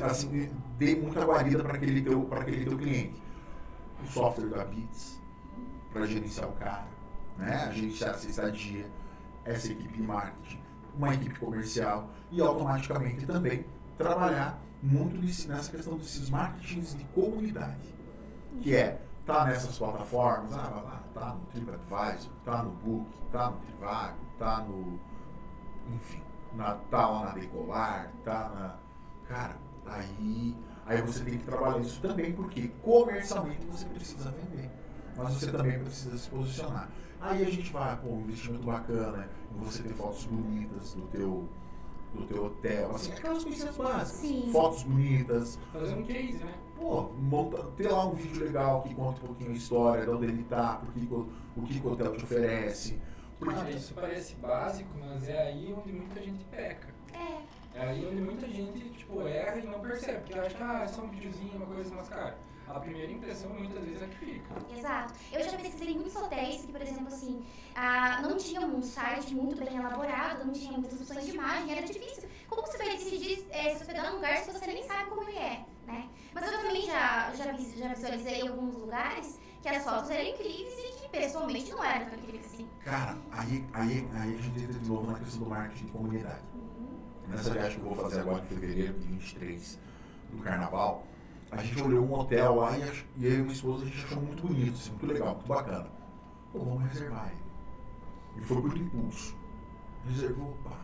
assim, 0.02 0.50
dê 0.78 0.96
muita 0.96 1.24
guarida 1.26 1.62
para 1.62 1.74
aquele, 1.74 2.00
teu, 2.00 2.26
aquele 2.32 2.64
teu 2.64 2.78
cliente. 2.78 3.22
O 4.02 4.06
software 4.06 4.48
da 4.48 4.64
Bits, 4.64 5.20
para 5.92 6.06
gerenciar 6.06 6.48
o 6.48 6.52
cara, 6.52 6.88
né? 7.36 7.66
a 7.68 7.70
gerenciar 7.70 8.14
essa 8.14 8.26
estadia, 8.26 8.86
essa 9.44 9.70
equipe 9.70 9.92
de 9.92 10.02
marketing, 10.02 10.69
uma 10.96 11.14
equipe 11.14 11.38
comercial 11.38 12.10
e 12.30 12.40
automaticamente 12.40 13.26
também 13.26 13.64
trabalhar 13.96 14.60
muito 14.82 15.20
nessa 15.48 15.70
questão 15.70 15.96
desses 15.96 16.30
marketings 16.30 16.96
de 16.96 17.04
comunidade, 17.04 17.94
que 18.60 18.74
é 18.74 19.00
tá 19.26 19.44
nessas 19.44 19.78
plataformas, 19.78 20.52
ah, 20.54 20.82
lá, 20.84 21.02
tá 21.14 21.34
no 21.34 21.40
TripAdvisor, 21.46 22.32
tá 22.44 22.62
no 22.62 22.70
Book, 22.70 23.06
tá 23.30 23.50
no 23.50 23.56
Trivago, 23.58 24.18
tá 24.38 24.60
no, 24.62 24.98
enfim, 25.94 26.22
na, 26.54 26.74
tá 26.74 27.08
lá 27.08 27.24
na 27.26 27.30
Decolar, 27.32 28.10
tá 28.24 28.48
na, 28.48 28.76
cara, 29.28 29.56
aí, 29.86 30.56
aí 30.86 31.02
você 31.02 31.22
tem 31.22 31.38
que 31.38 31.44
trabalhar 31.44 31.80
isso 31.80 32.00
também, 32.00 32.32
porque 32.32 32.68
comercialmente 32.82 33.66
você 33.66 33.84
precisa 33.86 34.30
vender 34.30 34.70
mas 35.16 35.34
você 35.34 35.50
também 35.50 35.78
precisa 35.78 36.16
se 36.16 36.28
posicionar. 36.28 36.88
Aí 37.20 37.42
a 37.42 37.50
gente 37.50 37.72
vai, 37.72 37.96
pô, 37.98 38.08
um 38.08 38.20
investimento 38.20 38.64
bacana, 38.64 39.28
você 39.56 39.82
ter 39.82 39.92
fotos 39.92 40.24
bonitas 40.24 40.94
do 40.94 41.02
teu, 41.08 41.48
do 42.14 42.24
teu 42.26 42.46
hotel, 42.46 42.90
assim, 42.92 43.12
aquelas 43.12 43.44
coisinhas 43.44 43.76
básicas. 43.76 44.20
Sim. 44.20 44.48
Fotos 44.50 44.82
bonitas, 44.84 45.58
Fazer 45.72 45.94
um 45.94 46.02
case, 46.02 46.44
né? 46.44 46.54
pô, 46.80 47.10
monta, 47.18 47.62
ter 47.76 47.88
lá 47.88 48.06
um 48.06 48.14
vídeo 48.14 48.42
legal 48.42 48.82
que 48.82 48.94
conta 48.94 49.22
um 49.22 49.26
pouquinho 49.26 49.50
a 49.50 49.54
história, 49.54 50.04
de 50.04 50.10
onde 50.10 50.24
ele 50.24 50.42
tá, 50.44 50.76
por 50.76 50.92
que 50.94 51.06
que 51.06 51.14
o, 51.14 51.28
que 51.66 51.80
que 51.80 51.86
o 51.86 51.92
hotel 51.92 52.16
te 52.16 52.24
oferece. 52.24 52.98
Porque, 53.38 53.54
Cara, 53.54 53.70
isso 53.70 53.94
parece 53.94 54.34
básico, 54.36 54.90
mas 54.98 55.28
é 55.28 55.48
aí 55.48 55.74
onde 55.76 55.92
muita 55.92 56.20
gente 56.20 56.44
peca. 56.44 56.88
É. 57.12 57.78
É 57.78 57.82
aí 57.88 58.06
onde 58.06 58.20
muita 58.20 58.46
gente, 58.48 58.90
tipo, 58.90 59.20
erra 59.22 59.58
e 59.58 59.66
não 59.66 59.80
percebe. 59.80 60.20
Porque 60.20 60.38
acha 60.38 60.54
que, 60.54 60.62
ah, 60.62 60.82
é 60.82 60.88
só 60.88 61.02
um 61.02 61.08
videozinho, 61.08 61.56
uma 61.56 61.66
coisa, 61.66 61.94
mas, 61.94 62.08
cara, 62.08 62.36
a 62.74 62.80
primeira 62.80 63.12
impressão 63.12 63.50
muitas 63.50 63.84
vezes 63.84 64.02
é 64.02 64.06
que 64.06 64.16
fica. 64.16 64.54
Exato. 64.76 65.14
Eu 65.32 65.42
já 65.42 65.56
pesquisei 65.56 65.94
muitos 65.94 66.14
hotéis 66.16 66.62
que, 66.62 66.72
por 66.72 66.80
exemplo, 66.80 67.08
assim, 67.08 67.42
ah, 67.74 68.20
não 68.22 68.36
tinham 68.36 68.64
um 68.64 68.82
site 68.82 69.34
muito 69.34 69.56
bem 69.56 69.76
elaborado, 69.76 70.44
não 70.44 70.52
tinha 70.52 70.72
muitas 70.72 71.00
opções 71.00 71.26
de 71.26 71.32
imagem, 71.32 71.72
era 71.76 71.86
difícil. 71.86 72.28
Como 72.48 72.62
você 72.62 72.78
vai 72.78 72.96
decidir 72.96 73.46
é, 73.50 73.74
se 73.74 73.82
hospedar 73.82 74.06
num 74.08 74.16
lugar 74.16 74.38
se 74.38 74.50
você 74.50 74.66
nem 74.66 74.82
sabe 74.84 75.10
como 75.10 75.22
ele 75.22 75.38
é, 75.38 75.64
né? 75.86 76.08
Mas 76.32 76.44
eu 76.44 76.58
também 76.58 76.82
já, 76.82 77.32
já, 77.34 77.52
já 77.52 77.94
visualizei 77.94 78.42
alguns 78.42 78.74
lugares 78.74 79.40
que 79.62 79.68
as 79.68 79.84
fotos 79.84 80.10
eram 80.10 80.30
incríveis 80.30 80.74
e 80.78 81.00
que 81.00 81.08
pessoalmente 81.10 81.70
não 81.70 81.84
eram 81.84 82.06
tão 82.06 82.18
incríveis 82.18 82.46
assim. 82.46 82.68
cara, 82.84 83.16
aí, 83.32 83.64
aí, 83.74 84.08
aí 84.14 84.34
a 84.38 84.42
gente 84.42 84.60
entra 84.60 84.78
de 84.78 84.88
novo 84.88 85.10
na 85.10 85.18
questão 85.18 85.42
do 85.42 85.50
marketing 85.50 85.86
de 85.86 85.92
comunidade. 85.92 86.42
Nessa 87.28 87.50
viagem 87.50 87.78
que 87.78 87.86
eu 87.86 87.94
vou 87.94 88.02
fazer 88.02 88.20
agora 88.20 88.42
em 88.42 88.46
fevereiro 88.46 88.94
de 88.94 89.06
23 89.06 89.78
do 90.32 90.42
carnaval, 90.42 91.06
a 91.50 91.56
gente 91.62 91.82
olhou 91.82 92.04
um 92.04 92.12
hotel 92.14 92.54
lá 92.56 92.76
e, 92.78 92.82
ach- 92.82 93.04
e 93.16 93.26
eu 93.26 93.32
e 93.34 93.38
minha 93.38 93.52
esposa 93.52 93.84
a 93.84 93.86
gente 93.86 94.04
achou 94.04 94.20
muito 94.22 94.46
bonito, 94.46 94.74
assim, 94.74 94.90
muito 94.90 95.06
legal, 95.06 95.34
muito 95.34 95.48
bacana. 95.48 95.86
Pô, 96.52 96.58
vamos 96.60 96.82
reservar 96.84 97.28
ele. 97.28 97.40
E 98.36 98.40
foi 98.46 98.60
por 98.62 98.76
impulso. 98.76 99.34
Reservou, 100.06 100.56
pá. 100.64 100.78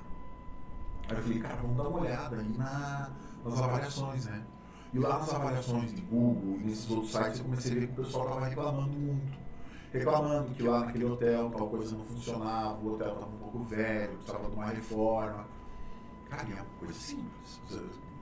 Aí 1.08 1.16
eu 1.16 1.22
falei, 1.22 1.38
cara, 1.38 1.56
vamos 1.56 1.76
dar 1.76 1.88
uma 1.88 2.00
olhada 2.00 2.36
aí 2.36 2.48
na, 2.58 3.10
nas 3.44 3.60
avaliações, 3.60 4.26
né? 4.26 4.44
E 4.92 4.98
lá 4.98 5.18
nas 5.18 5.32
avaliações 5.34 5.92
de 5.94 6.00
Google 6.02 6.58
e 6.60 6.64
nesses 6.64 6.90
outros 6.90 7.12
sites 7.12 7.38
eu 7.38 7.44
comecei 7.44 7.72
a 7.72 7.74
ver 7.80 7.86
que 7.88 8.00
o 8.00 8.04
pessoal 8.04 8.28
tava 8.28 8.46
reclamando 8.46 8.92
muito. 8.92 9.38
Reclamando 9.92 10.50
que 10.52 10.62
lá 10.62 10.80
naquele 10.80 11.04
hotel 11.04 11.50
tal 11.56 11.68
coisa 11.68 11.96
não 11.96 12.04
funcionava, 12.04 12.76
o 12.82 12.94
hotel 12.94 13.12
estava 13.14 13.26
um 13.26 13.38
pouco 13.38 13.58
velho, 13.60 14.14
precisava 14.16 14.48
de 14.50 14.56
uma 14.56 14.66
reforma. 14.66 15.46
Cara, 16.28 16.42
é 16.42 16.54
uma 16.54 16.64
coisa 16.80 16.94
simples. 16.94 17.60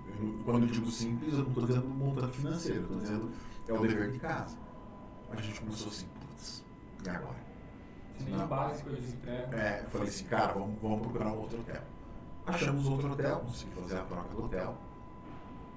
Eu- 0.09 0.45
Quando 0.45 0.61
eu 0.65 0.67
digo 0.67 0.91
simples, 0.91 1.33
eu 1.35 1.41
não 1.41 1.49
estou 1.49 1.67
dizendo 1.67 1.83
do 1.89 1.95
montante 1.95 2.37
financeiro, 2.37 2.79
eu 2.79 2.83
estou 2.85 2.99
dizendo 3.01 3.31
é 3.69 3.73
o 3.73 3.79
dever 3.81 4.11
de 4.13 4.19
casa. 4.19 4.57
A 5.31 5.41
gente 5.41 5.61
começou 5.61 5.89
assim, 5.89 6.07
putz, 6.21 6.65
e 7.05 7.09
agora? 7.09 7.45
Sim, 8.19 8.31
Não. 8.31 8.47
básico 8.47 8.91
eles 8.91 9.13
entregam. 9.15 9.53
É, 9.59 9.81
eu 9.83 9.89
falei 9.91 10.09
assim, 10.09 10.25
cara, 10.27 10.53
vamos, 10.53 10.81
vamos 10.81 11.01
procurar 11.01 11.33
um 11.33 11.39
outro 11.41 11.59
hotel. 11.61 11.83
Achamos 12.47 12.87
outro 12.87 13.11
hotel, 13.13 13.41
consegui 13.41 13.73
fazer 13.73 13.97
a 13.99 14.03
troca 14.05 14.29
do 14.35 14.45
hotel. 14.45 14.79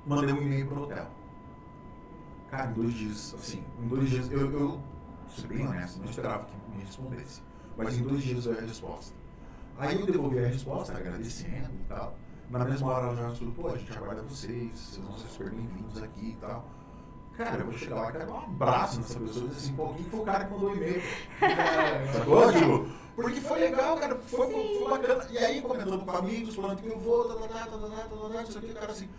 Mandei 0.06 0.34
um 0.34 0.42
e-mail 0.42 0.68
pro 0.68 0.84
hotel. 0.84 1.08
Cara, 2.52 2.70
em 2.72 2.74
dois 2.74 2.94
dias, 2.94 3.34
assim, 3.38 3.64
em 3.82 3.88
dois 3.88 4.10
dias, 4.10 4.32
eu, 4.32 4.52
eu 4.52 4.80
ser 5.30 5.48
bem 5.48 5.66
honesto, 5.68 5.98
não 6.00 6.06
esperava 6.10 6.46
que 6.46 6.54
me 6.78 6.84
respondesse. 6.84 7.42
Mas 7.78 7.98
em 7.98 8.04
dois 8.04 8.24
dias 8.24 8.46
eu 8.46 8.54
ia 8.54 8.60
a 8.60 8.66
resposta. 8.66 9.14
Aí 9.78 10.00
eu 10.00 10.06
devolvi 10.06 10.40
a 10.40 10.48
resposta, 10.48 10.94
agradecendo 10.98 11.70
e 11.74 11.84
tal. 11.88 12.16
Mas 12.50 12.62
na 12.62 12.70
mesma 12.70 12.94
hora 12.94 13.08
ela 13.08 13.16
já 13.16 13.32
tudo, 13.38 13.52
pô, 13.52 13.68
a 13.68 13.78
gente 13.78 13.92
aguarda 13.92 14.22
vocês, 14.22 14.72
vocês 14.72 15.06
vão 15.06 15.18
ser 15.18 15.28
super 15.28 15.50
bem-vindos 15.52 16.02
aqui 16.02 16.30
e 16.30 16.38
tal. 16.40 16.66
Cara, 17.36 17.60
eu 17.60 17.66
vou 17.66 17.78
chegar 17.78 17.96
lá 17.96 18.10
e 18.10 18.12
quero 18.14 18.26
dar 18.26 18.34
um 18.34 18.38
abraço 18.38 19.00
nessa 19.02 19.20
pessoa 19.20 19.46
e 19.46 19.50
dizer 19.50 19.60
assim, 19.60 19.74
pô, 19.76 19.94
quem 19.94 20.06
foi 20.06 20.20
o 20.22 20.24
cara 20.24 20.46
que 20.46 20.54
mandou 20.54 20.76
e-mail? 20.76 21.02
Sacou, 22.14 22.54
tipo? 22.54 23.08
Porque 23.18 23.42
foi 23.42 23.60
legal, 23.60 23.98
cara, 23.98 24.16
foi, 24.16 24.50
foi, 24.50 24.78
foi, 24.80 24.90
bacana. 24.90 25.28
E 25.30 25.38
aí, 25.38 25.62
comentando 25.62 26.06
com 26.06 26.12
amigos, 26.12 26.56
falando 26.56 26.82
que 26.82 26.88
eu 26.88 27.00
vou, 27.00 27.28
tá, 27.28 27.36
tá, 27.36 27.48
tá, 27.48 27.66
tá, 27.66 27.78
tá, 27.78 27.90
tá, 27.90 28.16
tá, 28.16 28.30
tá 28.30 28.44
isso 28.44 28.58
aqui, 28.58 28.72
o 28.72 28.76
cara 28.76 28.92
assim, 28.94 29.10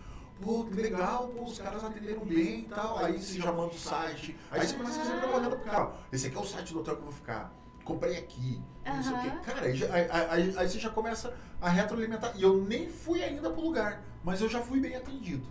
pô, 0.40 0.64
que 0.64 0.74
legal, 0.74 1.28
pô, 1.28 1.44
os 1.44 1.58
caras 1.58 1.84
atenderam 1.84 2.24
bem 2.24 2.60
e 2.60 2.68
tal. 2.74 2.98
Aí 2.98 3.22
você 3.22 3.38
já 3.38 3.52
manda 3.52 3.74
o 3.74 3.78
site, 3.78 4.36
aí 4.50 4.66
você 4.66 4.74
começa 4.74 5.02
a 5.02 5.04
fazer 5.04 5.20
propaganda 5.20 5.56
pro 5.56 5.70
cara. 5.70 5.92
Esse 6.10 6.28
aqui 6.28 6.36
é 6.36 6.40
o 6.40 6.44
site 6.44 6.72
do 6.72 6.80
hotel 6.80 6.94
que 6.96 7.00
eu 7.02 7.04
vou 7.04 7.14
ficar, 7.14 7.52
comprei 7.84 8.16
aqui 8.16 8.62
não 8.96 9.02
sei 9.02 9.12
o 9.12 9.20
quê. 9.20 9.30
Cara, 9.44 9.60
aí, 9.66 9.76
já- 9.76 9.94
aí, 9.94 10.08
aí- 10.10 10.54
aí 10.58 10.68
você 10.68 10.78
já 10.78 10.90
começa 10.90 11.34
a 11.60 11.68
retroalimentar. 11.68 12.32
E 12.36 12.42
eu 12.42 12.62
nem 12.64 12.88
fui 12.88 13.22
ainda 13.22 13.50
pro 13.50 13.60
lugar, 13.62 14.02
mas 14.24 14.40
eu 14.40 14.48
já 14.48 14.60
fui 14.60 14.80
bem 14.80 14.96
atendido. 14.96 15.46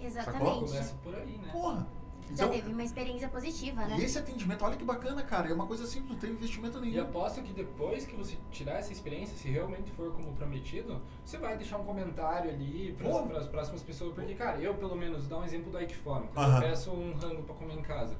Exatamente. 0.00 0.42
Começa 0.44 0.94
por 1.02 1.14
aí, 1.14 1.38
né? 1.38 1.48
Porra! 1.52 1.86
Já 2.34 2.44
Então, 2.46 2.50
teve 2.50 2.72
uma 2.72 2.82
experiência 2.82 3.28
positiva, 3.28 3.84
né? 3.84 3.96
e 3.98 4.04
esse 4.04 4.16
atendimento, 4.18 4.64
olha 4.64 4.76
que 4.76 4.84
bacana, 4.84 5.22
cara. 5.22 5.50
É 5.50 5.52
uma 5.52 5.66
coisa 5.66 5.84
simples, 5.86 6.12
não 6.12 6.18
tem 6.18 6.30
investimento 6.30 6.78
E 6.78 6.80
nenhum. 6.80 7.02
aposto 7.02 7.42
que 7.42 7.52
depois 7.52 8.06
que 8.06 8.16
você 8.16 8.38
tirar 8.50 8.78
essa 8.78 8.90
experiência, 8.90 9.36
se 9.36 9.48
realmente 9.48 9.90
for 9.90 10.10
como 10.12 10.32
prometido, 10.32 11.02
você 11.22 11.36
vai 11.36 11.58
deixar 11.58 11.76
um 11.78 11.84
comentário 11.84 12.48
ali 12.50 12.96
para 12.96 13.36
as 13.38 13.46
próximas 13.48 13.82
pessoas. 13.82 14.14
Porque, 14.14 14.34
cara, 14.34 14.56
eu 14.58 14.72
pelo 14.74 14.96
menos, 14.96 15.28
dar 15.28 15.38
um 15.40 15.44
exemplo 15.44 15.70
do 15.70 15.78
Ikefome. 15.78 16.28
Quando 16.32 16.46
Aham. 16.46 16.56
eu 16.62 16.68
peço 16.70 16.90
um 16.90 17.12
rango 17.14 17.42
pra 17.42 17.54
comer 17.54 17.74
em 17.74 17.82
casa. 17.82 18.16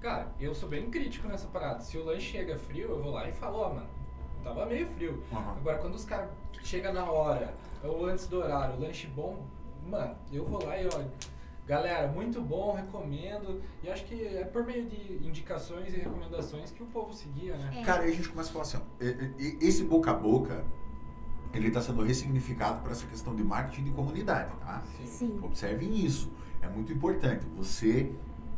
Cara, 0.00 0.32
eu 0.38 0.54
sou 0.54 0.68
bem 0.68 0.88
crítico 0.88 1.26
nessa 1.26 1.48
parada. 1.48 1.80
Se 1.80 1.98
o 1.98 2.04
lanche 2.04 2.30
chega 2.30 2.56
frio, 2.56 2.90
eu 2.90 3.02
vou 3.02 3.10
lá 3.10 3.28
e 3.28 3.32
falo, 3.32 3.58
ó, 3.58 3.74
mano, 3.74 3.88
tava 4.42 4.66
meio 4.66 4.86
frio. 4.88 5.22
Aham. 5.32 5.56
Agora, 5.56 5.78
quando 5.78 5.94
os 5.94 6.04
caras 6.04 6.30
chegam 6.62 6.92
na 6.92 7.10
hora, 7.10 7.54
ou 7.82 8.06
antes 8.06 8.26
do 8.26 8.38
horário, 8.38 8.76
o 8.76 8.80
lanche 8.80 9.06
bom, 9.08 9.44
mano, 9.86 10.14
eu 10.32 10.44
vou 10.44 10.64
lá 10.64 10.80
e 10.80 10.86
olho. 10.86 11.10
Galera, 11.66 12.08
muito 12.08 12.40
bom, 12.40 12.74
recomendo. 12.74 13.60
E 13.82 13.90
acho 13.90 14.04
que 14.06 14.26
é 14.26 14.44
por 14.44 14.64
meio 14.64 14.86
de 14.86 15.26
indicações 15.26 15.92
e 15.92 15.98
recomendações 15.98 16.70
que 16.70 16.82
o 16.82 16.86
povo 16.86 17.12
seguia, 17.12 17.56
né? 17.58 17.80
É. 17.80 17.82
Cara, 17.84 18.04
aí 18.04 18.12
a 18.12 18.14
gente 18.14 18.30
começa 18.30 18.48
a 18.48 18.52
falar 18.52 18.64
assim, 18.64 18.78
ó, 18.78 18.80
esse 19.60 19.84
boca 19.84 20.10
a 20.10 20.14
boca, 20.14 20.64
ele 21.52 21.68
está 21.68 21.82
sendo 21.82 22.02
ressignificado 22.02 22.80
para 22.80 22.92
essa 22.92 23.06
questão 23.06 23.36
de 23.36 23.44
marketing 23.44 23.84
de 23.84 23.90
comunidade, 23.90 24.50
tá? 24.60 24.82
Sim. 25.04 25.38
Observem 25.42 25.94
isso, 25.94 26.32
é 26.62 26.68
muito 26.68 26.90
importante. 26.90 27.44
Você, 27.56 28.12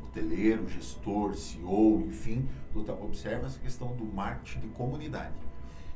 hoteleiro, 0.05 0.69
gestor, 0.69 1.35
CEO, 1.35 2.03
enfim, 2.03 2.49
hotel, 2.75 2.97
observa 3.03 3.47
essa 3.47 3.59
questão 3.59 3.89
do 3.97 4.05
marketing 4.05 4.61
de 4.61 4.69
comunidade. 4.69 5.35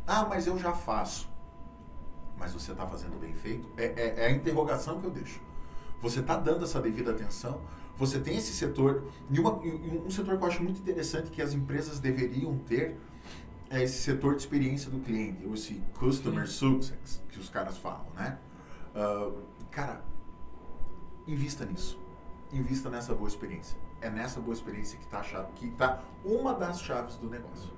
Ah, 0.06 0.24
mas 0.28 0.46
eu 0.46 0.58
já 0.58 0.72
faço. 0.72 1.28
Mas 2.38 2.52
você 2.52 2.72
está 2.72 2.86
fazendo 2.86 3.18
bem 3.18 3.32
feito? 3.32 3.68
É, 3.76 3.84
é- 3.84 4.14
é 4.24 4.26
a 4.26 4.30
interrogação 4.30 5.00
que 5.00 5.06
eu 5.06 5.10
deixo. 5.10 5.40
Você 6.02 6.20
está 6.20 6.36
dando 6.36 6.64
essa 6.64 6.80
devida 6.80 7.12
atenção? 7.12 7.60
Você 7.96 8.18
tem 8.18 8.36
esse 8.36 8.52
setor, 8.52 9.04
e, 9.30 9.38
uma- 9.38 9.54
um 9.54 10.10
setor 10.10 10.36
que 10.36 10.44
eu 10.44 10.48
acho 10.48 10.62
muito 10.62 10.80
interessante 10.80 11.30
que 11.30 11.40
as 11.40 11.52
empresas 11.54 12.00
deveriam 12.00 12.58
ter 12.58 12.98
é 13.70 13.82
esse 13.82 13.98
setor 14.02 14.34
de 14.34 14.42
experiência 14.42 14.90
do 14.90 14.98
cliente, 15.00 15.46
ou 15.46 15.54
esse 15.54 15.74
customer 15.98 16.46
success 16.48 17.22
que 17.30 17.38
os 17.38 17.48
caras 17.48 17.78
falam, 17.78 18.06
né? 18.14 18.38
Ah, 18.94 19.30
cara, 19.70 20.02
invista 21.26 21.64
nisso. 21.64 21.98
Invista 22.52 22.90
nessa 22.90 23.14
boa 23.14 23.28
experiência. 23.28 23.78
É 24.00 24.10
nessa 24.10 24.40
boa 24.40 24.52
experiência 24.54 24.98
que 24.98 25.04
está 25.04 25.22
que 25.56 25.70
tá 25.72 26.02
uma 26.24 26.52
das 26.54 26.80
chaves 26.80 27.16
do 27.16 27.28
negócio. 27.30 27.70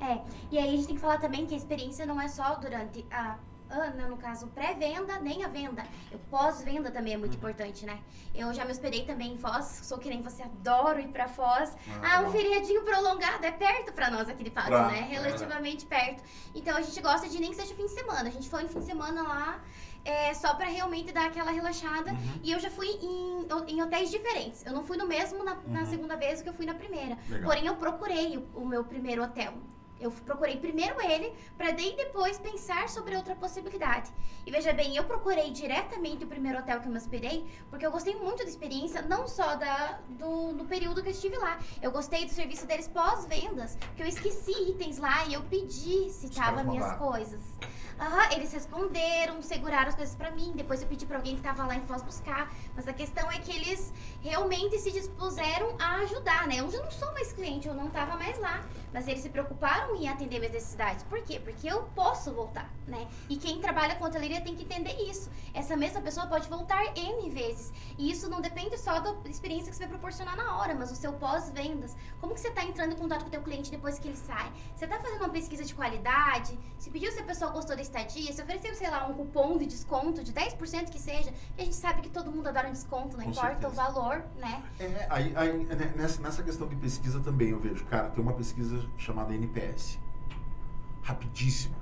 É, 0.00 0.20
e 0.50 0.58
aí 0.58 0.68
a 0.68 0.70
gente 0.72 0.86
tem 0.86 0.94
que 0.96 1.00
falar 1.00 1.18
também 1.18 1.46
que 1.46 1.54
a 1.54 1.56
experiência 1.56 2.06
não 2.06 2.20
é 2.20 2.28
só 2.28 2.54
durante 2.56 3.04
a 3.10 3.36
Ana, 3.70 4.08
no 4.08 4.16
caso, 4.16 4.46
pré-venda, 4.46 5.18
nem 5.20 5.44
a 5.44 5.48
venda. 5.48 5.82
O 6.10 6.18
pós-venda 6.30 6.90
também 6.90 7.12
é 7.12 7.16
muito 7.18 7.36
importante, 7.36 7.84
né? 7.84 7.98
Eu 8.34 8.54
já 8.54 8.64
me 8.64 8.70
hospedei 8.70 9.04
também 9.04 9.34
em 9.34 9.36
Foz, 9.36 9.66
sou 9.82 9.98
que 9.98 10.08
nem 10.08 10.22
você, 10.22 10.42
adoro 10.42 10.98
ir 11.00 11.08
pra 11.08 11.28
Foz. 11.28 11.76
Ah, 12.02 12.22
um 12.22 12.30
feriadinho 12.30 12.82
prolongado, 12.82 13.44
é 13.44 13.50
perto 13.52 13.92
pra 13.92 14.08
nós 14.10 14.26
aqui 14.26 14.42
de 14.42 14.48
Patos, 14.50 14.70
Pra- 14.70 14.88
né? 14.88 15.00
Relativamente 15.10 15.84
perto. 15.84 16.22
Então 16.54 16.74
a 16.78 16.80
gente 16.80 16.98
gosta 17.02 17.28
de 17.28 17.38
nem 17.38 17.50
que 17.50 17.56
seja 17.56 17.74
fim 17.74 17.84
de 17.84 17.92
semana. 17.92 18.28
A 18.28 18.32
gente 18.32 18.48
foi 18.48 18.62
no 18.62 18.70
fim 18.70 18.78
de 18.78 18.86
semana 18.86 19.22
lá, 19.22 19.60
é, 20.02 20.32
só 20.32 20.54
pra 20.54 20.64
realmente 20.66 21.12
dar 21.12 21.26
aquela 21.26 21.50
relaxada. 21.50 22.12
Uhum. 22.12 22.40
E 22.42 22.50
eu 22.52 22.58
já 22.60 22.70
fui 22.70 22.88
em, 22.88 23.46
em 23.66 23.82
hotéis 23.82 24.10
diferentes. 24.10 24.64
Eu 24.64 24.72
não 24.72 24.82
fui 24.82 24.96
no 24.96 25.06
mesmo 25.06 25.44
na, 25.44 25.56
na 25.66 25.80
Uhum. 25.80 25.86
segunda 25.86 26.16
vez 26.16 26.40
que 26.40 26.48
eu 26.48 26.54
fui 26.54 26.64
na 26.64 26.72
primeira. 26.74 27.18
Legal. 27.28 27.50
Porém, 27.50 27.66
eu 27.66 27.76
procurei 27.76 28.38
o, 28.38 28.48
o 28.62 28.66
meu 28.66 28.82
primeiro 28.82 29.22
hotel. 29.22 29.52
Eu 30.00 30.10
procurei 30.10 30.56
primeiro 30.56 31.00
ele, 31.00 31.32
pra 31.56 31.70
daí 31.72 31.94
depois 31.96 32.38
pensar 32.38 32.88
sobre 32.88 33.16
outra 33.16 33.34
possibilidade. 33.34 34.10
E 34.46 34.50
veja 34.50 34.72
bem, 34.72 34.96
eu 34.96 35.04
procurei 35.04 35.50
diretamente 35.50 36.24
o 36.24 36.26
primeiro 36.26 36.58
hotel 36.58 36.80
que 36.80 36.86
eu 36.86 36.92
me 36.92 36.98
hospedei, 36.98 37.46
porque 37.68 37.84
eu 37.84 37.90
gostei 37.90 38.14
muito 38.14 38.44
da 38.44 38.48
experiência, 38.48 39.02
não 39.02 39.26
só 39.26 39.56
da, 39.56 39.98
do, 40.10 40.52
do 40.52 40.64
período 40.64 41.02
que 41.02 41.08
eu 41.08 41.12
estive 41.12 41.36
lá. 41.36 41.58
Eu 41.82 41.90
gostei 41.90 42.24
do 42.24 42.30
serviço 42.30 42.66
deles 42.66 42.88
pós-vendas, 42.88 43.76
que 43.96 44.02
eu 44.02 44.06
esqueci 44.06 44.52
itens 44.70 44.98
lá 44.98 45.24
e 45.26 45.34
eu 45.34 45.42
pedi 45.42 46.10
se 46.10 46.28
tava 46.30 46.62
minhas 46.62 46.92
coisas. 46.96 47.40
Eles 48.30 48.52
responderam, 48.52 49.42
seguraram 49.42 49.88
as 49.88 49.94
coisas 49.96 50.14
pra 50.14 50.30
mim. 50.30 50.52
Depois 50.54 50.80
eu 50.80 50.86
pedi 50.86 51.04
pra 51.04 51.16
alguém 51.16 51.34
que 51.34 51.42
tava 51.42 51.66
lá 51.66 51.74
em 51.74 51.82
Foz 51.82 52.02
buscar. 52.02 52.52
Mas 52.76 52.86
a 52.86 52.92
questão 52.92 53.28
é 53.32 53.38
que 53.38 53.50
eles 53.50 53.92
realmente 54.22 54.78
se 54.78 54.92
dispuseram 54.92 55.74
a 55.80 55.96
ajudar, 56.02 56.46
né? 56.46 56.60
Eu 56.60 56.70
já 56.70 56.80
não 56.80 56.90
sou 56.90 57.12
mais 57.12 57.32
cliente, 57.32 57.66
eu 57.66 57.74
não 57.74 57.90
tava 57.90 58.16
mais 58.16 58.38
lá. 58.38 58.64
Mas 58.92 59.08
eles 59.08 59.20
se 59.20 59.28
preocuparam 59.28 59.87
em 59.96 60.08
atender 60.08 60.38
minhas 60.38 60.52
necessidades. 60.52 61.02
Por 61.04 61.22
quê? 61.22 61.40
Porque 61.40 61.66
eu 61.66 61.82
posso 61.94 62.32
voltar, 62.32 62.70
né? 62.86 63.06
E 63.28 63.36
quem 63.36 63.60
trabalha 63.60 63.94
com 63.96 64.04
hoteleria 64.04 64.40
tem 64.40 64.54
que 64.54 64.62
entender 64.64 64.94
isso. 65.10 65.30
essa 65.54 65.76
mesma 65.76 66.00
pessoa 66.00 66.26
pode 66.26 66.48
voltar 66.48 66.82
N 66.96 67.30
vezes. 67.30 67.72
E 67.96 68.10
isso 68.10 68.28
não 68.30 68.40
depende 68.40 68.78
só 68.78 69.00
da 69.00 69.14
experiência 69.28 69.70
que 69.70 69.76
você 69.76 69.84
vai 69.84 69.88
proporcionar 69.90 70.36
na 70.36 70.56
hora, 70.58 70.74
mas 70.74 70.90
o 70.92 70.96
seu 70.96 71.12
pós-vendas. 71.14 71.96
Como 72.20 72.34
que 72.34 72.40
você 72.40 72.48
está 72.48 72.64
entrando 72.64 72.92
em 72.92 72.96
contato 72.96 73.22
com 73.22 73.28
o 73.28 73.30
teu 73.30 73.42
cliente 73.42 73.70
depois 73.70 73.98
que 73.98 74.08
ele 74.08 74.16
sai? 74.16 74.52
Você 74.74 74.84
está 74.84 74.98
fazendo 75.00 75.20
uma 75.20 75.30
pesquisa 75.30 75.64
de 75.64 75.74
qualidade? 75.74 76.58
Se 76.78 76.90
pediu 76.90 77.10
se 77.12 77.20
a 77.20 77.24
pessoa 77.24 77.50
gostou 77.50 77.74
da 77.74 77.82
estadia? 77.82 78.32
Se 78.32 78.40
ofereceu, 78.42 78.74
sei 78.74 78.88
lá, 78.90 79.06
um 79.06 79.14
cupom 79.14 79.58
de 79.58 79.66
desconto 79.66 80.22
de 80.22 80.32
10% 80.32 80.90
que 80.90 80.98
seja, 81.00 81.32
e 81.56 81.62
a 81.62 81.64
gente 81.64 81.76
sabe 81.76 82.02
que 82.02 82.10
todo 82.10 82.30
mundo 82.30 82.48
adora 82.48 82.68
um 82.68 82.72
desconto, 82.72 83.16
não 83.16 83.24
Com 83.24 83.30
importa 83.30 83.68
certeza. 83.68 83.68
o 83.68 83.74
valor, 83.74 84.24
né? 84.36 84.62
É, 84.78 85.06
aí, 85.10 85.32
aí, 85.36 85.64
né, 85.64 85.92
nessa, 85.96 86.20
nessa 86.22 86.42
questão 86.42 86.68
de 86.68 86.76
pesquisa 86.76 87.20
também 87.20 87.48
eu 87.50 87.58
vejo, 87.58 87.84
cara, 87.86 88.08
tem 88.10 88.22
uma 88.22 88.32
pesquisa 88.32 88.86
chamada 88.96 89.34
NPS. 89.34 89.77
Rapidíssima. 91.02 91.76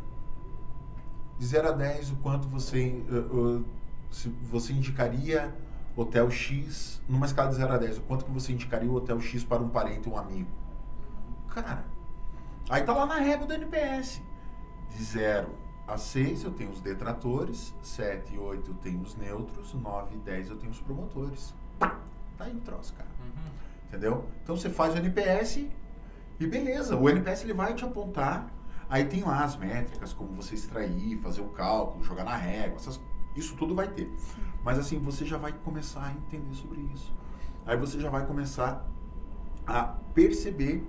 De 1.39 1.47
0 1.47 1.69
a 1.69 1.73
10, 1.73 2.13
o 2.13 2.17
quanto 2.17 2.49
você, 2.49 3.03
uh, 3.11 3.37
uh, 3.37 3.65
se 4.11 4.29
você 4.29 4.73
indicaria 4.73 5.55
hotel 5.95 6.31
X, 6.31 7.03
numa 7.09 7.27
escala 7.27 7.51
de 7.51 7.57
0 7.57 7.73
a 7.73 7.79
10, 7.79 7.99
o 7.99 8.01
quanto 8.03 8.25
que 8.25 8.31
você 8.31 8.53
indicaria 8.53 8.91
o 8.91 8.95
hotel 8.95 9.21
X 9.21 9.45
para 9.45 9.63
um 9.63 9.69
parente, 9.69 10.09
um 10.09 10.17
amigo? 10.17 10.49
Cara, 11.49 11.85
aí 12.69 12.83
tá 12.85 12.93
lá 12.93 13.07
na 13.07 13.17
régua 13.17 13.47
do 13.47 13.55
NPS. 13.55 14.23
De 14.91 15.03
0 15.03 15.49
a 15.87 15.97
6 15.97 16.45
eu 16.45 16.51
tenho 16.51 16.71
os 16.71 16.81
detratores, 16.81 17.75
7 17.83 18.35
e 18.35 18.39
8 18.39 18.71
eu 18.71 18.75
tenho 18.75 19.01
os 19.01 19.17
neutros, 19.17 19.73
9 19.75 20.17
e 20.17 20.19
10 20.19 20.51
eu 20.51 20.57
tenho 20.57 20.73
os 20.73 20.81
promotores. 20.81 21.55
Tá 21.79 21.99
aí 22.41 22.55
o 22.55 22.61
troço, 22.61 22.93
cara. 22.95 23.09
Uhum. 23.21 23.53
Entendeu? 23.89 24.27
Então 24.43 24.57
você 24.57 24.69
faz 24.69 24.95
o 24.95 24.99
NPS 24.99 25.67
e 26.39 26.47
beleza. 26.47 26.97
O 26.97 27.09
NPS 27.09 27.43
ele 27.45 27.55
vai 27.55 27.75
te 27.75 27.85
apontar. 27.85 28.53
Aí 28.89 29.05
tem 29.05 29.23
lá 29.25 29.43
as 29.45 29.57
métricas, 29.57 30.13
como 30.13 30.33
você 30.33 30.55
extrair, 30.55 31.19
fazer 31.19 31.41
o 31.41 31.49
cálculo, 31.49 32.05
jogar 32.05 32.25
na 32.25 32.37
régua, 32.37 32.77
essas- 32.77 33.01
isso 33.35 33.57
tudo 33.57 33.75
vai 33.75 33.89
ter. 33.89 34.09
Mas 34.65 34.79
assim, 34.79 34.99
você 34.99 35.25
já 35.25 35.37
vai 35.39 35.53
começar 35.53 36.05
a 36.07 36.13
entender 36.13 36.55
sobre 36.55 36.81
isso. 36.95 37.13
Aí 37.67 37.77
você 37.77 37.99
já 37.99 38.09
vai 38.11 38.25
começar 38.27 38.87
a 39.67 39.83
perceber 40.15 40.85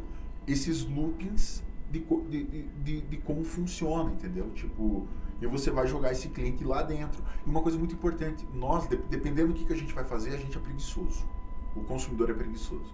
esses 0.45 0.85
loopings 0.85 1.63
de, 1.91 1.99
de, 2.29 2.43
de, 2.83 3.01
de- 3.01 3.17
como 3.17 3.43
funciona, 3.43 4.11
entendeu? 4.11 4.49
Tipo, 4.51 5.07
e 5.41 5.47
você 5.47 5.71
vai 5.71 5.87
jogar 5.87 6.11
esse 6.11 6.29
cliente 6.29 6.63
lá 6.63 6.83
dentro. 6.83 7.23
E 7.45 7.49
uma 7.49 7.61
coisa 7.61 7.77
muito 7.79 7.95
importante, 7.95 8.47
nós, 8.53 8.87
de- 8.87 8.97
dependendo 8.97 9.49
do 9.49 9.53
que, 9.55 9.65
que 9.65 9.73
a 9.73 9.77
gente 9.77 9.93
vai 9.93 10.03
fazer, 10.03 10.35
a 10.35 10.37
gente 10.37 10.55
é 10.57 10.61
preguiçoso. 10.61 11.25
O 11.75 11.81
consumidor 11.81 12.29
é 12.29 12.33
preguiçoso. 12.33 12.93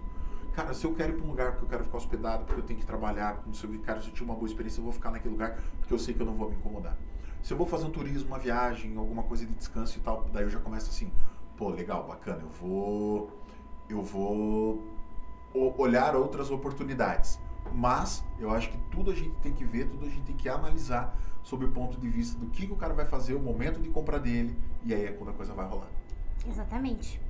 Cara, 0.54 0.72
se 0.72 0.84
eu 0.84 0.94
quero 0.94 1.12
ir 1.12 1.16
para 1.16 1.24
um 1.24 1.30
lugar 1.30 1.52
porque 1.52 1.64
eu 1.64 1.68
quero 1.68 1.84
ficar 1.84 1.96
hospedado, 1.96 2.44
porque 2.44 2.60
eu 2.60 2.64
tenho 2.64 2.78
que 2.78 2.86
trabalhar, 2.86 3.42
não 3.44 3.52
sei 3.52 3.68
o 3.68 3.72
que, 3.72 3.78
cara, 3.80 4.00
se 4.00 4.06
eu 4.06 4.12
tive 4.12 4.24
uma 4.24 4.34
boa 4.34 4.46
experiência, 4.46 4.78
eu 4.78 4.84
vou 4.84 4.92
ficar 4.92 5.10
naquele 5.10 5.32
lugar 5.32 5.58
porque 5.80 5.92
eu 5.92 5.98
sei 5.98 6.14
que 6.14 6.20
eu 6.20 6.26
não 6.26 6.34
vou 6.34 6.48
me 6.48 6.54
incomodar. 6.54 6.96
Se 7.42 7.52
eu 7.52 7.56
vou 7.56 7.66
fazer 7.66 7.86
um 7.86 7.90
turismo, 7.90 8.28
uma 8.28 8.38
viagem, 8.38 8.96
alguma 8.96 9.24
coisa 9.24 9.44
de 9.44 9.52
descanso 9.52 9.98
e 9.98 10.00
tal, 10.00 10.28
daí 10.32 10.44
eu 10.44 10.50
já 10.50 10.60
começo 10.60 10.88
assim, 10.90 11.10
pô, 11.56 11.70
legal, 11.70 12.06
bacana, 12.06 12.42
eu 12.42 12.48
vou 12.48 13.30
eu 13.88 14.00
vou 14.00 14.82
olhar 15.76 16.14
outras 16.14 16.50
oportunidades. 16.50 17.40
Mas 17.72 18.24
eu 18.38 18.50
acho 18.50 18.70
que 18.70 18.78
tudo 18.90 19.10
a 19.10 19.14
gente 19.14 19.34
tem 19.40 19.52
que 19.52 19.64
ver, 19.64 19.88
tudo 19.88 20.06
a 20.06 20.08
gente 20.08 20.22
tem 20.22 20.36
que 20.36 20.48
analisar 20.48 21.18
sob 21.42 21.64
o 21.64 21.72
ponto 21.72 21.98
de 21.98 22.08
vista 22.08 22.38
do 22.38 22.46
que, 22.46 22.66
que 22.66 22.72
o 22.72 22.76
cara 22.76 22.94
vai 22.94 23.06
fazer, 23.06 23.34
o 23.34 23.40
momento 23.40 23.80
de 23.80 23.88
compra 23.88 24.20
dele, 24.20 24.56
e 24.84 24.94
aí 24.94 25.06
é 25.06 25.12
quando 25.12 25.30
a 25.30 25.32
coisa 25.32 25.52
vai 25.52 25.66
rolar. 25.66 25.88
Exatamente. 26.46 27.20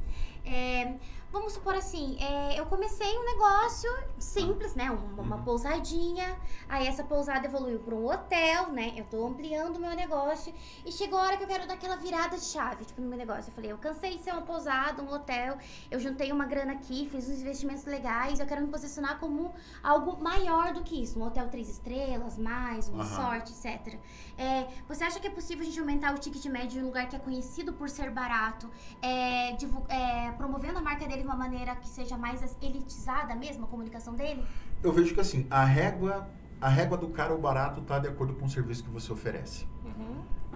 É, 0.46 0.94
vamos 1.32 1.54
supor 1.54 1.74
assim, 1.74 2.16
é, 2.22 2.60
eu 2.60 2.66
comecei 2.66 3.16
um 3.18 3.24
negócio 3.24 3.90
simples, 4.18 4.74
né? 4.74 4.90
um- 4.90 5.14
Uma, 5.20 5.36
Uhum. 5.36 5.42
pousadinha. 5.44 6.36
Aí 6.68 6.86
essa 6.86 7.02
pousada 7.02 7.46
evoluiu 7.46 7.78
para 7.78 7.94
um 7.94 8.04
hotel, 8.06 8.70
né? 8.72 8.92
Eu 8.96 9.04
tô 9.06 9.26
ampliando 9.26 9.76
o 9.76 9.80
meu 9.80 9.94
negócio. 9.96 10.52
E 10.84 10.92
chegou 10.92 11.18
a 11.18 11.22
hora 11.22 11.36
que 11.38 11.44
eu 11.44 11.48
quero 11.48 11.66
dar 11.66 11.74
aquela 11.74 11.96
virada 11.96 12.36
de 12.36 12.44
chave, 12.44 12.84
tipo, 12.84 13.00
no 13.00 13.08
meu 13.08 13.16
negócio. 13.16 13.48
Eu 13.50 13.54
falei, 13.54 13.72
eu 13.72 13.78
cansei 13.78 14.16
de 14.18 14.22
ser 14.22 14.32
uma 14.32 14.42
pousada, 14.42 15.02
um 15.02 15.10
hotel. 15.10 15.56
Eu 15.90 15.98
juntei 15.98 16.30
uma 16.30 16.44
grana 16.44 16.72
aqui, 16.74 17.08
fiz 17.10 17.26
uns 17.28 17.40
investimentos 17.40 17.84
legais. 17.86 18.38
Eu 18.38 18.46
quero 18.46 18.60
me 18.60 18.68
posicionar 18.68 19.18
como 19.18 19.52
algo 19.82 20.22
maior 20.22 20.74
do 20.74 20.82
que 20.82 21.02
isso. 21.02 21.18
Um 21.18 21.22
hotel 21.22 21.48
três 21.48 21.68
estrelas, 21.70 22.36
mais, 22.36 22.88
um 22.88 23.00
Aham. 23.00 23.04
resort, 23.08 23.50
etc. 23.50 23.98
É, 24.36 24.66
você 24.86 25.04
acha 25.04 25.18
que 25.20 25.26
é 25.26 25.30
possível 25.30 25.62
a 25.62 25.64
gente 25.66 25.80
aumentar 25.80 26.12
o 26.14 26.18
ticket 26.18 26.44
médio 26.46 26.80
em 26.80 26.82
um 26.82 26.86
lugar 26.86 27.08
que 27.08 27.16
é 27.16 27.18
conhecido 27.18 27.72
por 27.72 27.88
ser 27.88 28.10
barato? 28.10 28.70
é, 29.00 29.52
divu- 29.52 29.86
é, 30.04 30.32
promovendo 30.32 30.78
a 30.78 30.82
marca 30.82 31.06
dele 31.06 31.22
de 31.22 31.26
uma 31.26 31.36
maneira 31.36 31.74
que 31.76 31.88
seja 31.88 32.16
mais 32.16 32.56
elitizada 32.60 33.34
mesmo, 33.34 33.64
a 33.64 33.68
comunicação 33.68 34.14
dele? 34.14 34.44
Eu 34.82 34.92
vejo 34.92 35.14
que 35.14 35.20
assim, 35.20 35.46
a 35.50 35.64
régua, 35.64 36.28
a 36.60 36.68
régua 36.68 36.96
do 36.96 37.08
caro 37.08 37.34
ou 37.34 37.40
barato 37.40 37.80
tá 37.80 37.98
de 37.98 38.08
acordo 38.08 38.34
com 38.34 38.44
o 38.44 38.48
serviço 38.48 38.84
que 38.84 38.90
você 38.90 39.12
oferece. 39.12 39.66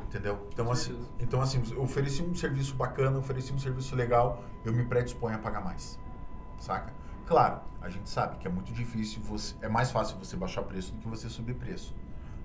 Entendeu? 0.07 0.49
Então 0.53 0.71
assim, 0.71 0.99
então 1.19 1.41
assim, 1.41 1.63
eu 1.73 1.83
ofereci 1.83 2.23
um 2.23 2.35
serviço 2.35 2.75
bacana, 2.75 3.19
ofereci 3.19 3.53
um 3.53 3.59
serviço 3.59 3.95
legal, 3.95 4.43
eu 4.65 4.73
me 4.73 4.85
predisponho 4.85 5.37
a 5.37 5.39
pagar 5.39 5.63
mais. 5.63 5.99
Saca? 6.59 6.93
Claro, 7.27 7.61
a 7.81 7.91
gente 7.91 8.09
sabe 8.09 8.39
que 8.39 8.49
é 8.49 8.51
muito 8.51 8.73
difícil, 8.73 9.21
você, 9.23 9.55
é 9.61 9.69
mais 9.69 9.91
fácil 9.91 10.19
você 10.19 10.37
baixar 10.37 10.63
preço 10.63 10.93
do 10.95 10.99
que 10.99 11.09
você 11.09 11.29
subir 11.29 11.55
preço, 11.55 11.95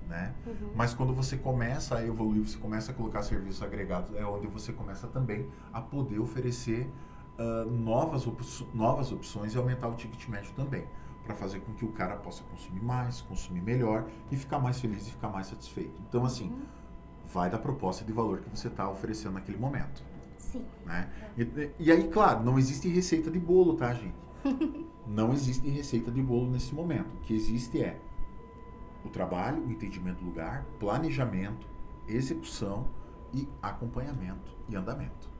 né? 0.07 0.33
Mas 0.75 0.93
quando 0.93 1.13
você 1.13 1.37
começa 1.37 1.97
a 1.97 2.05
evoluir, 2.05 2.43
você 2.43 2.57
começa 2.57 2.91
a 2.91 2.95
colocar 2.95 3.23
serviços 3.23 3.61
agregados, 3.61 4.13
é 4.15 4.25
onde 4.25 4.47
você 4.47 4.71
começa 4.73 5.07
também 5.07 5.47
a 5.71 5.81
poder 5.81 6.19
oferecer 6.19 6.89
ah, 7.37 7.65
novas, 7.65 8.27
op- 8.27 8.43
novas 8.73 9.11
opções 9.11 9.53
e 9.53 9.57
aumentar 9.57 9.87
o 9.87 9.95
ticket 9.95 10.27
médio 10.27 10.51
também, 10.55 10.85
para 11.25 11.33
fazer 11.35 11.59
com 11.61 11.73
que 11.73 11.85
o 11.85 11.91
cara 11.91 12.15
possa 12.17 12.43
consumir 12.43 12.81
mais, 12.81 13.21
consumir 13.21 13.61
melhor 13.61 14.05
e 14.31 14.35
ficar 14.35 14.59
mais 14.59 14.79
feliz 14.79 15.07
e 15.07 15.11
ficar 15.11 15.29
mais 15.29 15.47
satisfeito. 15.47 16.01
Então, 16.07 16.25
assim, 16.25 16.51
vai 17.33 17.49
da 17.49 17.57
proposta 17.57 18.03
de 18.03 18.11
valor 18.11 18.39
que 18.39 18.49
você 18.49 18.67
está 18.67 18.89
oferecendo 18.89 19.33
naquele 19.33 19.57
momento. 19.57 20.03
Sim. 20.37 20.65
Né? 20.85 21.09
E, 21.37 21.71
e 21.79 21.91
aí, 21.91 22.07
claro, 22.09 22.43
não 22.43 22.59
existe 22.59 22.87
receita 22.89 23.31
de 23.31 23.39
bolo, 23.39 23.75
tá, 23.75 23.93
gente? 23.93 24.15
Não 25.07 25.33
existe 25.33 25.67
receita 25.69 26.09
de 26.09 26.21
bolo 26.21 26.49
nesse 26.49 26.73
momento. 26.73 27.13
O 27.15 27.19
que 27.21 27.33
existe 27.33 27.81
é 27.81 27.99
o 29.05 29.09
trabalho, 29.09 29.63
o 29.65 29.71
entendimento 29.71 30.19
do 30.19 30.25
lugar, 30.25 30.65
planejamento, 30.79 31.67
execução 32.07 32.87
e 33.33 33.47
acompanhamento 33.61 34.55
e 34.69 34.75
andamento. 34.75 35.31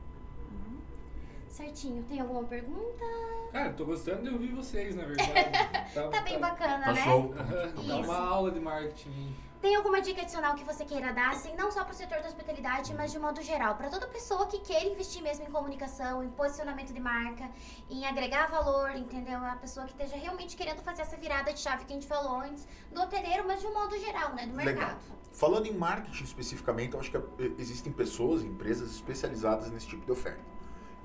Certinho. 1.48 2.02
Tem 2.04 2.20
alguma 2.20 2.42
pergunta? 2.44 3.04
Cara, 3.52 3.68
eu 3.68 3.76
tô 3.76 3.84
gostando 3.84 4.22
de 4.22 4.30
ouvir 4.30 4.48
vocês, 4.48 4.96
na 4.96 5.04
verdade. 5.04 5.30
Tá, 5.94 6.08
Tá 6.08 6.20
bem 6.22 6.40
bacana, 6.40 6.84
Tá 6.86 6.92
né? 6.92 7.04
show? 7.04 7.32
Dá 7.32 7.80
Isso. 7.80 8.10
uma 8.10 8.18
aula 8.18 8.50
de 8.50 8.58
marketing. 8.58 9.32
Tem 9.64 9.74
alguma 9.76 9.98
dica 9.98 10.20
adicional 10.20 10.54
que 10.54 10.62
você 10.62 10.84
queira 10.84 11.10
dar, 11.10 11.30
assim, 11.30 11.56
não 11.56 11.72
só 11.72 11.84
para 11.84 11.94
o 11.94 11.96
setor 11.96 12.20
da 12.20 12.28
hospitalidade, 12.28 12.92
mas 12.92 13.10
de 13.10 13.18
modo 13.18 13.40
geral, 13.40 13.76
para 13.76 13.88
toda 13.88 14.06
pessoa 14.06 14.46
que 14.46 14.58
queira 14.58 14.84
investir 14.84 15.22
mesmo 15.22 15.46
em 15.46 15.50
comunicação, 15.50 16.22
em 16.22 16.28
posicionamento 16.28 16.92
de 16.92 17.00
marca, 17.00 17.50
em 17.88 18.04
agregar 18.04 18.50
valor, 18.50 18.94
entendeu? 18.94 19.38
A 19.38 19.56
pessoa 19.56 19.86
que 19.86 19.92
esteja 19.92 20.16
realmente 20.16 20.54
querendo 20.54 20.82
fazer 20.82 21.00
essa 21.00 21.16
virada 21.16 21.50
de 21.50 21.60
chave 21.60 21.86
que 21.86 21.94
a 21.94 21.96
gente 21.96 22.06
falou 22.06 22.42
antes, 22.42 22.68
do 22.92 23.00
hoteleiro, 23.00 23.44
mas 23.46 23.62
de 23.62 23.66
um 23.66 23.72
modo 23.72 23.98
geral, 23.98 24.34
né? 24.34 24.46
Do 24.46 24.54
Legal. 24.54 24.74
mercado. 24.74 25.00
Falando 25.32 25.64
em 25.64 25.72
marketing 25.72 26.24
especificamente, 26.24 26.92
eu 26.92 27.00
acho 27.00 27.10
que 27.10 27.16
eh, 27.16 27.52
existem 27.58 27.90
pessoas, 27.90 28.44
empresas 28.44 28.90
especializadas 28.90 29.70
nesse 29.70 29.86
tipo 29.86 30.04
de 30.04 30.12
oferta. 30.12 30.44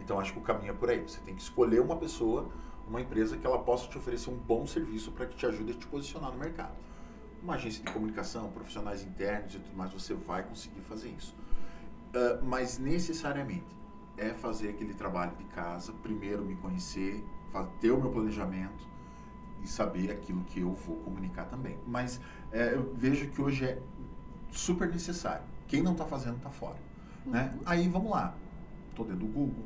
Então 0.01 0.19
acho 0.19 0.33
que 0.33 0.39
o 0.39 0.43
caminho 0.43 0.71
é 0.71 0.75
por 0.75 0.89
aí. 0.89 1.01
Você 1.01 1.21
tem 1.21 1.33
que 1.33 1.41
escolher 1.41 1.79
uma 1.79 1.95
pessoa, 1.95 2.49
uma 2.85 2.99
empresa 2.99 3.37
que 3.37 3.47
ela 3.47 3.59
possa 3.59 3.87
te 3.87 3.97
oferecer 3.97 4.29
um 4.29 4.37
bom 4.37 4.67
serviço 4.67 5.13
para 5.13 5.27
que 5.27 5.37
te 5.37 5.45
ajude 5.45 5.71
a 5.71 5.75
te 5.75 5.87
posicionar 5.87 6.29
no 6.33 6.37
mercado. 6.37 6.88
Uma 7.41 7.55
agência 7.55 7.83
de 7.83 7.91
comunicação, 7.91 8.49
profissionais 8.51 9.03
internos 9.03 9.55
e 9.55 9.59
tudo 9.59 9.75
mais, 9.75 9.91
você 9.91 10.13
vai 10.13 10.43
conseguir 10.43 10.81
fazer 10.81 11.09
isso. 11.09 11.35
Ah, 12.13 12.39
mas 12.43 12.77
necessariamente 12.77 13.77
é 14.17 14.33
fazer 14.33 14.69
aquele 14.69 14.93
trabalho 14.93 15.35
de 15.37 15.45
casa, 15.45 15.93
primeiro 16.03 16.43
me 16.43 16.55
conhecer, 16.55 17.23
ter 17.79 17.91
o 17.91 17.99
meu 17.99 18.11
planejamento 18.11 18.87
e 19.63 19.67
saber 19.67 20.11
aquilo 20.11 20.43
que 20.45 20.59
eu 20.59 20.73
vou 20.73 20.97
comunicar 20.97 21.45
também. 21.45 21.77
Mas 21.87 22.19
eh, 22.51 22.73
eu 22.75 22.93
vejo 22.95 23.29
que 23.29 23.41
hoje 23.41 23.65
é 23.65 23.81
super 24.51 24.89
necessário. 24.89 25.43
Quem 25.67 25.81
não 25.81 25.93
está 25.93 26.05
fazendo 26.05 26.37
está 26.37 26.49
fora. 26.49 26.77
Né? 27.25 27.57
Aí 27.65 27.87
vamos 27.87 28.11
lá. 28.11 28.35
Tô 28.95 29.03
dentro 29.03 29.19
do 29.19 29.27
Google, 29.27 29.63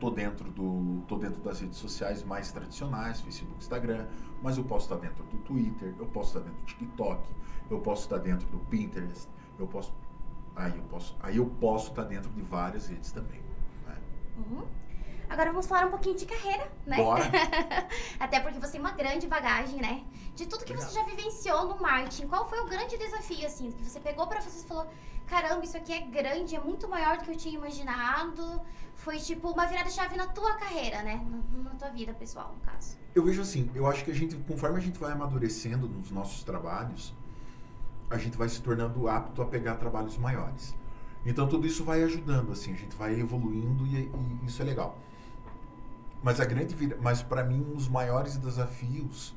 tô 0.00 0.10
dentro 0.10 0.50
do, 0.50 1.02
tô 1.06 1.16
dentro 1.16 1.42
das 1.42 1.60
redes 1.60 1.78
sociais 1.78 2.24
mais 2.24 2.50
tradicionais, 2.52 3.20
Facebook, 3.20 3.58
Instagram, 3.58 4.06
mas 4.44 4.58
eu 4.58 4.64
posso 4.64 4.84
estar 4.84 4.96
dentro 4.96 5.24
do 5.24 5.38
Twitter, 5.38 5.94
eu 5.98 6.04
posso 6.04 6.36
estar 6.36 6.40
dentro 6.40 6.60
do 6.60 6.66
TikTok, 6.66 7.28
eu 7.70 7.80
posso 7.80 8.02
estar 8.02 8.18
dentro 8.18 8.46
do 8.48 8.58
Pinterest, 8.58 9.26
eu 9.58 9.66
posso, 9.66 9.90
aí 10.54 10.76
eu 10.76 10.82
posso, 10.82 11.16
aí 11.18 11.38
eu 11.38 11.46
posso 11.46 11.88
estar 11.88 12.04
dentro 12.04 12.30
de 12.30 12.42
várias 12.42 12.86
redes 12.88 13.10
também. 13.10 13.40
Né? 13.86 13.96
Uhum. 14.36 14.66
Agora 15.30 15.50
vamos 15.50 15.66
falar 15.66 15.86
um 15.86 15.90
pouquinho 15.90 16.14
de 16.14 16.26
carreira, 16.26 16.70
né? 16.84 16.98
Bora. 16.98 17.24
Até 18.20 18.38
porque 18.38 18.60
você 18.60 18.72
tem 18.72 18.80
uma 18.82 18.90
grande 18.90 19.26
bagagem, 19.26 19.80
né? 19.80 20.04
De 20.34 20.46
tudo 20.46 20.62
que 20.62 20.74
você 20.74 20.92
já 20.92 21.02
vivenciou 21.04 21.66
no 21.66 21.80
marketing, 21.80 22.26
qual 22.26 22.46
foi 22.46 22.60
o 22.60 22.66
grande 22.66 22.98
desafio, 22.98 23.46
assim, 23.46 23.70
que 23.70 23.82
você 23.82 23.98
pegou 23.98 24.26
pra 24.26 24.42
você 24.42 24.62
e 24.62 24.68
falou, 24.68 24.86
caramba, 25.26 25.64
isso 25.64 25.76
aqui 25.76 25.92
é 25.92 26.00
grande, 26.00 26.54
é 26.54 26.60
muito 26.60 26.88
maior 26.88 27.18
do 27.18 27.24
que 27.24 27.30
eu 27.30 27.36
tinha 27.36 27.54
imaginado. 27.54 28.60
Foi 28.94 29.18
tipo 29.18 29.50
uma 29.50 29.66
virada 29.66 29.88
de 29.88 29.94
chave 29.94 30.16
na 30.16 30.26
tua 30.26 30.54
carreira, 30.54 31.02
né? 31.02 31.24
Na, 31.52 31.70
tua 31.70 31.90
vida 31.90 32.12
pessoal, 32.14 32.54
no 32.54 32.60
caso. 32.60 32.96
Eu 33.14 33.24
vejo 33.24 33.42
assim, 33.42 33.70
eu 33.74 33.86
acho 33.86 34.04
que 34.04 34.10
a 34.10 34.14
gente, 34.14 34.36
conforme 34.36 34.78
a 34.78 34.80
gente 34.80 34.98
vai 34.98 35.12
amadurecendo 35.12 35.88
nos 35.88 36.10
nossos 36.10 36.42
trabalhos, 36.42 37.12
a 38.10 38.16
gente 38.18 38.36
vai 38.36 38.48
se 38.48 38.62
tornando 38.62 39.08
apto 39.08 39.42
a 39.42 39.46
pegar 39.46 39.76
trabalhos 39.76 40.16
maiores. 40.16 40.74
Então 41.26 41.48
tudo 41.48 41.66
isso 41.66 41.84
vai 41.84 42.02
ajudando, 42.02 42.52
assim, 42.52 42.72
a 42.72 42.76
gente 42.76 42.94
vai 42.94 43.18
evoluindo 43.18 43.86
e, 43.86 43.96
e 43.96 44.46
isso 44.46 44.60
é 44.60 44.64
legal. 44.64 44.98
Mas 46.22 46.40
a 46.40 46.44
grande 46.44 46.74
vira, 46.74 46.98
mas 47.02 47.22
para 47.22 47.44
mim 47.44 47.72
os 47.74 47.88
maiores 47.88 48.36
desafios 48.36 49.34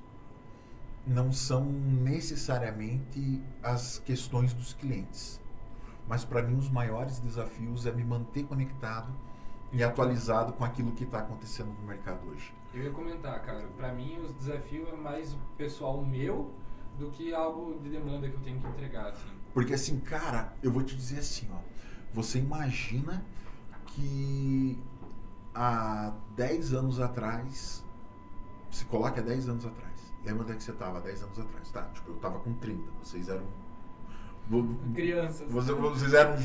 não 1.05 1.31
são 1.31 1.65
necessariamente 1.65 3.41
as 3.63 3.99
questões 3.99 4.53
dos 4.53 4.73
clientes. 4.73 5.41
Mas 6.07 6.23
para 6.23 6.41
mim 6.41 6.57
os 6.57 6.69
maiores 6.69 7.19
desafios 7.19 7.85
é 7.85 7.91
me 7.91 8.03
manter 8.03 8.45
conectado 8.45 9.11
e 9.71 9.83
atualizado 9.83 10.53
com 10.53 10.63
aquilo 10.63 10.91
que 10.93 11.03
está 11.03 11.19
acontecendo 11.19 11.73
no 11.79 11.87
mercado 11.87 12.27
hoje. 12.29 12.53
Eu 12.73 12.83
ia 12.83 12.91
comentar, 12.91 13.41
cara, 13.41 13.67
para 13.75 13.91
mim 13.93 14.17
o 14.19 14.33
desafio 14.33 14.87
é 14.87 14.95
mais 14.95 15.35
pessoal 15.57 16.03
meu 16.03 16.51
do 16.97 17.09
que 17.11 17.33
algo 17.33 17.79
de 17.79 17.89
demanda 17.89 18.29
que 18.29 18.35
eu 18.35 18.41
tenho 18.41 18.59
que 18.59 18.67
entregar, 18.67 19.07
assim. 19.07 19.27
Porque 19.53 19.73
assim, 19.73 19.99
cara, 19.99 20.53
eu 20.61 20.71
vou 20.71 20.83
te 20.83 20.95
dizer 20.95 21.19
assim, 21.19 21.47
ó, 21.51 21.59
você 22.13 22.39
imagina 22.39 23.23
que 23.87 24.81
há 25.53 26.13
10 26.35 26.73
anos 26.73 26.99
atrás, 26.99 27.83
se 28.69 28.85
coloca 28.85 29.19
há 29.19 29.23
10 29.23 29.49
anos 29.49 29.65
atrás, 29.65 30.13
lembra 30.23 30.43
onde 30.43 30.51
é 30.53 30.55
que 30.55 30.63
você 30.63 30.71
estava 30.71 30.99
há 30.99 31.01
10 31.01 31.23
anos 31.23 31.39
atrás? 31.39 31.71
Tá, 31.71 31.83
tipo, 31.93 32.11
eu 32.11 32.15
estava 32.15 32.39
com 32.39 32.53
30, 32.53 32.91
vocês 33.03 33.27
eram... 33.27 33.45
Crianças. 34.93 35.51
Vocês, 35.51 35.77
vocês 35.77 36.13
eram 36.13 36.35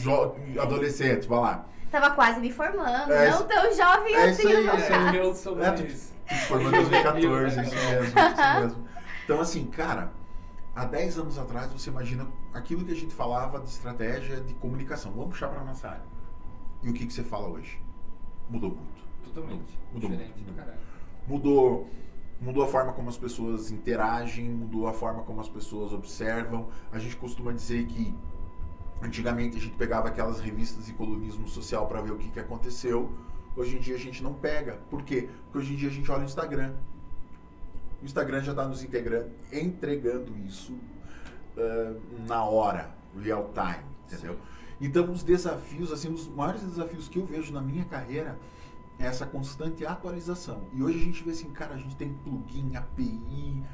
adolescentes, 0.61 1.27
vai 1.27 1.41
lá. 1.41 1.67
Tava 1.91 2.11
quase 2.15 2.41
me 2.41 2.51
formando, 2.51 3.13
é, 3.13 3.31
não 3.31 3.47
tão 3.47 3.73
jovem 3.75 4.15
é 4.15 4.31
assim. 4.31 4.49
Isso 4.49 4.57
aí, 4.57 5.11
no. 5.13 5.15
Eu 5.15 5.35
sou 5.35 5.63
é, 5.63 5.71
tu, 5.73 5.83
tu 5.85 6.35
formou 6.47 6.69
em 6.69 6.73
2014, 6.73 7.61
isso 7.61 7.75
mesmo, 7.75 8.05
isso 8.05 8.15
mesmo. 8.61 8.89
Então, 9.25 9.41
assim, 9.41 9.67
cara, 9.67 10.11
há 10.75 10.85
10 10.87 11.19
anos 11.19 11.39
atrás, 11.39 11.71
você 11.71 11.91
imagina 11.91 12.27
aquilo 12.55 12.85
que 12.85 12.93
a 12.93 12.97
gente 12.97 13.15
falava 13.15 13.61
de 13.61 13.69
estratégia 13.69 14.41
de 14.41 14.55
comunicação. 14.55 15.13
Vamos 15.13 15.31
puxar 15.31 15.49
para 15.49 15.61
a 15.61 15.65
nossa 15.65 15.89
área. 15.89 16.05
E 16.83 16.91
o 16.91 16.95
que, 16.95 17.07
que 17.07 17.13
você 17.13 17.23
fala 17.23 17.49
hoje? 17.49 17.79
Mudou 18.49 18.71
muito. 18.71 19.03
Totalmente. 19.25 19.79
Mudou 19.93 20.11
Diferente 20.11 20.43
muito. 20.43 20.63
do 20.63 20.73
Mudou, 21.29 21.89
mudou 22.43 22.65
a 22.65 22.67
forma 22.67 22.93
como 22.93 23.09
as 23.09 23.17
pessoas 23.17 23.71
interagem, 23.71 24.51
mudou 24.51 24.89
a 24.89 24.93
forma 24.93 25.23
como 25.23 25.41
as 25.41 25.49
pessoas 25.49 25.93
observam. 25.93 26.69
A 26.91 26.99
gente 26.99 27.17
costuma 27.17 27.53
dizer 27.53 27.87
que 27.87 28.15
antigamente 29.01 29.57
a 29.57 29.61
gente 29.61 29.77
pegava 29.77 30.09
aquelas 30.09 30.41
revistas 30.41 30.87
de 30.87 30.93
colunismo 30.93 31.49
social 31.49 31.87
para 31.87 32.01
ver 32.03 32.11
o 32.11 32.19
que, 32.19 32.29
que 32.29 32.41
aconteceu. 32.41 33.13
Hoje 33.57 33.77
em 33.77 33.81
dia 33.81 33.95
a 33.95 33.99
gente 33.99 34.23
não 34.23 34.35
pega. 34.35 34.79
Por 34.91 35.03
quê? 35.05 35.29
Porque 35.45 35.59
hoje 35.59 35.75
em 35.75 35.77
dia 35.77 35.89
a 35.89 35.93
gente 35.93 36.11
olha 36.11 36.23
o 36.23 36.25
Instagram. 36.25 36.75
O 38.03 38.05
Instagram 38.05 38.43
já 38.43 38.51
está 38.51 38.67
nos 38.67 38.83
entregando 38.83 40.37
isso 40.45 40.73
uh, 40.73 42.01
na 42.27 42.45
hora, 42.45 42.93
real 43.17 43.53
time, 43.55 43.85
entendeu? 44.07 44.37
Então, 44.81 45.13
os 45.13 45.23
desafios, 45.23 45.93
assim, 45.93 46.13
os 46.13 46.27
maiores 46.27 46.63
desafios 46.63 47.09
que 47.09 47.21
eu 47.21 47.25
vejo 47.25 47.53
na 47.53 47.61
minha 47.61 47.85
carreira 47.85 48.37
essa 49.07 49.27
constante 49.27 49.85
atualização. 49.85 50.63
E 50.73 50.83
hoje 50.83 50.99
a 50.99 51.05
gente 51.05 51.25
vê 51.25 51.31
assim, 51.31 51.51
cara, 51.51 51.75
a 51.75 51.79
gente 51.79 51.97
tem 51.97 52.13
plugin, 52.15 52.77
API, 52.77 53.65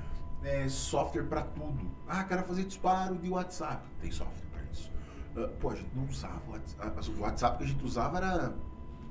é, 0.42 0.68
software 0.68 1.24
para 1.24 1.42
tudo. 1.42 1.86
Ah, 2.06 2.24
quero 2.24 2.44
fazer 2.44 2.64
disparo 2.64 3.16
de 3.16 3.28
WhatsApp. 3.28 3.82
Tem 4.00 4.10
software 4.10 4.46
para 4.52 4.62
isso. 4.70 4.90
Uh, 5.36 5.48
pô, 5.58 5.70
a 5.70 5.74
gente 5.76 5.90
não 5.94 6.04
usava 6.04 6.40
o 6.46 6.52
WhatsApp. 6.52 7.10
O 7.10 7.20
WhatsApp 7.20 7.58
que 7.58 7.64
a 7.64 7.66
gente 7.66 7.84
usava 7.84 8.18
era 8.18 8.54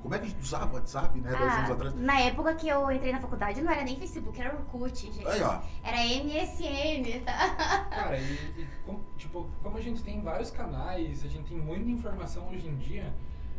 como 0.02 0.14
é 0.14 0.18
que 0.18 0.26
a 0.26 0.28
gente 0.28 0.40
usava 0.40 0.70
o 0.70 0.74
WhatsApp, 0.74 1.20
né? 1.20 1.30
Ah, 1.34 1.58
anos 1.58 1.70
atrás. 1.70 1.94
Na 1.94 2.20
época 2.20 2.54
que 2.54 2.68
eu 2.68 2.90
entrei 2.90 3.12
na 3.12 3.20
faculdade, 3.20 3.60
não 3.60 3.70
era 3.70 3.82
nem 3.82 3.96
Facebook, 3.96 4.40
era 4.40 4.54
Orkut, 4.54 5.06
gente. 5.06 5.26
Aí, 5.26 5.42
ó. 5.42 5.60
Era 5.82 5.98
MSN, 6.22 7.20
tá? 7.26 7.84
Cara, 7.90 8.18
e, 8.18 8.32
e 8.32 8.68
como, 8.86 9.00
tipo, 9.16 9.48
como 9.62 9.76
a 9.76 9.80
gente 9.80 10.02
tem 10.02 10.20
vários 10.20 10.50
canais, 10.50 11.24
a 11.24 11.28
gente 11.28 11.48
tem 11.48 11.58
muita 11.58 11.90
informação 11.90 12.48
hoje 12.48 12.68
em 12.68 12.76
dia, 12.76 13.12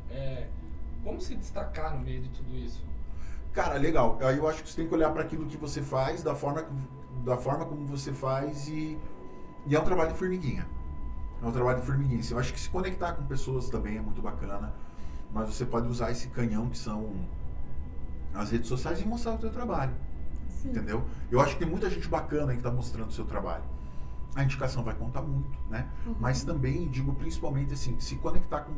é, 0.10 0.48
como 1.04 1.20
se 1.20 1.36
destacar 1.36 1.96
no 1.96 2.04
meio 2.04 2.22
de 2.22 2.30
tudo 2.30 2.56
isso? 2.56 2.86
Cara, 3.54 3.76
legal. 3.76 4.18
Aí 4.22 4.38
eu 4.38 4.48
acho 4.48 4.64
que 4.64 4.70
você 4.70 4.78
tem 4.78 4.88
que 4.88 4.94
olhar 4.94 5.12
para 5.12 5.24
aquilo 5.24 5.46
que 5.46 5.58
você 5.58 5.82
faz, 5.82 6.22
da 6.24 6.36
forma, 6.36 6.66
da 7.24 7.38
forma 7.38 7.66
como 7.66 7.86
você 7.86 8.14
faz 8.14 8.68
e, 8.68 8.98
e 9.66 9.76
é 9.76 9.80
um 9.80 9.84
trabalho 9.84 10.12
de 10.12 10.18
formiguinha. 10.18 10.68
É 11.42 11.46
um 11.46 11.52
trabalho 11.52 11.80
de 11.80 11.86
formiguinha. 11.86 12.22
Eu 12.30 12.40
acho 12.40 12.54
que 12.54 12.60
se 12.60 12.70
conectar 12.70 13.14
com 13.14 13.26
pessoas 13.26 13.70
também 13.70 13.98
é 13.98 14.02
muito 14.02 14.22
bacana 14.22 14.74
mas 15.34 15.48
você 15.48 15.66
pode 15.66 15.88
usar 15.88 16.12
esse 16.12 16.28
canhão 16.30 16.70
que 16.70 16.78
são 16.78 17.12
as 18.34 18.52
redes 18.52 18.68
sociais 18.68 19.02
e 19.02 19.06
mostrar 19.06 19.36
o 19.36 19.40
seu 19.40 19.52
trabalho. 19.52 19.94
Sim. 20.50 20.70
Entendeu? 20.70 21.06
Eu 21.32 21.40
acho 21.40 21.54
que 21.54 21.60
tem 21.60 21.70
muita 21.70 21.90
gente 21.90 22.08
bacana 22.08 22.52
aí 22.52 22.58
que 22.58 22.60
está 22.60 22.72
mostrando 22.72 23.10
o 23.10 23.14
seu 23.14 23.26
trabalho. 23.26 23.64
A 24.36 24.44
indicação 24.44 24.84
vai 24.84 24.94
contar 24.94 25.22
muito, 25.22 25.58
né? 25.70 25.90
Uhum. 26.06 26.16
Mas 26.20 26.44
também 26.44 26.88
digo 26.88 27.14
principalmente 27.14 27.74
assim, 27.74 28.00
se 28.00 28.16
conectar 28.18 28.62
com 28.62 28.74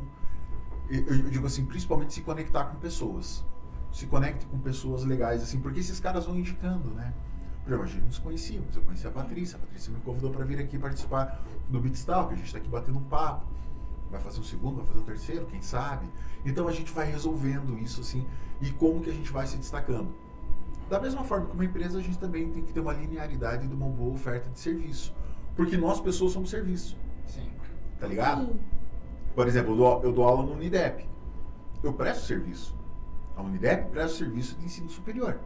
eu 0.97 1.29
digo 1.29 1.47
assim, 1.47 1.65
principalmente 1.65 2.13
se 2.13 2.21
conectar 2.21 2.65
com 2.65 2.77
pessoas. 2.77 3.43
Se 3.91 4.05
conecte 4.05 4.45
com 4.45 4.59
pessoas 4.59 5.03
legais 5.03 5.43
assim, 5.43 5.59
porque 5.59 5.79
esses 5.79 5.99
caras 5.99 6.25
vão 6.25 6.37
indicando, 6.37 6.89
né? 6.91 7.13
Por 7.63 7.69
exemplo, 7.69 7.83
a 7.83 7.87
gente 7.87 8.03
não 8.03 8.11
se 8.11 8.21
conhecia, 8.21 8.61
mas 8.65 8.75
eu 8.75 8.81
conheci 8.81 9.07
a 9.07 9.11
Patrícia. 9.11 9.57
A 9.57 9.59
Patrícia 9.59 9.91
me 9.93 9.99
convidou 9.99 10.31
para 10.31 10.43
vir 10.45 10.59
aqui 10.59 10.77
participar 10.79 11.43
do 11.69 11.79
Beatstalk. 11.79 12.33
A 12.33 12.35
gente 12.35 12.47
está 12.47 12.57
aqui 12.57 12.69
batendo 12.69 12.97
um 12.97 13.03
papo 13.03 13.45
vai 14.11 14.19
fazer 14.19 14.41
o 14.41 14.43
segundo, 14.43 14.75
vai 14.75 14.85
fazer 14.85 14.99
o 14.99 15.03
terceiro, 15.03 15.45
quem 15.45 15.61
sabe. 15.61 16.07
Então 16.45 16.67
a 16.67 16.71
gente 16.71 16.91
vai 16.91 17.09
resolvendo 17.09 17.79
isso 17.79 18.01
assim 18.01 18.27
e 18.59 18.69
como 18.71 19.01
que 19.01 19.09
a 19.09 19.13
gente 19.13 19.31
vai 19.31 19.47
se 19.47 19.57
destacando. 19.57 20.13
Da 20.89 20.99
mesma 20.99 21.23
forma 21.23 21.45
que 21.45 21.53
uma 21.53 21.63
empresa, 21.63 21.97
a 21.97 22.01
gente 22.01 22.19
também 22.19 22.51
tem 22.51 22.63
que 22.63 22.73
ter 22.73 22.81
uma 22.81 22.91
linearidade 22.91 23.65
de 23.65 23.73
uma 23.73 23.87
boa 23.87 24.13
oferta 24.13 24.49
de 24.49 24.59
serviço. 24.59 25.15
Porque 25.55 25.77
nós, 25.77 26.01
pessoas, 26.01 26.33
somos 26.33 26.49
serviço. 26.49 26.97
Sim. 27.25 27.49
Tá 27.97 28.07
ligado? 28.07 28.47
Sim. 28.47 28.59
Por 29.35 29.47
exemplo, 29.47 29.73
eu 29.73 29.77
dou, 29.77 30.03
eu 30.03 30.11
dou 30.11 30.23
aula 30.25 30.43
no 30.43 30.53
Unidep. 30.53 31.07
Eu 31.83 31.93
presto 31.93 32.25
serviço. 32.25 32.75
A 33.35 33.41
Unidep 33.41 33.89
presta 33.89 34.17
serviço 34.17 34.55
de 34.55 34.65
ensino 34.65 34.89
superior. 34.89 35.39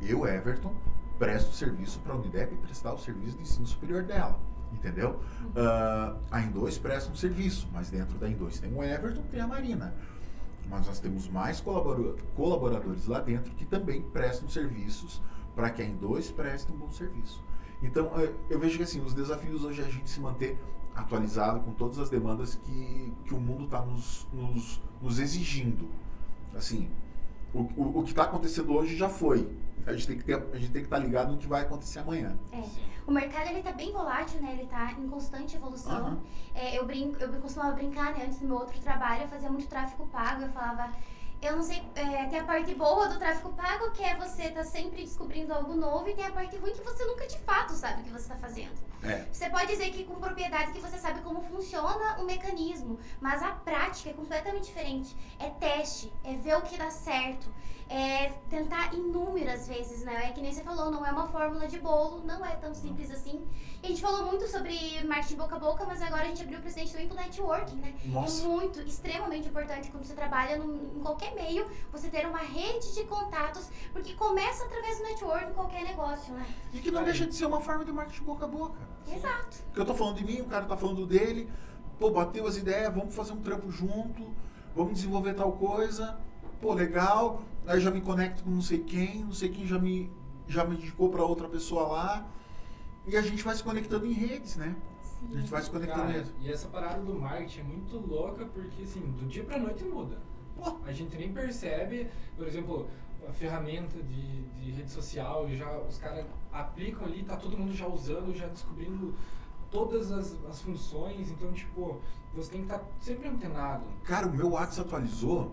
Eu, 0.00 0.26
Everton, 0.26 0.74
presto 1.18 1.52
serviço 1.54 1.98
para 2.00 2.12
a 2.12 2.16
Unidep 2.16 2.54
prestar 2.56 2.92
o 2.92 2.98
serviço 2.98 3.36
de 3.36 3.42
ensino 3.42 3.66
superior 3.66 4.02
dela. 4.02 4.38
Entendeu? 4.72 5.20
Uh, 5.50 6.18
a 6.30 6.42
Em2 6.42 6.80
presta 6.80 7.10
um 7.10 7.14
serviço, 7.14 7.68
mas 7.72 7.90
dentro 7.90 8.18
da 8.18 8.28
Em2 8.28 8.60
tem 8.60 8.72
o 8.74 8.82
Everton, 8.82 9.22
tem 9.30 9.40
a 9.40 9.46
Marina. 9.46 9.94
Mas 10.68 10.86
nós 10.86 10.98
temos 10.98 11.28
mais 11.28 11.60
colaboradores 11.60 13.06
lá 13.06 13.20
dentro 13.20 13.52
que 13.52 13.64
também 13.64 14.02
prestam 14.02 14.48
serviços 14.48 15.22
para 15.54 15.70
que 15.70 15.82
a 15.82 15.86
Em2 15.86 16.34
preste 16.34 16.72
um 16.72 16.76
bom 16.76 16.90
serviço. 16.90 17.42
Então, 17.82 18.10
ah, 18.14 18.32
eu 18.50 18.58
vejo 18.58 18.76
que 18.76 18.82
assim, 18.82 19.00
os 19.00 19.14
desafios 19.14 19.64
hoje 19.64 19.82
é 19.82 19.84
a 19.84 19.88
gente 19.88 20.08
se 20.08 20.20
manter 20.20 20.58
atualizado 20.94 21.60
com 21.60 21.72
todas 21.72 21.98
as 21.98 22.08
demandas 22.08 22.54
que, 22.54 23.12
que 23.24 23.34
o 23.34 23.40
mundo 23.40 23.64
está 23.64 23.80
nos, 23.82 24.26
nos, 24.32 24.82
nos, 25.02 25.18
exigindo. 25.18 25.88
Assim, 26.54 26.88
o, 27.52 27.60
o, 27.76 27.98
o 27.98 28.02
que 28.04 28.10
está 28.10 28.24
acontecendo 28.24 28.72
hoje 28.72 28.96
já 28.96 29.08
foi. 29.08 29.50
A 29.86 29.92
gente 29.92 30.06
tem 30.06 30.16
que 30.16 30.24
ter, 30.24 30.34
a 30.34 30.56
gente 30.56 30.72
tem 30.72 30.82
que 30.82 30.86
estar 30.86 30.96
tá 30.96 31.02
ligado 31.02 31.32
no 31.32 31.38
que 31.38 31.46
vai 31.46 31.62
acontecer 31.62 31.98
amanhã. 31.98 32.38
É. 32.52 32.62
O 33.06 33.12
mercado 33.12 33.50
ele 33.50 33.62
tá 33.62 33.72
bem 33.72 33.92
volátil, 33.92 34.40
né? 34.40 34.52
Ele 34.52 34.66
tá 34.66 34.92
em 34.92 35.06
constante 35.08 35.56
evolução. 35.56 36.12
Uhum. 36.12 36.20
É, 36.54 36.78
eu 36.78 36.86
brinco, 36.86 37.22
eu 37.22 37.28
costumava 37.34 37.72
brincar, 37.72 38.14
né? 38.14 38.24
Antes 38.24 38.38
do 38.38 38.46
meu 38.46 38.56
outro 38.56 38.80
trabalho, 38.80 39.22
eu 39.22 39.28
fazia 39.28 39.50
muito 39.50 39.68
tráfego 39.68 40.06
pago. 40.06 40.42
Eu 40.42 40.48
falava, 40.48 40.90
eu 41.42 41.56
não 41.56 41.62
sei, 41.62 41.82
é, 41.94 42.24
tem 42.26 42.40
a 42.40 42.44
parte 42.44 42.74
boa 42.74 43.08
do 43.08 43.18
tráfego 43.18 43.50
pago, 43.52 43.90
que 43.90 44.02
é 44.02 44.16
você 44.16 44.50
tá 44.50 44.64
sempre 44.64 45.02
descobrindo 45.02 45.52
algo 45.52 45.74
novo, 45.74 46.08
e 46.08 46.14
tem 46.14 46.24
a 46.24 46.30
parte 46.30 46.56
ruim 46.56 46.72
que 46.72 46.82
você 46.82 47.04
nunca 47.04 47.26
de 47.26 47.38
fato 47.40 47.72
sabe 47.72 48.00
o 48.00 48.04
que 48.04 48.10
você 48.10 48.32
está 48.32 48.36
fazendo. 48.36 48.72
É. 49.04 49.26
Você 49.30 49.50
pode 49.50 49.66
dizer 49.66 49.90
que 49.90 50.04
com 50.04 50.14
propriedade 50.14 50.72
que 50.72 50.80
você 50.80 50.98
sabe 50.98 51.20
como 51.20 51.42
funciona 51.42 52.18
o 52.18 52.24
mecanismo, 52.24 52.98
mas 53.20 53.42
a 53.42 53.52
prática 53.52 54.10
é 54.10 54.12
completamente 54.12 54.64
diferente. 54.64 55.14
É 55.38 55.50
teste, 55.50 56.12
é 56.24 56.34
ver 56.34 56.56
o 56.56 56.62
que 56.62 56.78
dá 56.78 56.90
certo, 56.90 57.52
é 57.88 58.32
tentar 58.48 58.94
inúmeras 58.94 59.68
vezes, 59.68 60.04
né? 60.04 60.28
É 60.28 60.32
que 60.32 60.40
nem 60.40 60.52
você 60.52 60.62
falou, 60.62 60.90
não 60.90 61.04
é 61.04 61.10
uma 61.10 61.26
fórmula 61.26 61.66
de 61.66 61.78
bolo, 61.78 62.24
não 62.24 62.44
é 62.44 62.56
tão 62.56 62.74
simples 62.74 63.10
assim. 63.10 63.46
E 63.82 63.86
a 63.86 63.88
gente 63.90 64.00
falou 64.00 64.26
muito 64.26 64.48
sobre 64.48 65.04
marketing 65.04 65.36
boca 65.36 65.56
a 65.56 65.58
boca, 65.58 65.84
mas 65.84 66.00
agora 66.00 66.22
a 66.22 66.26
gente 66.26 66.42
abriu 66.42 66.58
o 66.58 66.62
presidente 66.62 66.92
também 66.92 67.08
pro 67.08 67.16
networking, 67.16 67.76
né? 67.76 67.94
Nossa. 68.06 68.42
É 68.42 68.48
muito, 68.48 68.80
extremamente 68.80 69.48
importante 69.48 69.90
quando 69.90 70.04
você 70.04 70.14
trabalha 70.14 70.56
num, 70.56 70.96
em 70.96 71.00
qualquer 71.00 71.34
meio, 71.34 71.68
você 71.92 72.08
ter 72.08 72.26
uma 72.26 72.38
rede 72.38 72.94
de 72.94 73.04
contatos, 73.04 73.68
porque 73.92 74.14
começa 74.14 74.64
através 74.64 74.98
do 74.98 75.04
networking 75.04 75.52
qualquer 75.52 75.84
negócio, 75.84 76.32
né? 76.32 76.46
E 76.72 76.80
que 76.80 76.90
não 76.90 77.04
deixa 77.04 77.26
de 77.26 77.34
ser 77.34 77.44
uma 77.46 77.60
forma 77.60 77.84
de 77.84 77.92
marketing 77.92 78.24
boca 78.24 78.46
a 78.46 78.48
boca. 78.48 78.93
Exato. 79.12 79.58
Porque 79.66 79.80
eu 79.80 79.84
tô 79.84 79.94
falando 79.94 80.16
de 80.16 80.24
mim, 80.24 80.40
o 80.40 80.46
cara 80.46 80.64
tá 80.64 80.76
falando 80.76 81.06
dele, 81.06 81.48
pô, 81.98 82.10
bateu 82.10 82.46
as 82.46 82.56
ideias, 82.56 82.92
vamos 82.94 83.14
fazer 83.14 83.32
um 83.32 83.40
trampo 83.40 83.70
junto, 83.70 84.32
vamos 84.74 84.94
desenvolver 84.94 85.34
tal 85.34 85.52
coisa, 85.52 86.18
pô, 86.60 86.72
legal, 86.72 87.42
aí 87.66 87.80
já 87.80 87.90
me 87.90 88.00
conecto 88.00 88.44
com 88.44 88.50
não 88.50 88.62
sei 88.62 88.78
quem, 88.78 89.24
não 89.24 89.32
sei 89.32 89.48
quem 89.48 89.66
já 89.66 89.78
me, 89.78 90.10
já 90.48 90.64
me 90.64 90.76
indicou 90.76 91.08
para 91.10 91.24
outra 91.24 91.48
pessoa 91.48 91.86
lá, 91.88 92.26
e 93.06 93.16
a 93.16 93.22
gente 93.22 93.42
vai 93.42 93.54
se 93.54 93.62
conectando 93.62 94.06
em 94.06 94.12
redes, 94.12 94.56
né? 94.56 94.74
Sim. 95.02 95.28
A 95.32 95.38
gente 95.38 95.50
vai 95.50 95.62
se 95.62 95.70
conectando 95.70 96.02
Cara, 96.02 96.12
redes. 96.12 96.32
e 96.40 96.50
essa 96.50 96.68
parada 96.68 97.02
do 97.02 97.14
marketing 97.14 97.60
é 97.60 97.64
muito 97.64 97.96
louca 97.98 98.46
porque, 98.46 98.82
assim, 98.82 99.00
do 99.00 99.26
dia 99.26 99.44
pra 99.44 99.58
noite 99.58 99.84
muda. 99.84 100.18
Pô. 100.56 100.78
A 100.86 100.92
gente 100.92 101.16
nem 101.16 101.32
percebe, 101.32 102.08
por 102.36 102.46
exemplo, 102.46 102.88
a 103.28 103.32
ferramenta 103.32 104.02
de, 104.02 104.42
de 104.42 104.70
rede 104.70 104.90
social, 104.90 105.48
já 105.48 105.70
os 105.78 105.98
caras 105.98 106.26
aplicam 106.52 107.06
ali, 107.06 107.22
tá 107.22 107.36
todo 107.36 107.56
mundo 107.56 107.72
já 107.72 107.86
usando, 107.86 108.34
já 108.34 108.46
descobrindo 108.46 109.14
todas 109.70 110.12
as, 110.12 110.36
as 110.48 110.60
funções, 110.62 111.30
então, 111.30 111.52
tipo, 111.52 112.00
você 112.34 112.50
tem 112.52 112.60
que 112.64 112.72
estar 112.72 112.84
sempre 113.00 113.28
antenado. 113.28 113.84
Cara, 114.04 114.26
o 114.26 114.32
meu 114.32 114.50
WhatsApp 114.50 114.88
atualizou, 114.88 115.52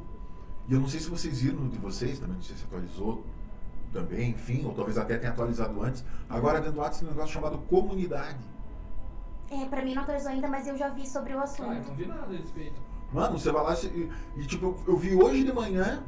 e 0.67 0.74
eu 0.74 0.80
não 0.80 0.88
sei 0.88 0.99
se 0.99 1.09
vocês 1.09 1.41
viram 1.41 1.67
de 1.67 1.78
vocês, 1.80 2.19
também 2.19 2.36
não 2.36 2.43
sei 2.43 2.55
se 2.55 2.63
atualizou 2.65 3.24
também, 3.91 4.30
enfim, 4.30 4.65
ou 4.65 4.74
talvez 4.74 4.97
até 4.97 5.17
tenha 5.17 5.32
atualizado 5.32 5.82
antes. 5.82 6.03
Agora 6.30 6.59
dentro 6.59 6.74
do 6.76 6.80
WhatsApp 6.80 6.99
tem 7.05 7.07
um 7.09 7.11
negócio 7.11 7.34
chamado 7.34 7.57
comunidade. 7.67 8.39
É, 9.49 9.65
pra 9.65 9.84
mim 9.84 9.93
não 9.93 10.03
atualizou 10.03 10.32
ainda, 10.32 10.47
mas 10.47 10.65
eu 10.67 10.78
já 10.78 10.88
vi 10.89 11.05
sobre 11.05 11.34
o 11.34 11.38
Ah, 11.38 11.39
eu 11.39 11.43
assunto. 11.43 11.88
não 11.89 11.95
vi 11.95 12.05
nada 12.05 12.26
a 12.34 12.38
respeito. 12.38 12.80
Mano, 13.11 13.38
você 13.38 13.51
vai 13.51 13.63
lá 13.63 13.74
e, 13.84 14.09
e, 14.38 14.45
tipo, 14.45 14.67
eu, 14.67 14.80
eu 14.88 14.97
vi 14.97 15.13
hoje 15.13 15.43
de 15.43 15.51
manhã, 15.51 16.01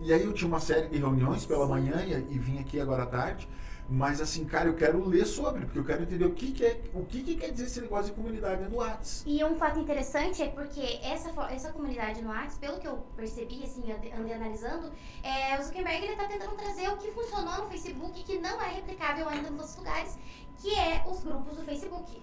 e 0.00 0.12
aí 0.12 0.22
eu 0.24 0.32
tinha 0.32 0.48
uma 0.48 0.60
série 0.60 0.88
de 0.88 0.98
reuniões 0.98 1.44
pela 1.46 1.66
manhã 1.66 2.04
e, 2.04 2.12
e 2.12 2.38
vim 2.38 2.58
aqui 2.58 2.80
agora 2.80 3.02
à 3.04 3.06
tarde. 3.06 3.48
Mas 3.90 4.20
assim, 4.20 4.44
cara, 4.44 4.68
eu 4.68 4.74
quero 4.74 5.02
ler 5.02 5.24
sobre, 5.24 5.64
porque 5.64 5.78
eu 5.78 5.84
quero 5.84 6.02
entender 6.02 6.26
o 6.26 6.32
que, 6.34 6.52
que 6.52 6.62
é, 6.62 6.78
o 6.92 7.06
que, 7.06 7.22
que 7.22 7.36
quer 7.36 7.50
dizer 7.52 7.64
esse 7.64 7.80
negócio 7.80 8.10
de 8.10 8.20
comunidade 8.20 8.68
no 8.68 8.76
WhatsApp. 8.76 9.30
E 9.30 9.42
um 9.42 9.54
fato 9.56 9.80
interessante 9.80 10.42
é 10.42 10.48
porque 10.48 11.00
essa, 11.02 11.30
essa 11.50 11.72
comunidade 11.72 12.20
no 12.20 12.28
WhatsApp, 12.28 12.58
pelo 12.58 12.78
que 12.78 12.86
eu 12.86 12.98
percebi, 13.16 13.64
assim, 13.64 13.90
ande- 13.90 14.12
andei 14.12 14.34
analisando, 14.34 14.92
é, 15.22 15.58
o 15.58 15.62
Zuckerberg 15.62 16.04
ele 16.04 16.16
tá 16.16 16.26
tentando 16.26 16.54
trazer 16.54 16.86
o 16.90 16.98
que 16.98 17.10
funcionou 17.12 17.64
no 17.64 17.66
Facebook 17.70 18.22
que 18.24 18.38
não 18.38 18.60
é 18.60 18.68
replicável 18.74 19.26
ainda 19.26 19.48
nos 19.50 19.60
outros 19.60 19.76
lugares, 19.78 20.18
que 20.58 20.74
é 20.78 21.04
os 21.10 21.24
grupos 21.24 21.56
do 21.56 21.64
Facebook. 21.64 22.20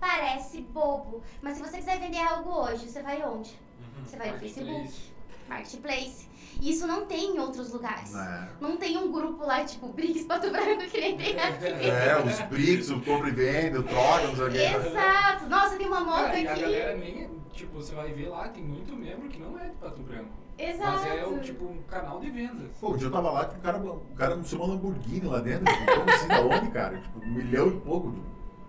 Parece 0.00 0.60
bobo, 0.62 1.22
mas 1.42 1.56
se 1.56 1.62
você 1.62 1.76
quiser 1.76 2.00
vender 2.00 2.18
algo 2.18 2.50
hoje, 2.50 2.88
você 2.88 3.00
vai 3.00 3.22
onde? 3.22 3.56
Você 4.04 4.16
vai 4.16 4.32
no 4.32 4.38
Facebook, 4.38 5.09
Marketplace. 5.50 6.28
E 6.60 6.70
isso 6.70 6.86
não 6.86 7.06
tem 7.06 7.34
em 7.36 7.38
outros 7.38 7.72
lugares. 7.72 8.12
Né? 8.12 8.48
Não 8.60 8.76
tem 8.76 8.96
um 8.96 9.10
grupo 9.10 9.44
lá, 9.44 9.64
tipo, 9.64 9.88
Briggs 9.88 10.24
Pato 10.28 10.50
Branco, 10.50 10.82
que 10.90 11.00
nem 11.00 11.16
tem 11.16 11.38
aqui. 11.38 11.64
É, 11.66 12.22
os 12.24 12.40
BRICS, 12.48 12.90
o 12.90 13.00
compra 13.00 13.28
e 13.28 13.32
venda, 13.32 13.80
o 13.80 13.82
troca, 13.82 14.26
não 14.28 14.36
sei 14.36 14.46
o 14.46 14.50
quê. 14.50 14.58
Exato! 14.88 15.46
Nossa, 15.48 15.76
tem 15.76 15.86
uma 15.86 16.00
moto 16.00 16.16
Cara, 16.24 16.38
e 16.38 16.46
a 16.46 16.52
aqui. 16.52 16.60
galera 16.62 16.96
nem. 16.96 17.30
Tipo, 17.52 17.74
você 17.74 17.94
vai 17.94 18.12
ver 18.12 18.28
lá, 18.28 18.48
tem 18.48 18.62
muito 18.62 18.94
membro 18.94 19.28
que 19.28 19.38
não 19.38 19.58
é 19.58 19.68
de 19.68 19.76
Pato 19.76 20.02
Branco. 20.02 20.30
Exato. 20.58 20.92
Mas 20.98 21.06
é 21.06 21.26
o, 21.26 21.40
tipo 21.40 21.64
um 21.64 21.82
canal 21.84 22.20
de 22.20 22.30
vendas. 22.30 22.70
Pô, 22.78 22.90
o 22.90 22.96
dia 22.96 23.06
eu 23.06 23.10
tava 23.10 23.30
lá, 23.30 23.42
o 23.42 23.60
cara, 23.62 23.78
o 23.78 24.14
cara 24.14 24.34
anunciou 24.34 24.62
uma 24.62 24.74
Lamborghini 24.74 25.26
lá 25.26 25.40
dentro. 25.40 25.64
Tipo, 25.64 25.94
como 25.94 26.10
assim? 26.10 26.28
Da 26.28 26.40
onde, 26.42 26.70
cara? 26.70 26.98
Tipo, 27.00 27.18
um 27.24 27.30
milhão 27.30 27.68
e 27.68 27.80
pouco. 27.80 28.10
tipo, 28.12 28.26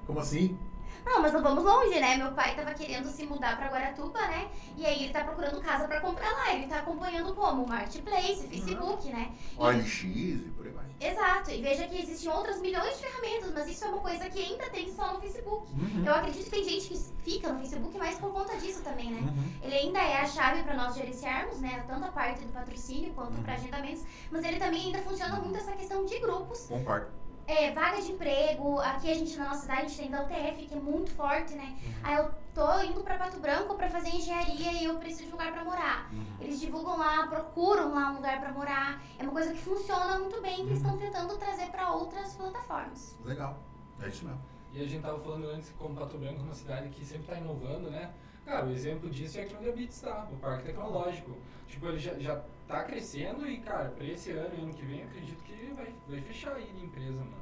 Como 0.07 0.19
assim? 0.19 0.57
Não, 1.05 1.21
mas 1.21 1.33
não 1.33 1.41
vamos 1.41 1.63
longe, 1.63 1.99
né? 1.99 2.17
Meu 2.17 2.31
pai 2.31 2.55
tava 2.55 2.73
querendo 2.73 3.07
se 3.09 3.25
mudar 3.25 3.57
pra 3.57 3.67
Guaratuba, 3.69 4.19
né? 4.27 4.49
E 4.77 4.85
aí 4.85 5.03
ele 5.03 5.13
tá 5.13 5.23
procurando 5.23 5.59
casa 5.61 5.87
pra 5.87 5.99
comprar 5.99 6.31
lá. 6.31 6.53
Ele 6.53 6.67
tá 6.67 6.79
acompanhando 6.79 7.33
como? 7.33 7.67
Marketplace, 7.67 8.47
Facebook, 8.47 9.09
né? 9.09 9.31
E- 9.53 9.59
OLX 9.61 10.03
e 10.03 10.53
por 10.55 10.65
aí 10.67 10.71
vai. 10.71 10.85
Exato. 10.99 11.49
E 11.49 11.61
veja 11.61 11.87
que 11.87 11.99
existem 11.99 12.31
outras 12.31 12.61
milhões 12.61 12.95
de 12.99 13.03
ferramentas, 13.05 13.51
mas 13.51 13.67
isso 13.67 13.83
é 13.83 13.87
uma 13.87 13.97
coisa 13.99 14.29
que 14.29 14.39
ainda 14.39 14.69
tem 14.69 14.93
só 14.93 15.13
no 15.13 15.19
Facebook. 15.19 15.71
Uhum. 15.73 16.03
Eu 16.05 16.13
acredito 16.13 16.43
que 16.45 16.49
tem 16.51 16.63
gente 16.63 16.89
que 16.89 16.99
fica 17.23 17.51
no 17.51 17.59
Facebook 17.59 17.97
mais 17.97 18.19
por 18.19 18.31
conta 18.31 18.55
disso 18.57 18.83
também, 18.83 19.11
né? 19.11 19.21
Uhum. 19.21 19.51
Ele 19.63 19.75
ainda 19.75 19.99
é 19.99 20.17
a 20.21 20.27
chave 20.27 20.61
para 20.61 20.75
nós 20.75 20.95
gerenciarmos, 20.95 21.59
né? 21.59 21.83
Tanto 21.87 22.05
a 22.05 22.11
parte 22.11 22.45
do 22.45 22.53
patrocínio 22.53 23.11
quanto 23.13 23.41
para 23.41 23.53
agendamentos, 23.55 24.03
mas 24.29 24.43
ele 24.43 24.59
também 24.59 24.85
ainda 24.85 24.99
funciona 24.99 25.39
muito 25.39 25.57
essa 25.57 25.71
questão 25.71 26.05
de 26.05 26.19
grupos. 26.19 26.67
Concordo. 26.67 27.07
É, 27.47 27.71
vaga 27.71 28.01
de 28.01 28.11
emprego, 28.11 28.79
aqui 28.79 29.11
a 29.11 29.13
gente 29.13 29.37
na 29.37 29.49
nossa 29.49 29.61
cidade 29.61 29.81
a 29.81 29.87
gente 29.87 29.97
tem 29.97 30.09
da 30.11 30.23
UTF, 30.23 30.65
que 30.67 30.73
é 30.73 30.77
muito 30.79 31.11
forte, 31.11 31.53
né? 31.53 31.77
Aí 32.01 32.15
eu 32.15 32.31
tô 32.53 32.81
indo 32.81 33.01
pra 33.01 33.17
Pato 33.17 33.39
Branco 33.39 33.75
pra 33.75 33.89
fazer 33.89 34.09
engenharia 34.09 34.71
e 34.73 34.85
eu 34.85 34.97
preciso 34.97 35.23
de 35.23 35.29
um 35.29 35.31
lugar 35.31 35.51
pra 35.51 35.63
morar. 35.63 36.11
Eles 36.39 36.59
divulgam 36.59 36.97
lá, 36.97 37.27
procuram 37.27 37.93
lá 37.93 38.11
um 38.11 38.15
lugar 38.15 38.39
pra 38.39 38.51
morar. 38.51 39.01
É 39.19 39.23
uma 39.23 39.31
coisa 39.31 39.51
que 39.51 39.59
funciona 39.59 40.19
muito 40.19 40.41
bem, 40.41 40.55
que 40.55 40.61
eles 40.61 40.77
estão 40.77 40.97
tentando 40.97 41.37
trazer 41.37 41.67
pra 41.67 41.91
outras 41.91 42.33
plataformas. 42.35 43.17
Legal. 43.25 43.57
É 44.01 44.07
isso 44.07 44.25
mesmo. 44.25 44.41
E 44.73 44.81
a 44.81 44.87
gente 44.87 45.01
tava 45.01 45.19
falando 45.19 45.49
antes 45.49 45.69
como 45.77 45.95
Pato 45.95 46.17
Branco 46.17 46.39
é 46.39 46.43
uma 46.43 46.53
cidade 46.53 46.89
que 46.89 47.03
sempre 47.05 47.27
tá 47.27 47.37
inovando, 47.37 47.89
né? 47.89 48.11
Cara, 48.45 48.65
o 48.65 48.71
exemplo 48.71 49.09
disso 49.09 49.37
é 49.37 49.43
aqui 49.43 49.55
onde 49.55 49.69
a 49.69 49.71
Bits 49.73 49.97
está, 49.97 50.27
o 50.31 50.37
Parque 50.37 50.63
Tecnológico. 50.63 51.37
Tipo, 51.67 51.87
ele 51.87 51.99
já, 51.99 52.13
já 52.17 52.41
tá 52.71 52.83
crescendo 52.83 53.47
e, 53.47 53.59
cara, 53.59 53.89
pra 53.89 54.05
esse 54.05 54.31
ano 54.31 54.55
e 54.57 54.61
ano 54.61 54.73
que 54.73 54.85
vem, 54.85 54.99
eu 55.01 55.07
acredito 55.07 55.43
que 55.43 55.73
vai, 55.75 55.93
vai 56.09 56.21
fechar 56.21 56.53
aí 56.55 56.71
de 56.73 56.85
empresa, 56.85 57.19
mano. 57.19 57.41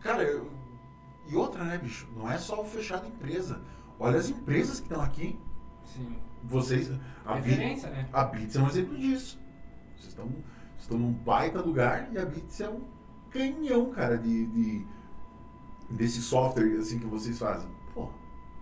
Cara, 0.00 0.22
eu- 0.22 0.50
e 1.26 1.36
outra, 1.36 1.64
né, 1.64 1.76
bicho? 1.78 2.08
Não 2.16 2.30
é 2.30 2.38
só 2.38 2.60
o 2.62 2.64
fechado 2.64 3.06
empresa. 3.06 3.60
Olha 3.98 4.18
as 4.18 4.28
empresas 4.30 4.80
que 4.80 4.86
estão 4.86 5.02
aqui. 5.02 5.38
Sim. 5.84 6.16
Vocês. 6.44 6.90
A 7.26 7.34
Referência, 7.34 7.90
né? 7.90 8.08
a 8.12 8.24
Bits 8.24 8.56
é 8.56 8.60
um 8.62 8.68
exemplo 8.68 8.96
disso. 8.96 9.38
Vocês 9.96 10.08
estão, 10.08 10.30
estão 10.78 10.98
num 10.98 11.12
baita 11.12 11.60
lugar 11.60 12.08
e 12.12 12.18
a 12.18 12.24
Bits 12.24 12.60
é 12.60 12.68
um 12.70 12.82
canhão, 13.30 13.90
cara, 13.90 14.16
de, 14.16 14.46
de- 14.46 14.86
desse 15.90 16.22
software 16.22 16.78
assim 16.78 16.98
que 16.98 17.06
vocês 17.06 17.38
fazem. 17.38 17.68
Pô, 17.92 18.08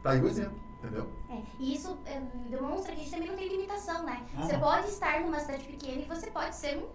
tá 0.02 0.10
aí 0.12 0.20
o 0.22 0.26
exemplo, 0.26 0.58
entendeu? 0.78 1.08
É, 1.36 1.42
e 1.58 1.74
isso 1.74 1.98
é, 2.06 2.20
demonstra 2.48 2.92
que 2.92 3.00
a 3.00 3.04
gente 3.04 3.10
também 3.10 3.28
não 3.28 3.36
tem 3.36 3.48
limitação, 3.48 4.02
né? 4.04 4.24
Uhum. 4.34 4.42
Você 4.42 4.58
pode 4.58 4.88
estar 4.88 5.20
numa 5.20 5.40
cidade 5.40 5.64
pequena 5.64 6.02
e 6.02 6.04
você 6.04 6.30
pode 6.30 6.54
ser 6.54 6.78
um, 6.78 6.86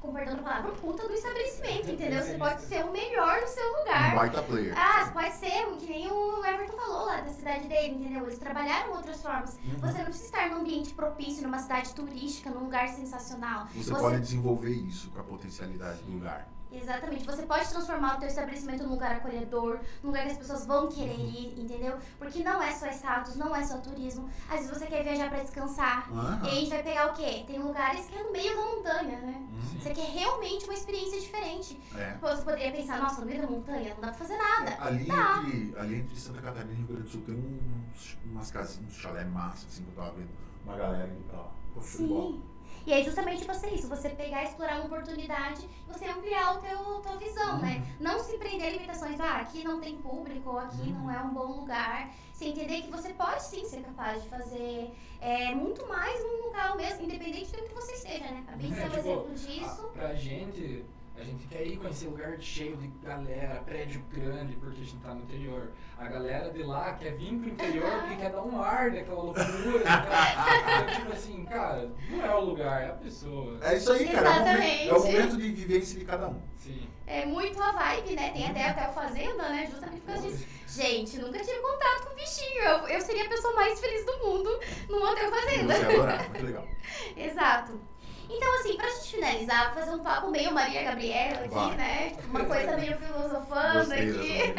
com 0.00 0.12
perdão 0.12 0.36
da 0.36 0.42
palavra, 0.42 0.72
um 0.72 0.74
puta 0.76 1.06
do 1.06 1.12
estabelecimento, 1.14 1.90
entendeu? 1.90 2.22
Você 2.22 2.34
pode 2.34 2.62
ser 2.62 2.84
o 2.84 2.90
melhor 2.90 3.40
no 3.40 3.46
seu 3.46 3.64
Um 3.64 3.78
lugar. 3.78 4.14
baita 4.16 4.42
player. 4.42 4.74
Ah, 4.76 5.04
você 5.04 5.12
pode 5.12 5.34
ser, 5.34 5.66
o 5.68 5.76
que 5.76 5.86
nem 5.86 6.10
o 6.10 6.44
Everton 6.44 6.76
falou 6.76 7.06
lá 7.06 7.20
da 7.20 7.30
cidade 7.30 7.68
dele, 7.68 7.94
entendeu? 7.94 8.24
Eles 8.24 8.38
trabalharam 8.38 8.94
outras 8.94 9.22
formas. 9.22 9.58
Uhum. 9.64 9.78
Você 9.78 9.98
não 9.98 10.04
precisa 10.06 10.24
estar 10.24 10.50
num 10.50 10.56
ambiente 10.56 10.92
propício, 10.92 11.42
numa 11.44 11.58
cidade 11.60 11.94
turística, 11.94 12.50
num 12.50 12.64
lugar 12.64 12.88
sensacional. 12.88 13.66
Você 13.74 13.94
pode 13.94 14.20
desenvolver 14.20 14.72
isso 14.74 15.10
com 15.10 15.20
a 15.20 15.24
potencialidade 15.24 16.02
do 16.02 16.12
lugar. 16.12 16.48
Exatamente. 16.72 17.24
Você 17.26 17.42
pode 17.42 17.68
transformar 17.68 18.16
o 18.16 18.18
teu 18.20 18.28
estabelecimento 18.28 18.82
num 18.84 18.90
lugar 18.90 19.12
acolhedor, 19.16 19.78
num 20.02 20.08
lugar 20.10 20.24
que 20.26 20.32
as 20.32 20.38
pessoas 20.38 20.66
vão 20.66 20.88
querer 20.88 21.18
Uhum. 21.18 21.28
ir, 21.28 21.60
entendeu? 21.60 21.98
Porque 22.18 22.42
não 22.42 22.62
é 22.62 22.72
só 22.72 22.86
status, 22.88 23.36
não 23.36 23.54
é 23.54 23.62
só 23.64 23.78
turismo. 23.78 24.28
Às 24.48 24.60
vezes 24.60 24.70
você 24.70 24.86
quer 24.86 25.02
viajar 25.02 25.28
pra 25.28 25.42
descansar. 25.42 26.08
Aham. 26.12 26.40
E 26.44 26.48
aí 26.48 26.56
a 26.56 26.60
gente 26.60 26.68
vai 26.70 26.82
pegar 26.82 27.10
o 27.10 27.14
quê? 27.14 27.44
Tem 27.46 27.58
lugares 27.58 28.06
que 28.06 28.16
é 28.16 28.22
no 28.22 28.32
meio 28.32 28.56
da 28.56 28.62
montanha, 28.64 29.18
né? 29.20 29.46
Uhum. 29.50 29.80
Você 29.80 29.90
quer 29.90 30.06
realmente 30.10 30.64
uma 30.64 30.74
experiência 30.74 31.20
diferente. 31.20 31.80
É. 31.96 32.16
Você 32.20 32.42
poderia 32.42 32.72
pensar, 32.72 32.98
nossa, 33.00 33.20
no 33.20 33.26
meio 33.26 33.42
da 33.42 33.48
montanha 33.48 33.94
não 33.94 34.00
dá 34.00 34.08
pra 34.08 34.14
fazer 34.18 34.36
nada. 34.36 34.76
Ali 34.80 35.04
Tá. 35.06 35.42
entre, 35.46 35.74
ali 35.78 35.94
entre 36.00 36.16
Santa 36.18 36.40
Catarina 36.40 36.72
e 36.72 36.76
Rio 36.76 36.86
Grande 36.86 37.02
do 37.02 37.08
Sul 37.08 37.22
tem 37.22 37.34
uns, 37.34 38.18
umas 38.24 38.50
casinhas, 38.50 38.90
uns 38.92 38.96
chalé 38.96 39.24
massa, 39.24 39.66
assim, 39.66 39.82
que 39.84 39.90
eu 39.90 39.94
tava 39.96 40.12
vendo 40.16 40.30
uma 40.64 40.76
galera 40.76 41.08
indo 41.08 41.24
pra 41.28 41.38
lá. 41.38 41.50
Sim. 41.80 42.42
E 42.86 42.92
aí 42.92 43.04
justamente 43.04 43.44
você 43.44 43.68
isso, 43.70 43.88
você 43.88 44.08
pegar 44.10 44.42
e 44.42 44.46
explorar 44.48 44.76
uma 44.76 44.86
oportunidade, 44.86 45.68
você 45.86 46.04
ampliar 46.06 46.56
o 46.56 46.60
teu 46.60 46.78
tua 47.00 47.16
visão, 47.16 47.58
né? 47.60 47.76
Uhum. 47.76 47.96
Não 48.12 48.18
se 48.22 48.36
prender 48.38 48.68
a 48.68 48.70
limitações, 48.70 49.18
ah, 49.20 49.36
aqui 49.38 49.62
não 49.64 49.80
tem 49.80 49.96
público, 49.98 50.50
ou 50.50 50.58
aqui 50.58 50.90
Uhum. 50.90 51.04
não 51.04 51.10
é 51.10 51.18
um 51.22 51.32
bom 51.32 51.60
lugar. 51.60 52.10
Você 52.32 52.46
entender 52.46 52.82
que 52.82 52.90
você 52.90 53.12
pode 53.14 53.42
sim 53.44 53.64
ser 53.64 53.82
capaz 53.82 54.22
de 54.22 54.28
fazer 54.28 54.90
é, 55.20 55.54
muito 55.54 55.86
mais 55.86 56.20
num 56.24 56.46
lugar 56.46 56.74
mesmo, 56.76 57.04
independente 57.04 57.52
do 57.52 57.62
que 57.62 57.72
você 57.74 57.92
esteja, 57.92 58.24
né? 58.24 58.44
A 58.48 58.56
Bia 58.56 58.74
É, 58.74 58.80
é 58.80 58.84
um 58.84 58.88
tipo, 58.88 58.98
exemplo 58.98 59.34
disso. 59.34 59.82
a- 59.86 59.88
pra 59.98 60.14
gente, 60.14 60.84
a 61.16 61.22
gente 61.24 61.46
quer 61.46 61.66
ir 61.66 61.76
conhecer 61.76 62.06
lugar 62.06 62.40
cheio 62.40 62.76
de 62.76 62.88
galera, 63.04 63.62
prédio 63.64 64.02
grande, 64.10 64.56
porque 64.56 64.80
a 64.80 64.84
gente 64.84 64.96
tá 64.96 65.14
no 65.14 65.22
interior. 65.22 65.70
A 65.98 66.08
galera 66.08 66.50
de 66.50 66.62
lá 66.62 66.94
quer 66.94 67.14
vir 67.16 67.38
pro 67.38 67.48
interior 67.50 67.90
porque 68.00 68.16
quer 68.16 68.30
dar 68.30 68.42
um 68.42 68.60
ar 68.60 68.90
daquela 68.90 69.22
loucura. 69.22 69.44
daquela- 69.84 70.82
então, 70.82 70.96
tipo 70.96 71.12
assim, 71.12 71.44
cara, 71.44 71.90
não 72.10 72.24
é 72.24 72.34
o 72.34 72.40
lugar, 72.40 72.82
é 72.82 72.86
a 72.90 72.94
pessoa. 72.94 73.58
É 73.62 73.76
isso 73.76 73.92
aí, 73.92 74.08
cara. 74.08 74.26
É 74.28 74.30
o, 74.30 74.40
momento, 74.40 74.62
é 74.62 74.64
o 74.64 74.96
Exatamente. 74.96 75.12
momento 75.12 75.36
de 75.36 75.52
vivência 75.52 75.98
de 75.98 76.04
cada 76.04 76.28
um. 76.28 76.40
Sim. 76.56 76.88
É 77.06 77.26
muito 77.26 77.60
a 77.62 77.72
vibe, 77.72 78.16
né? 78.16 78.30
Tem 78.30 78.46
até 78.48 78.68
até 78.70 78.88
o 78.88 78.92
Fazenda, 78.92 79.48
né? 79.48 79.68
Justamente 79.70 80.00
por 80.00 80.06
causa 80.14 80.28
disso. 80.28 80.46
Gente, 80.68 81.18
nunca 81.18 81.38
tive 81.40 81.58
contato 81.60 82.08
com 82.08 82.14
bichinho. 82.14 82.62
Eu, 82.62 82.88
eu 82.88 83.00
seria 83.00 83.26
a 83.26 83.28
pessoa 83.28 83.54
mais 83.54 83.78
feliz 83.78 84.06
do 84.06 84.18
mundo 84.26 84.58
no 84.88 84.96
Hotel 85.04 85.30
Fazenda. 85.30 85.74
Você 85.74 85.84
adorar, 85.84 86.28
muito 86.30 86.46
legal. 86.46 86.66
Exato. 87.16 87.91
Então, 88.34 88.60
assim, 88.60 88.76
pra 88.76 88.88
gente 88.88 89.14
finalizar, 89.16 89.74
fazer 89.74 89.90
um 89.90 89.98
papo 90.02 90.30
meio 90.30 90.52
Maria 90.54 90.82
Gabriela 90.84 91.40
aqui, 91.40 91.48
Vai. 91.48 91.76
né? 91.76 92.16
Uma 92.28 92.44
coisa 92.44 92.76
meio 92.76 92.96
filosofando 92.96 93.78
Gostei 93.78 94.10
aqui. 94.10 94.54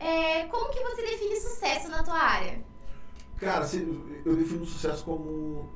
É, 0.04 0.44
como 0.46 0.70
que 0.70 0.80
você 0.80 1.02
define 1.02 1.36
sucesso 1.36 1.88
na 1.90 2.02
tua 2.02 2.18
área? 2.18 2.60
Cara, 3.36 3.64
se- 3.66 4.22
eu 4.24 4.36
defino 4.36 4.64
sucesso 4.64 5.04
como 5.04 5.68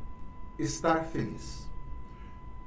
estar 0.59 1.05
feliz. 1.05 1.69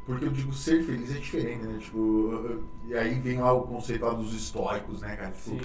Porque 0.06 0.26
eu 0.26 0.30
digo 0.32 0.52
ser 0.54 0.84
feliz 0.84 1.12
é 1.16 1.20
diferente, 1.20 1.64
né? 1.66 1.78
Tipo, 1.80 2.62
e 2.88 2.96
aí 2.96 3.20
vem 3.20 3.40
lá 3.40 3.54
o 3.54 3.62
conceito 3.64 4.04
lá 4.06 4.14
dos 4.14 4.34
estoicos, 4.34 5.02
né, 5.02 5.16
cara? 5.16 5.32
Tipo, 5.32 5.52
Sim. 5.52 5.62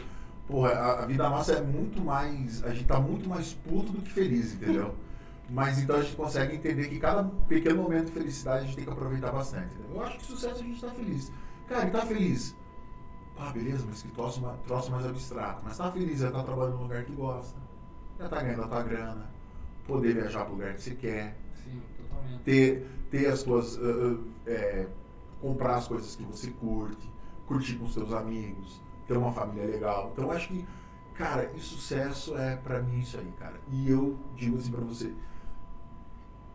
porra, 0.47 0.71
a, 0.73 1.03
a 1.03 1.07
vida 1.07 1.29
nossa 1.29 1.55
é 1.55 1.61
muito 1.63 2.01
mais. 2.03 2.63
A 2.65 2.71
gente 2.75 2.85
tá 2.87 3.01
muito 3.01 3.29
mais 3.29 3.53
puto 3.55 3.93
do 3.93 4.03
que 4.03 4.11
feliz, 4.13 4.53
entendeu? 4.55 4.95
Mas 5.49 5.79
então 5.79 5.97
a 5.97 6.03
gente 6.03 6.17
consegue 6.17 6.57
entender 6.57 6.89
que 6.89 6.99
cada 6.99 7.25
pequeno 7.25 7.83
momento 7.83 8.07
de 8.07 8.13
felicidade 8.13 8.65
a 8.65 8.67
gente 8.67 8.77
tem 8.77 8.85
que 8.85 8.91
aproveitar 8.91 9.31
bastante. 9.31 9.75
entendeu? 9.75 9.97
Eu 9.97 10.03
acho 10.03 10.19
que 10.19 10.25
sucesso 10.25 10.61
a 10.61 10.65
gente 10.65 10.81
tá 10.81 10.91
feliz. 10.91 11.33
Cara, 11.69 11.87
e 11.87 11.91
tá 11.91 12.01
feliz? 12.03 12.57
Ah, 13.39 13.51
beleza, 13.51 13.85
mas 13.89 14.03
que 14.03 14.09
troço, 14.09 14.43
troço 14.65 14.91
mais 14.91 15.07
abstrato. 15.07 15.63
Mas 15.65 15.77
tá 15.77 15.91
feliz, 15.93 16.21
já 16.21 16.31
tá 16.31 16.43
trabalhando 16.43 16.77
no 16.77 16.83
lugar 16.83 17.05
que 17.05 17.13
gosta, 17.13 17.59
já 18.19 18.29
tá 18.29 18.43
ganhando 18.43 18.65
a 18.65 18.69
tua 18.69 18.83
grana, 18.83 19.31
poder 19.87 20.15
viajar 20.15 20.45
pro 20.45 20.55
lugar 20.55 20.75
que 20.75 20.83
você 20.83 20.95
quer, 20.95 21.37
Sim, 21.63 21.81
totalmente. 21.99 22.43
ter, 22.43 22.87
ter 23.11 23.27
as 23.27 23.43
tuas. 23.43 23.79
ah, 23.79 23.81
ah, 23.83 24.51
é, 24.51 24.87
comprar 25.41 25.77
as 25.77 25.87
coisas 25.87 26.17
que 26.17 26.25
você 26.25 26.51
curte, 26.51 27.13
curtir 27.47 27.77
com 27.77 27.85
os 27.85 27.95
teus 27.95 28.13
amigos, 28.13 28.81
ter 29.07 29.17
uma 29.17 29.33
família 29.33 29.67
legal. 29.67 30.11
Então 30.13 30.25
eu 30.25 30.31
acho 30.33 30.49
que, 30.49 30.67
Cara, 31.17 31.51
e 31.55 31.61
sucesso 31.61 32.37
é 32.37 32.57
pra 32.57 32.83
mim 32.83 32.99
isso 32.99 33.17
aí, 33.17 33.33
cara. 33.39 33.59
E 33.71 33.91
eu 33.91 34.19
digo 34.35 34.59
assim 34.59 34.71
pra 34.71 34.83
você, 34.83 35.15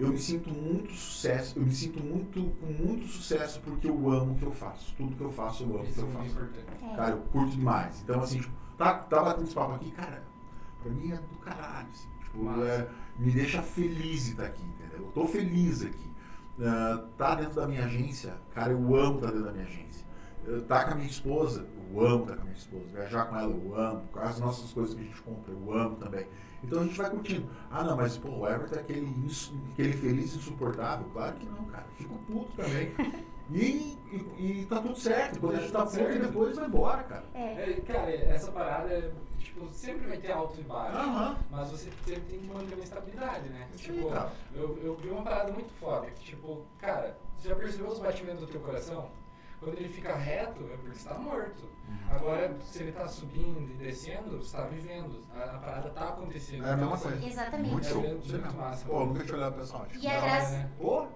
eu 0.01 0.09
me 0.09 0.17
sinto 0.17 0.49
muito 0.49 0.91
sucesso, 0.93 1.59
eu 1.59 1.63
me 1.63 1.71
sinto 1.71 2.03
muito 2.03 2.51
com 2.59 2.65
muito 2.65 3.07
sucesso 3.07 3.61
porque 3.61 3.87
eu 3.87 4.11
amo 4.11 4.33
o 4.33 4.35
que 4.35 4.43
eu 4.43 4.51
faço. 4.51 4.95
Tudo 4.95 5.15
que 5.15 5.21
eu 5.21 5.31
faço, 5.31 5.63
eu 5.63 5.67
amo 5.75 5.83
o 5.83 5.93
que 5.93 5.99
é 5.99 6.03
eu 6.03 6.07
faço. 6.07 6.39
É. 6.39 6.95
Cara, 6.95 7.11
eu 7.11 7.21
curto 7.31 7.51
demais. 7.51 8.01
Então, 8.01 8.21
assim, 8.21 8.39
tipo, 8.39 8.53
tá, 8.77 8.95
tá 8.95 9.21
batendo 9.21 9.43
esse 9.43 9.53
papo 9.53 9.73
aqui, 9.73 9.91
cara, 9.91 10.23
pra 10.81 10.91
mim 10.91 11.11
é 11.11 11.17
do 11.17 11.37
caralho, 11.37 11.87
assim. 11.91 12.09
Tipo, 12.23 12.63
é, 12.63 12.87
me 13.19 13.31
deixa 13.31 13.61
feliz 13.61 14.25
de 14.25 14.31
estar 14.31 14.45
aqui, 14.45 14.63
entendeu? 14.63 15.05
Eu 15.05 15.11
tô 15.11 15.27
feliz 15.27 15.83
aqui. 15.83 16.11
Ah, 16.59 17.05
tá 17.17 17.35
dentro 17.35 17.55
da 17.55 17.67
minha 17.67 17.85
agência, 17.85 18.33
cara, 18.53 18.71
eu 18.71 18.95
amo 18.95 19.15
estar 19.15 19.27
dentro 19.27 19.45
da 19.45 19.51
minha 19.51 19.65
agência. 19.65 20.05
Eu 20.45 20.63
tá 20.63 20.83
com 20.83 20.91
a 20.93 20.95
minha 20.95 21.07
esposa, 21.07 21.67
eu 21.93 22.01
amo 22.03 22.23
estar 22.23 22.35
com 22.35 22.41
a 22.41 22.45
minha 22.45 22.57
esposa. 22.57 22.85
Viajar 22.91 23.25
com 23.25 23.35
ela, 23.35 23.51
eu 23.51 23.75
amo. 23.75 24.09
As 24.15 24.39
nossas 24.39 24.73
coisas 24.73 24.95
que 24.95 25.01
a 25.01 25.03
gente 25.03 25.21
compra, 25.21 25.53
eu 25.53 25.73
amo 25.73 25.95
também. 25.97 26.25
Então 26.63 26.81
a 26.81 26.83
gente 26.83 26.97
vai 26.97 27.09
curtindo. 27.09 27.49
Ah, 27.69 27.83
não, 27.83 27.97
mas 27.97 28.17
pô, 28.17 28.29
o 28.29 28.47
Everton 28.47 28.75
é 28.75 28.79
aquele, 28.79 29.07
aquele 29.73 29.93
feliz 29.93 30.35
insuportável? 30.35 31.07
Claro 31.11 31.35
que 31.37 31.45
não, 31.47 31.65
cara. 31.65 31.85
Fico 31.97 32.15
puto 32.27 32.51
também. 32.55 32.91
E, 33.53 33.97
e, 34.09 34.61
e 34.61 34.65
tá 34.65 34.79
tudo 34.79 34.95
certo. 34.95 35.37
Quando 35.41 35.57
a 35.57 35.59
gente 35.59 35.73
tá 35.73 35.85
puto, 35.85 35.97
depois 35.97 36.55
vai 36.55 36.67
embora, 36.67 37.03
cara. 37.03 37.25
É. 37.33 37.71
É, 37.71 37.81
cara, 37.81 38.09
essa 38.09 38.49
parada, 38.49 38.93
é, 38.93 39.11
tipo, 39.37 39.67
sempre 39.73 40.07
vai 40.07 40.17
ter 40.19 40.31
alto 40.31 40.57
e 40.57 40.63
baixo. 40.63 40.95
Aham. 40.97 41.37
Mas 41.51 41.69
você 41.69 41.89
sempre 42.05 42.21
tem 42.29 42.39
que 42.39 42.47
manter 42.47 42.75
uma 42.75 42.83
estabilidade, 42.85 43.49
né? 43.49 43.67
Isso 43.75 43.91
Tipo, 43.91 44.09
cara. 44.09 44.31
eu, 44.55 44.79
eu 44.81 44.95
vi 44.95 45.09
uma 45.09 45.21
parada 45.23 45.51
muito 45.51 45.69
foda, 45.81 46.07
que 46.11 46.23
tipo, 46.23 46.61
cara, 46.79 47.17
você 47.37 47.49
já 47.49 47.55
percebeu 47.55 47.87
os 47.87 47.99
batimentos 47.99 48.39
do 48.39 48.47
teu 48.47 48.61
coração? 48.61 49.09
Quando 49.61 49.77
ele 49.77 49.87
fica 49.87 50.15
reto, 50.15 50.63
é 50.73 50.75
porque 50.75 50.97
você 50.97 51.07
tá 51.07 51.15
morto. 51.19 51.69
Agora, 52.09 52.57
se 52.61 52.81
ele 52.81 52.91
tá 52.91 53.07
subindo 53.07 53.61
e 53.71 53.75
descendo, 53.75 54.37
você 54.41 54.57
tá 54.57 54.63
vivendo. 54.63 55.23
A, 55.35 55.43
a 55.43 55.57
parada 55.59 55.89
tá 55.91 56.09
acontecendo. 56.09 56.65
É 56.65 56.71
a 56.71 56.77
mesma 56.77 56.97
coisa. 56.97 57.23
Exatamente. 57.23 57.71
Muito 57.71 57.87
show. 57.87 58.03
É 58.03 58.07
muito 58.07 58.25
Isso 58.25 58.37
mesmo. 58.37 58.53
massa. 58.59 58.85
Pô, 58.85 59.05
nunca 59.05 59.23
tinha 59.23 59.35
olhado 59.37 59.53
pra 59.53 59.61
essa 59.63 59.77
ótica. 59.77 59.99
E 59.99 60.07
a 60.07 60.19
graça, 60.19 60.51
né? 60.51 60.71
Pô, 60.79 61.07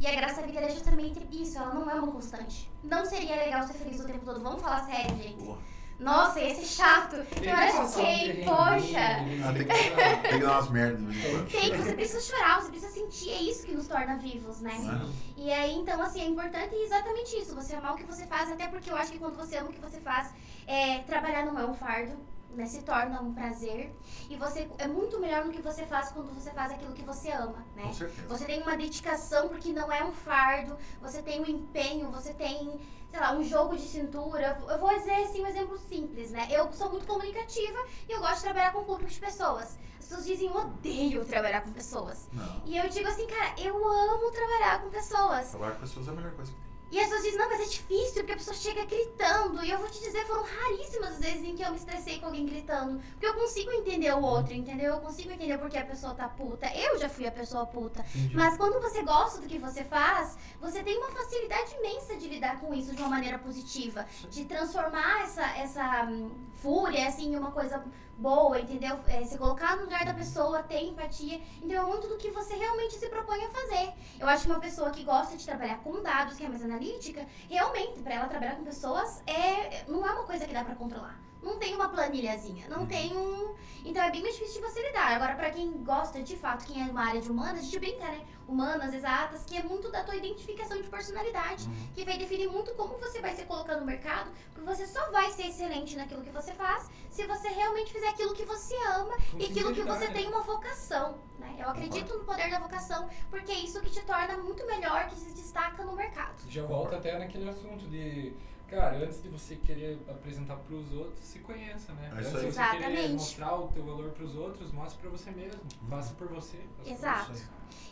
e 0.00 0.06
a 0.08 0.14
graça 0.16 0.40
da 0.40 0.46
vida 0.48 0.60
é 0.60 0.70
justamente 0.70 1.26
isso, 1.30 1.56
ela 1.56 1.72
não 1.72 1.88
é 1.88 1.94
uma 1.94 2.10
constante. 2.10 2.68
Não 2.82 3.06
seria 3.06 3.36
legal 3.36 3.62
ser 3.62 3.74
feliz 3.74 4.00
o 4.00 4.06
tempo 4.06 4.24
todo. 4.24 4.42
Vamos 4.42 4.60
falar 4.60 4.84
sério, 4.86 5.16
gente. 5.16 5.42
pô. 5.44 5.56
Nossa, 6.04 6.38
esse 6.38 6.60
é 6.60 6.64
chato. 6.64 7.16
Passar 7.16 7.82
um 7.82 8.04
que, 8.04 8.44
poxa. 8.44 9.00
Ah, 9.42 9.52
tem, 9.54 9.66
que, 9.66 10.28
Tem 10.28 10.38
que 10.38 10.44
dar 10.44 10.52
umas 10.52 10.70
merdas 10.70 11.00
quando. 11.00 11.50
Tem, 11.50 11.76
você 11.76 11.94
precisa 11.94 12.20
chorar, 12.20 12.60
você 12.60 12.70
precisa 12.70 12.92
sentir, 12.92 13.30
é 13.30 13.42
isso 13.42 13.64
que 13.64 13.72
nos 13.72 13.88
torna 13.88 14.18
vivos, 14.18 14.60
né? 14.60 14.76
Sim. 14.76 15.14
E 15.38 15.50
aí, 15.50 15.74
então, 15.74 16.00
assim, 16.02 16.20
é 16.20 16.26
importante 16.26 16.74
exatamente 16.74 17.36
isso, 17.38 17.54
você 17.54 17.74
amar 17.74 17.94
o 17.94 17.96
que 17.96 18.04
você 18.04 18.26
faz, 18.26 18.52
até 18.52 18.66
porque 18.68 18.90
eu 18.90 18.96
acho 18.96 19.12
que 19.12 19.18
quando 19.18 19.36
você 19.36 19.56
ama 19.56 19.70
o 19.70 19.72
que 19.72 19.80
você 19.80 19.98
faz, 19.98 20.30
é, 20.66 20.98
trabalhar 20.98 21.46
não 21.46 21.58
é 21.58 21.64
um 21.64 21.74
fardo, 21.74 22.12
né? 22.56 22.66
Se 22.66 22.82
torna 22.82 23.20
um 23.20 23.34
prazer. 23.34 23.94
E 24.28 24.36
você 24.36 24.68
é 24.78 24.86
muito 24.86 25.18
melhor 25.18 25.44
no 25.44 25.52
que 25.52 25.62
você 25.62 25.84
faz 25.86 26.10
quando 26.12 26.32
você 26.34 26.50
faz 26.50 26.72
aquilo 26.72 26.92
que 26.92 27.02
você 27.02 27.30
ama, 27.30 27.64
né? 27.74 27.84
Com 27.84 27.92
certeza. 27.92 28.28
Você 28.28 28.44
tem 28.44 28.62
uma 28.62 28.76
dedicação 28.76 29.48
porque 29.48 29.72
não 29.72 29.90
é 29.92 30.04
um 30.04 30.12
fardo, 30.12 30.76
você 31.00 31.22
tem 31.22 31.40
um 31.40 31.46
empenho, 31.46 32.10
você 32.10 32.32
tem, 32.32 32.80
sei 33.10 33.20
lá, 33.20 33.32
um 33.32 33.42
jogo 33.42 33.76
de 33.76 33.82
cintura. 33.82 34.58
Eu 34.68 34.78
vou 34.78 34.90
dizer 34.98 35.14
assim 35.22 35.42
um 35.42 35.46
exemplo 35.46 35.78
simples, 35.78 36.30
né? 36.30 36.48
Eu 36.50 36.72
sou 36.72 36.90
muito 36.90 37.06
comunicativa 37.06 37.78
e 38.08 38.12
eu 38.12 38.20
gosto 38.20 38.36
de 38.36 38.42
trabalhar 38.42 38.72
com 38.72 38.84
público 38.84 39.10
de 39.10 39.20
pessoas. 39.20 39.78
As 39.98 40.08
pessoas 40.08 40.26
dizem, 40.26 40.48
eu 40.48 40.54
odeio 40.54 41.24
trabalhar 41.24 41.62
com 41.62 41.72
pessoas. 41.72 42.28
Não. 42.32 42.62
E 42.66 42.76
eu 42.76 42.88
digo 42.88 43.08
assim, 43.08 43.26
cara, 43.26 43.54
eu 43.58 43.74
amo 43.74 44.30
trabalhar 44.30 44.82
com 44.82 44.90
pessoas. 44.90 45.48
Trabalhar 45.50 45.72
com 45.74 45.80
pessoas 45.80 46.08
é 46.08 46.10
a 46.10 46.14
melhor 46.14 46.32
coisa 46.32 46.52
que 46.52 46.58
tem. 46.58 46.73
E 46.90 47.00
as 47.00 47.06
pessoas 47.06 47.22
dizem, 47.24 47.38
não, 47.38 47.48
mas 47.48 47.60
é 47.60 47.64
difícil, 47.64 48.14
porque 48.14 48.32
a 48.32 48.36
pessoa 48.36 48.56
chega 48.56 48.84
gritando. 48.84 49.64
E 49.64 49.70
eu 49.70 49.78
vou 49.78 49.88
te 49.88 50.00
dizer, 50.00 50.24
foram 50.26 50.44
raríssimas 50.44 51.12
as 51.12 51.18
vezes 51.18 51.44
em 51.44 51.56
que 51.56 51.62
eu 51.62 51.70
me 51.70 51.76
estressei 51.76 52.20
com 52.20 52.26
alguém 52.26 52.46
gritando. 52.46 53.00
Porque 53.12 53.26
eu 53.26 53.34
consigo 53.34 53.70
entender 53.72 54.12
o 54.14 54.22
outro, 54.22 54.54
entendeu? 54.54 54.94
Eu 54.94 55.00
consigo 55.00 55.32
entender 55.32 55.58
porque 55.58 55.76
a 55.76 55.84
pessoa 55.84 56.14
tá 56.14 56.28
puta. 56.28 56.70
Eu 56.74 56.98
já 56.98 57.08
fui 57.08 57.26
a 57.26 57.32
pessoa 57.32 57.66
puta. 57.66 58.04
Entendi. 58.14 58.36
Mas 58.36 58.56
quando 58.56 58.80
você 58.80 59.02
gosta 59.02 59.40
do 59.40 59.48
que 59.48 59.58
você 59.58 59.82
faz, 59.84 60.38
você 60.60 60.82
tem 60.82 60.96
uma 60.98 61.10
facilidade 61.10 61.74
imensa 61.74 62.16
de 62.16 62.28
lidar 62.28 62.60
com 62.60 62.72
isso 62.72 62.94
de 62.94 63.00
uma 63.02 63.10
maneira 63.10 63.38
positiva. 63.38 64.06
De 64.30 64.44
transformar 64.44 65.22
essa, 65.22 65.44
essa 65.56 66.04
hum, 66.04 66.30
fúria, 66.54 67.08
assim, 67.08 67.32
em 67.32 67.36
uma 67.36 67.50
coisa 67.50 67.84
boa, 68.18 68.60
entendeu? 68.60 68.98
É, 69.06 69.24
se 69.24 69.36
colocar 69.38 69.76
no 69.76 69.82
lugar 69.82 70.04
da 70.04 70.14
pessoa, 70.14 70.62
ter 70.62 70.82
empatia. 70.84 71.40
Então 71.62 71.76
é 71.76 71.86
muito 71.86 72.08
do 72.08 72.16
que 72.16 72.30
você 72.30 72.54
realmente 72.54 72.94
se 72.94 73.08
propõe 73.08 73.44
a 73.44 73.50
fazer. 73.50 73.92
Eu 74.18 74.28
acho 74.28 74.44
que 74.44 74.50
uma 74.50 74.60
pessoa 74.60 74.90
que 74.90 75.04
gosta 75.04 75.36
de 75.36 75.44
trabalhar 75.44 75.78
com 75.78 76.02
dados, 76.02 76.36
que 76.36 76.44
é 76.44 76.48
mais 76.48 76.64
analítica, 76.64 77.26
realmente, 77.48 78.00
pra 78.00 78.14
ela 78.14 78.28
trabalhar 78.28 78.56
com 78.56 78.64
pessoas, 78.64 79.22
é, 79.26 79.84
não 79.88 80.06
é 80.06 80.12
uma 80.12 80.24
coisa 80.24 80.46
que 80.46 80.52
dá 80.52 80.64
pra 80.64 80.74
controlar. 80.74 81.23
Não 81.44 81.58
tem 81.58 81.74
uma 81.74 81.88
planilhazinha, 81.88 82.66
não 82.68 82.86
tem 82.86 83.16
um. 83.16 83.54
Então 83.84 84.02
é 84.02 84.10
bem 84.10 84.22
mais 84.22 84.34
difícil 84.34 84.62
de 84.62 84.68
você 84.68 84.82
lidar. 84.82 85.12
Agora, 85.14 85.34
pra 85.34 85.50
quem 85.50 85.70
gosta 85.84 86.22
de 86.22 86.36
fato, 86.36 86.64
quem 86.64 86.82
é 86.82 86.90
uma 86.90 87.04
área 87.04 87.20
de 87.20 87.30
humanas, 87.30 87.58
a 87.58 87.62
gente 87.62 87.78
brinca, 87.78 88.04
né? 88.04 88.24
Humanas, 88.48 88.94
exatas, 88.94 89.44
que 89.44 89.56
é 89.56 89.62
muito 89.62 89.90
da 89.90 90.02
tua 90.02 90.16
identificação 90.16 90.80
de 90.80 90.88
personalidade, 90.88 91.68
que 91.94 92.04
vai 92.04 92.16
definir 92.16 92.48
muito 92.48 92.74
como 92.74 92.96
você 92.96 93.20
vai 93.20 93.34
se 93.34 93.44
colocar 93.44 93.76
no 93.76 93.84
mercado, 93.84 94.30
porque 94.52 94.66
você 94.66 94.86
só 94.86 95.10
vai 95.10 95.30
ser 95.32 95.48
excelente 95.48 95.96
naquilo 95.96 96.22
que 96.22 96.30
você 96.30 96.52
faz 96.52 96.88
se 97.10 97.26
você 97.26 97.48
realmente 97.48 97.92
fizer 97.92 98.08
aquilo 98.08 98.34
que 98.34 98.44
você 98.44 98.74
ama 98.86 99.16
Com 99.30 99.38
e 99.38 99.44
aquilo 99.44 99.72
que 99.72 99.82
você 99.82 100.08
tem 100.08 100.26
uma 100.28 100.40
vocação, 100.42 101.18
né? 101.38 101.54
Eu 101.58 101.68
acredito 101.68 102.18
no 102.18 102.24
poder 102.24 102.50
da 102.50 102.58
vocação, 102.58 103.08
porque 103.30 103.52
é 103.52 103.58
isso 103.60 103.80
que 103.80 103.90
te 103.90 104.02
torna 104.02 104.36
muito 104.38 104.66
melhor, 104.66 105.08
que 105.08 105.16
se 105.16 105.32
destaca 105.32 105.84
no 105.84 105.94
mercado. 105.94 106.42
Já 106.48 106.64
volta 106.64 106.96
até 106.96 107.18
naquele 107.18 107.48
assunto 107.48 107.86
de, 107.86 108.34
cara, 108.68 108.96
antes 108.98 109.22
de 109.22 109.28
você 109.28 109.56
querer 109.56 109.98
apresentar 110.08 110.56
pros 110.56 110.92
outros, 110.92 111.24
se 111.24 111.38
conheça, 111.40 111.92
né? 111.92 112.12
É 112.16 112.20
isso 112.20 112.36
antes 112.36 112.40
de 112.48 112.52
você 112.52 112.60
querer 112.70 112.76
Exatamente. 112.86 113.12
mostrar 113.12 113.54
o 113.56 113.68
teu 113.68 113.84
valor 113.84 114.10
pros 114.10 114.34
outros, 114.36 114.72
mostre 114.72 115.00
pra 115.00 115.10
você 115.10 115.30
mesmo. 115.30 115.60
Faça 115.88 116.14
por 116.14 116.28
você. 116.28 116.56
faça 116.56 116.68
por 116.84 116.90
Exato. 116.92 117.32
você. 117.32 117.44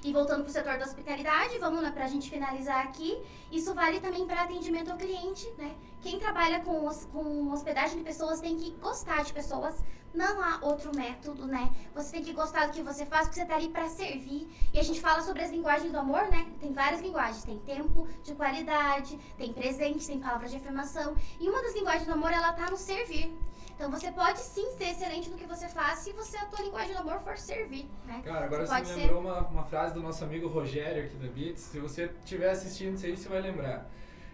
E 0.05 0.13
voltando 0.13 0.43
para 0.43 0.51
o 0.51 0.53
setor 0.53 0.79
da 0.79 0.85
hospitalidade, 0.85 1.59
vamos 1.59 1.83
lá 1.83 1.91
para 1.93 2.05
a 2.05 2.09
gente 2.09 2.29
finalizar 2.29 2.85
aqui. 2.85 3.21
Isso 3.51 3.73
vale 3.75 4.01
também 4.01 4.27
para 4.27 4.43
atendimento 4.43 4.91
ao 4.91 4.97
cliente, 4.99 5.49
né? 5.57 5.75
Quem 6.01 6.19
trabalha 6.19 6.61
com, 6.61 6.85
hos- 6.87 7.05
com 7.13 7.51
hospedagem 7.53 7.99
de 7.99 8.05
pessoas 8.05 8.41
tem 8.41 8.57
que 8.57 8.73
gostar 8.81 9.23
de 9.25 9.33
pessoas. 9.33 9.75
Não 10.15 10.43
há 10.43 10.59
outro 10.63 10.95
método, 10.95 11.47
né? 11.47 11.71
Você 11.95 12.13
tem 12.13 12.23
que 12.25 12.33
gostar 12.33 12.67
do 12.67 12.73
que 12.73 12.83
você 12.83 13.07
faz, 13.07 13.27
porque 13.29 13.41
você 13.41 13.47
tá 13.47 13.55
ali 13.57 13.69
para 13.71 13.89
servir. 13.89 14.47
E 14.73 14.79
a 14.79 14.83
gente 14.83 15.01
fala 15.01 15.23
sobre 15.23 15.43
as 15.43 15.51
linguagens 15.51 15.91
do 15.91 15.99
amor, 15.99 16.29
né? 16.31 16.47
Tem 16.61 16.73
várias 16.73 17.01
linguagens. 17.01 17.45
Tem 17.45 17.59
tempo 17.61 18.07
de 18.23 18.35
qualidade, 18.35 19.19
tem 19.39 19.53
presente, 19.53 20.07
tem 20.07 20.21
palavras 20.21 20.51
de 20.51 20.59
afirmação. 20.59 21.17
E 21.41 21.49
uma 21.49 21.63
das 21.63 21.75
linguagens 21.75 22.07
do 22.07 22.13
amor, 22.13 22.31
ela 22.33 22.53
tá 22.53 22.71
no 22.71 22.77
servir. 22.77 23.35
Então 23.75 23.91
você 23.91 24.13
pode 24.13 24.39
sim 24.39 24.71
ser 24.77 24.91
excelente 24.91 25.29
no 25.31 25.37
que 25.37 25.47
você 25.47 25.67
faz 25.67 26.01
se 26.01 26.13
você 26.13 26.37
a 26.37 26.45
tua 26.45 26.63
linguagem 26.63 26.93
do 26.95 27.01
amor 27.01 27.19
for 27.21 27.37
servir, 27.39 27.89
né? 28.07 28.21
Cara, 28.25 28.45
agora 28.45 28.67
Você 28.67 28.73
você 28.75 28.81
me 28.81 28.87
ser- 28.87 28.95
lembrou 29.01 29.21
uma, 29.23 29.39
uma 29.49 29.65
frase 29.65 29.95
do 29.95 30.01
nosso 30.03 30.23
amigo 30.23 30.47
Rogério 30.47 31.05
aqui 31.05 31.17
da 31.17 31.27
Beats. 31.27 31.63
Se 31.63 31.81
você 31.81 32.05
estiver 32.23 32.51
assistindo 32.51 32.95
isso 32.95 33.07
aí, 33.07 33.17
você 33.17 33.29
vai 33.29 33.41
lembrar. 33.41 33.91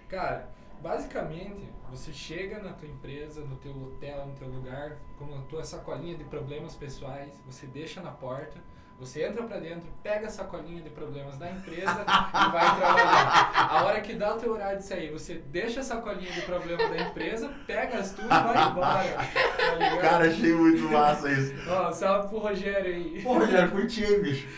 Cara, 0.08 0.50
basicamente, 0.80 1.68
você 1.90 2.12
chega 2.12 2.58
na 2.58 2.72
tua 2.72 2.88
empresa, 2.88 3.40
no 3.42 3.56
teu 3.56 3.72
hotel, 3.72 4.26
no 4.26 4.34
teu 4.34 4.48
lugar, 4.48 4.98
com 5.18 5.34
a 5.34 5.40
tua 5.42 5.64
sacolinha 5.64 6.16
de 6.16 6.24
problemas 6.24 6.74
pessoais, 6.74 7.32
você 7.46 7.66
deixa 7.66 8.00
na 8.00 8.10
porta, 8.10 8.60
você 8.98 9.22
entra 9.22 9.44
pra 9.44 9.58
dentro, 9.58 9.88
pega 10.02 10.26
a 10.26 10.30
sacolinha 10.30 10.82
de 10.82 10.90
problemas 10.90 11.38
da 11.38 11.48
empresa 11.48 12.02
e 12.02 12.50
vai 12.50 12.76
trabalhar. 12.76 13.68
A 13.70 13.84
hora 13.84 14.00
que 14.00 14.12
dá 14.14 14.34
o 14.34 14.38
teu 14.38 14.52
horário 14.52 14.78
de 14.78 14.84
sair, 14.84 15.12
você 15.12 15.34
deixa 15.34 15.80
a 15.80 15.82
sacolinha 15.84 16.32
de 16.32 16.42
problema 16.42 16.88
da 16.88 16.98
empresa, 17.02 17.48
pega 17.64 17.98
as 17.98 18.12
tuas 18.12 18.26
e 18.26 18.28
vai 18.28 18.68
embora. 18.68 19.28
Tá 19.56 19.74
ligado? 19.74 20.00
Cara, 20.00 20.28
achei 20.28 20.52
muito 20.52 20.82
massa 20.90 21.30
isso. 21.30 21.54
Ó, 21.70 21.92
salve 21.92 22.28
pro 22.28 22.38
Rogério 22.38 22.92
aí. 22.92 23.22
Pô, 23.22 23.34
Rogério, 23.34 23.70
curti, 23.70 24.16
bicho. 24.16 24.48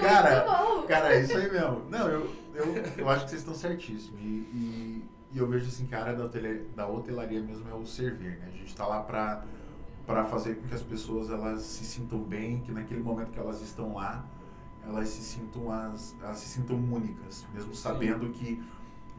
Cara, 0.00 0.44
bom! 0.44 0.82
cara, 0.84 1.14
é 1.16 1.20
isso 1.22 1.36
aí 1.36 1.50
mesmo. 1.50 1.84
Não, 1.90 2.08
eu, 2.08 2.32
eu, 2.54 2.74
eu 2.96 3.08
acho 3.08 3.24
que 3.24 3.30
vocês 3.30 3.42
estão 3.42 3.54
certíssimos. 3.54 4.20
E, 4.20 4.24
e, 4.24 5.04
e 5.32 5.38
eu 5.38 5.46
vejo 5.46 5.68
assim 5.68 5.86
que 5.86 5.94
a 5.94 6.00
área 6.02 6.16
da, 6.16 6.24
hotelaria, 6.24 6.66
da 6.74 6.88
hotelaria 6.88 7.40
mesmo 7.40 7.68
é 7.68 7.74
o 7.74 7.84
servir, 7.86 8.38
né? 8.38 8.48
A 8.52 8.56
gente 8.56 8.74
tá 8.74 8.86
lá 8.86 9.02
pra, 9.02 9.44
pra 10.06 10.24
fazer 10.24 10.56
com 10.56 10.66
que 10.68 10.74
as 10.74 10.82
pessoas 10.82 11.30
elas 11.30 11.62
se 11.62 11.84
sintam 11.84 12.18
bem, 12.22 12.60
que 12.60 12.72
naquele 12.72 13.02
momento 13.02 13.30
que 13.30 13.38
elas 13.38 13.60
estão 13.60 13.94
lá, 13.94 14.24
elas 14.84 15.08
se 15.08 15.22
sintam, 15.22 15.70
as, 15.70 16.16
elas 16.20 16.38
se 16.38 16.48
sintam 16.48 16.76
únicas, 16.76 17.46
mesmo 17.54 17.74
Sim. 17.74 17.80
sabendo 17.80 18.30
que 18.30 18.62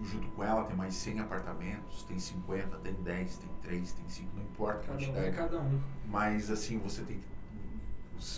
junto 0.04 0.28
com 0.30 0.44
ela 0.44 0.64
tem 0.64 0.76
mais 0.76 0.96
100 0.96 1.20
apartamentos, 1.20 2.04
tem 2.04 2.18
50, 2.18 2.78
tem 2.78 2.94
10, 2.94 3.38
tem 3.38 3.50
3, 3.62 3.94
tem 3.94 4.10
5, 4.10 4.30
não 4.36 4.44
importa 4.44 4.80
a 4.80 4.82
Cada 4.82 4.98
um 4.98 5.02
é 5.02 5.06
quantidade. 5.06 5.36
cada 5.38 5.60
um. 5.62 5.80
Mas 6.08 6.50
assim, 6.50 6.80
você 6.80 7.04
tem 7.04 7.20
que 7.20 7.26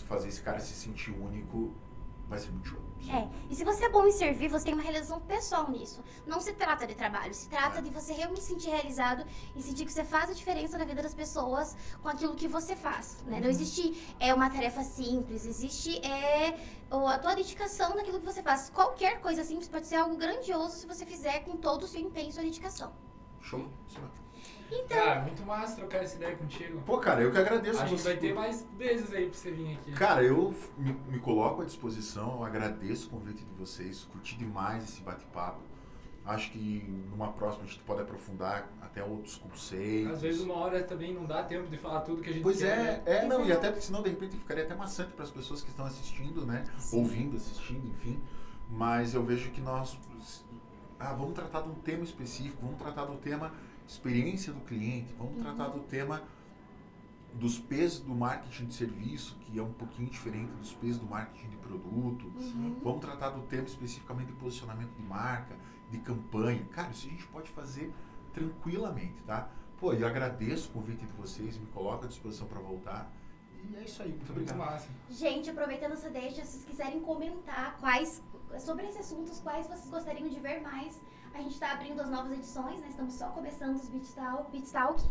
fazer 0.05 0.27
esse 0.27 0.41
cara 0.41 0.59
se 0.59 0.73
sentir 0.73 1.11
único, 1.11 1.73
vai 2.27 2.37
ser 2.37 2.51
muito 2.51 2.67
show. 2.69 2.92
É, 3.09 3.27
e 3.49 3.55
se 3.55 3.63
você 3.63 3.85
é 3.85 3.89
bom 3.89 4.05
em 4.07 4.11
servir, 4.11 4.47
você 4.47 4.65
tem 4.65 4.73
uma 4.73 4.83
realização 4.83 5.19
pessoal 5.21 5.69
nisso. 5.69 6.03
Não 6.25 6.39
se 6.39 6.53
trata 6.53 6.87
de 6.87 6.95
trabalho, 6.95 7.33
se 7.33 7.49
trata 7.49 7.81
de 7.81 7.89
você 7.89 8.13
realmente 8.13 8.41
se 8.41 8.47
sentir 8.47 8.69
realizado 8.69 9.25
e 9.55 9.61
sentir 9.61 9.85
que 9.85 9.91
você 9.91 10.03
faz 10.03 10.29
a 10.29 10.33
diferença 10.33 10.77
na 10.77 10.85
vida 10.85 11.01
das 11.01 11.13
pessoas 11.13 11.75
com 12.01 12.09
aquilo 12.09 12.35
que 12.35 12.47
você 12.47 12.75
faz. 12.75 13.23
Né? 13.25 13.39
Não 13.39 13.49
existe 13.49 14.15
é, 14.19 14.33
uma 14.33 14.49
tarefa 14.49 14.83
simples, 14.83 15.45
existe 15.45 15.97
é, 16.05 16.57
a 16.91 17.19
tua 17.19 17.35
dedicação 17.35 17.95
naquilo 17.95 18.19
que 18.19 18.25
você 18.25 18.41
faz. 18.41 18.69
Qualquer 18.69 19.19
coisa 19.21 19.43
simples 19.43 19.67
pode 19.67 19.87
ser 19.87 19.97
algo 19.97 20.15
grandioso 20.15 20.77
se 20.77 20.87
você 20.87 21.05
fizer 21.05 21.39
com 21.39 21.57
todo 21.57 21.83
o 21.83 21.87
seu 21.87 22.01
empenho 22.01 22.29
e 22.29 22.33
sua 22.33 22.43
dedicação. 22.43 22.93
Show? 23.41 23.59
Mesmo. 23.59 24.09
Então, 24.75 24.97
Cara, 24.97 25.21
muito 25.21 25.45
massa 25.45 25.75
trocar 25.75 25.99
essa 25.99 26.15
ideia 26.15 26.35
contigo. 26.35 26.81
Pô, 26.85 26.97
cara, 26.97 27.21
eu 27.21 27.31
que 27.31 27.37
agradeço 27.37 27.81
A 27.81 27.85
gente 27.85 28.01
você 28.01 28.09
vai 28.09 28.17
ter 28.17 28.33
mais 28.33 28.65
vezes 28.75 29.13
aí 29.13 29.25
pra 29.25 29.33
você 29.33 29.51
vir 29.51 29.73
aqui. 29.73 29.91
Cara, 29.91 30.23
eu 30.23 30.53
me, 30.77 30.93
me 31.07 31.19
coloco 31.19 31.61
à 31.61 31.65
disposição, 31.65 32.37
eu 32.37 32.43
agradeço 32.43 33.07
o 33.07 33.09
convite 33.11 33.43
de 33.43 33.53
vocês, 33.53 34.07
curti 34.11 34.35
demais 34.35 34.83
esse 34.83 35.01
bate-papo. 35.01 35.59
Acho 36.25 36.51
que 36.51 36.83
numa 37.11 37.33
próxima 37.33 37.65
a 37.65 37.67
gente 37.67 37.81
pode 37.81 38.01
aprofundar 38.01 38.69
até 38.81 39.03
outros 39.03 39.35
conceitos. 39.35 40.13
Às 40.13 40.21
vezes 40.21 40.41
uma 40.41 40.55
hora 40.55 40.81
também 40.81 41.13
não 41.13 41.25
dá 41.25 41.43
tempo 41.43 41.67
de 41.67 41.77
falar 41.77 41.99
tudo 42.01 42.21
que 42.21 42.29
a 42.29 42.33
gente 42.33 42.43
Pois 42.43 42.59
quer. 42.59 42.67
é, 42.67 42.75
né? 42.75 43.01
é, 43.05 43.25
não, 43.27 43.45
e 43.45 43.51
até 43.51 43.67
porque 43.67 43.81
senão 43.85 44.01
de 44.01 44.09
repente 44.09 44.37
ficaria 44.37 44.63
até 44.63 44.73
maçante 44.73 45.11
para 45.11 45.23
as 45.23 45.31
pessoas 45.31 45.61
que 45.61 45.69
estão 45.69 45.85
assistindo, 45.85 46.45
né? 46.45 46.63
Ouvindo, 46.93 47.35
assistindo, 47.35 47.85
enfim. 47.89 48.21
Mas 48.69 49.13
eu 49.13 49.23
vejo 49.23 49.51
que 49.51 49.59
nós. 49.59 49.99
Ah, 50.97 51.13
vamos 51.13 51.33
tratar 51.33 51.61
de 51.61 51.69
um 51.69 51.75
tema 51.75 52.05
específico, 52.05 52.57
vamos 52.61 52.77
tratar 52.77 53.03
do 53.03 53.17
tema 53.17 53.51
experiência 53.93 54.51
do 54.51 54.61
cliente, 54.61 55.13
vamos 55.17 55.39
tratar 55.41 55.67
do 55.67 55.79
tema 55.81 56.23
dos 57.33 57.57
pesos 57.57 57.99
do 57.99 58.13
marketing 58.13 58.65
de 58.65 58.73
serviço, 58.75 59.35
que 59.41 59.57
é 59.57 59.63
um 59.63 59.73
pouquinho 59.73 60.09
diferente 60.09 60.51
dos 60.53 60.73
pesos 60.73 60.99
do 60.99 61.05
marketing 61.07 61.49
de 61.49 61.57
produto. 61.57 62.25
uhum. 62.25 62.79
Vamos 62.83 63.01
tratar 63.01 63.29
do 63.29 63.41
tema 63.43 63.63
especificamente 63.63 64.27
de 64.27 64.33
posicionamento 64.33 64.91
de 64.95 65.01
marca, 65.03 65.55
de 65.89 65.97
campanha. 65.99 66.63
Cara, 66.71 66.91
isso 66.91 67.07
a 67.07 67.09
gente 67.09 67.25
pode 67.27 67.49
fazer 67.49 67.91
tranquilamente, 68.33 69.21
tá? 69.25 69.49
Pô, 69.79 69.93
eu 69.93 70.07
agradeço 70.07 70.69
o 70.69 70.73
convite 70.73 71.05
de 71.05 71.13
vocês, 71.13 71.57
me 71.57 71.65
coloco 71.67 72.05
à 72.05 72.07
disposição 72.07 72.47
para 72.47 72.59
voltar. 72.59 73.11
E 73.63 73.75
é 73.77 73.83
isso 73.83 74.01
aí, 74.01 74.09
muito 74.09 74.33
Muito 74.33 74.51
obrigado. 74.51 74.57
massa. 74.57 74.87
Gente, 75.09 75.49
aproveitando 75.49 75.93
essa 75.93 76.09
deixa, 76.09 76.43
se 76.45 76.51
vocês 76.51 76.65
quiserem 76.65 76.99
comentar 76.99 77.77
quais 77.79 78.21
sobre 78.59 78.85
esses 78.85 78.99
assuntos, 78.99 79.39
quais 79.39 79.65
vocês 79.67 79.89
gostariam 79.89 80.27
de 80.29 80.39
ver 80.39 80.61
mais, 80.61 80.99
a 81.33 81.41
gente 81.41 81.53
está 81.53 81.71
abrindo 81.71 81.99
as 81.99 82.09
novas 82.09 82.31
edições, 82.31 82.79
né? 82.79 82.87
Estamos 82.89 83.13
só 83.15 83.29
começando 83.29 83.75
os 83.75 83.89
Beatstalk. 83.89 84.51
Beatstalk. 84.51 85.01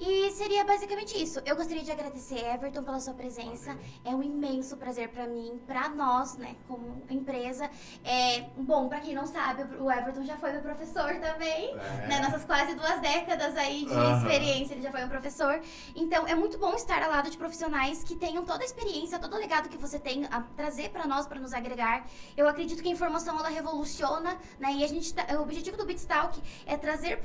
E 0.00 0.30
seria 0.30 0.64
basicamente 0.64 1.20
isso. 1.20 1.40
Eu 1.44 1.56
gostaria 1.56 1.82
de 1.82 1.90
agradecer, 1.90 2.38
Everton, 2.54 2.84
pela 2.84 3.00
sua 3.00 3.14
presença. 3.14 3.76
É 4.04 4.10
um 4.10 4.22
imenso 4.22 4.76
prazer 4.76 5.08
pra 5.08 5.26
mim, 5.26 5.60
pra 5.66 5.88
nós, 5.88 6.36
né, 6.36 6.54
como 6.68 7.02
empresa. 7.10 7.68
É, 8.04 8.42
bom, 8.56 8.88
pra 8.88 9.00
quem 9.00 9.12
não 9.12 9.26
sabe, 9.26 9.64
o 9.80 9.90
Everton 9.90 10.24
já 10.24 10.36
foi 10.36 10.52
meu 10.52 10.62
professor 10.62 11.12
também. 11.16 11.74
É. 11.74 12.06
Né, 12.06 12.20
nessas 12.20 12.44
quase 12.44 12.74
duas 12.76 13.00
décadas 13.00 13.56
aí 13.56 13.84
de 13.86 13.92
Aham. 13.92 14.18
experiência, 14.18 14.74
ele 14.74 14.82
já 14.82 14.92
foi 14.92 15.04
um 15.04 15.08
professor. 15.08 15.60
Então, 15.96 16.28
é 16.28 16.34
muito 16.34 16.58
bom 16.58 16.74
estar 16.74 17.02
ao 17.02 17.10
lado 17.10 17.28
de 17.28 17.36
profissionais 17.36 18.04
que 18.04 18.14
tenham 18.14 18.44
toda 18.44 18.62
a 18.62 18.66
experiência, 18.66 19.18
todo 19.18 19.34
o 19.34 19.38
legado 19.38 19.68
que 19.68 19.76
você 19.76 19.98
tem 19.98 20.26
a 20.26 20.42
trazer 20.56 20.90
para 20.90 21.06
nós, 21.08 21.26
para 21.26 21.40
nos 21.40 21.52
agregar. 21.52 22.06
Eu 22.36 22.46
acredito 22.46 22.82
que 22.82 22.88
a 22.88 22.92
informação, 22.92 23.36
ela 23.36 23.48
revoluciona, 23.48 24.38
né? 24.60 24.72
E 24.74 24.84
a 24.84 24.86
gente 24.86 25.12
tá- 25.12 25.26
o 25.36 25.42
objetivo 25.42 25.76
do 25.76 25.84
Bitstalk 25.84 26.40
é 26.66 26.76
trazer 26.76 27.20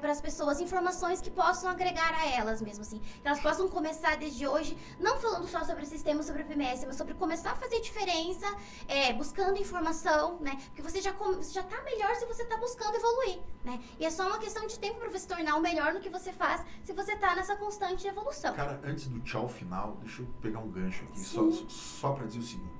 para 0.00 0.12
as 0.12 0.20
pessoas 0.20 0.60
informações 0.60 1.20
que 1.20 1.30
possam 1.30 1.68
agregar 1.70 2.03
a 2.12 2.26
elas 2.28 2.60
mesmo, 2.60 2.82
assim. 2.82 2.98
Que 2.98 3.26
elas 3.26 3.40
possam 3.40 3.68
começar 3.68 4.16
desde 4.16 4.46
hoje, 4.46 4.76
não 4.98 5.18
falando 5.18 5.46
só 5.46 5.64
sobre 5.64 5.86
sistema, 5.86 6.22
sobre 6.22 6.42
o 6.42 6.46
PMS, 6.46 6.84
mas 6.86 6.96
sobre 6.96 7.14
começar 7.14 7.52
a 7.52 7.54
fazer 7.54 7.80
diferença, 7.80 8.46
é, 8.88 9.12
buscando 9.12 9.58
informação, 9.58 10.38
né? 10.40 10.56
Porque 10.66 10.82
você 10.82 11.00
já, 11.00 11.12
você 11.12 11.52
já 11.52 11.62
tá 11.62 11.82
melhor 11.82 12.14
se 12.16 12.26
você 12.26 12.44
tá 12.44 12.56
buscando 12.56 12.96
evoluir, 12.96 13.40
né? 13.64 13.80
E 13.98 14.04
é 14.04 14.10
só 14.10 14.26
uma 14.26 14.38
questão 14.38 14.66
de 14.66 14.78
tempo 14.78 14.98
para 14.98 15.08
você 15.08 15.20
se 15.20 15.28
tornar 15.28 15.56
o 15.56 15.60
melhor 15.60 15.94
no 15.94 16.00
que 16.00 16.10
você 16.10 16.32
faz, 16.32 16.64
se 16.82 16.92
você 16.92 17.16
tá 17.16 17.34
nessa 17.34 17.56
constante 17.56 18.06
evolução. 18.06 18.54
Cara, 18.54 18.80
antes 18.84 19.06
do 19.06 19.20
tchau 19.20 19.48
final, 19.48 19.96
deixa 20.00 20.22
eu 20.22 20.28
pegar 20.42 20.58
um 20.58 20.68
gancho 20.68 21.04
aqui, 21.04 21.20
só, 21.20 21.50
Sim. 21.50 21.66
só 21.68 22.12
para 22.12 22.26
dizer 22.26 22.40
o 22.40 22.42
seguinte. 22.42 22.74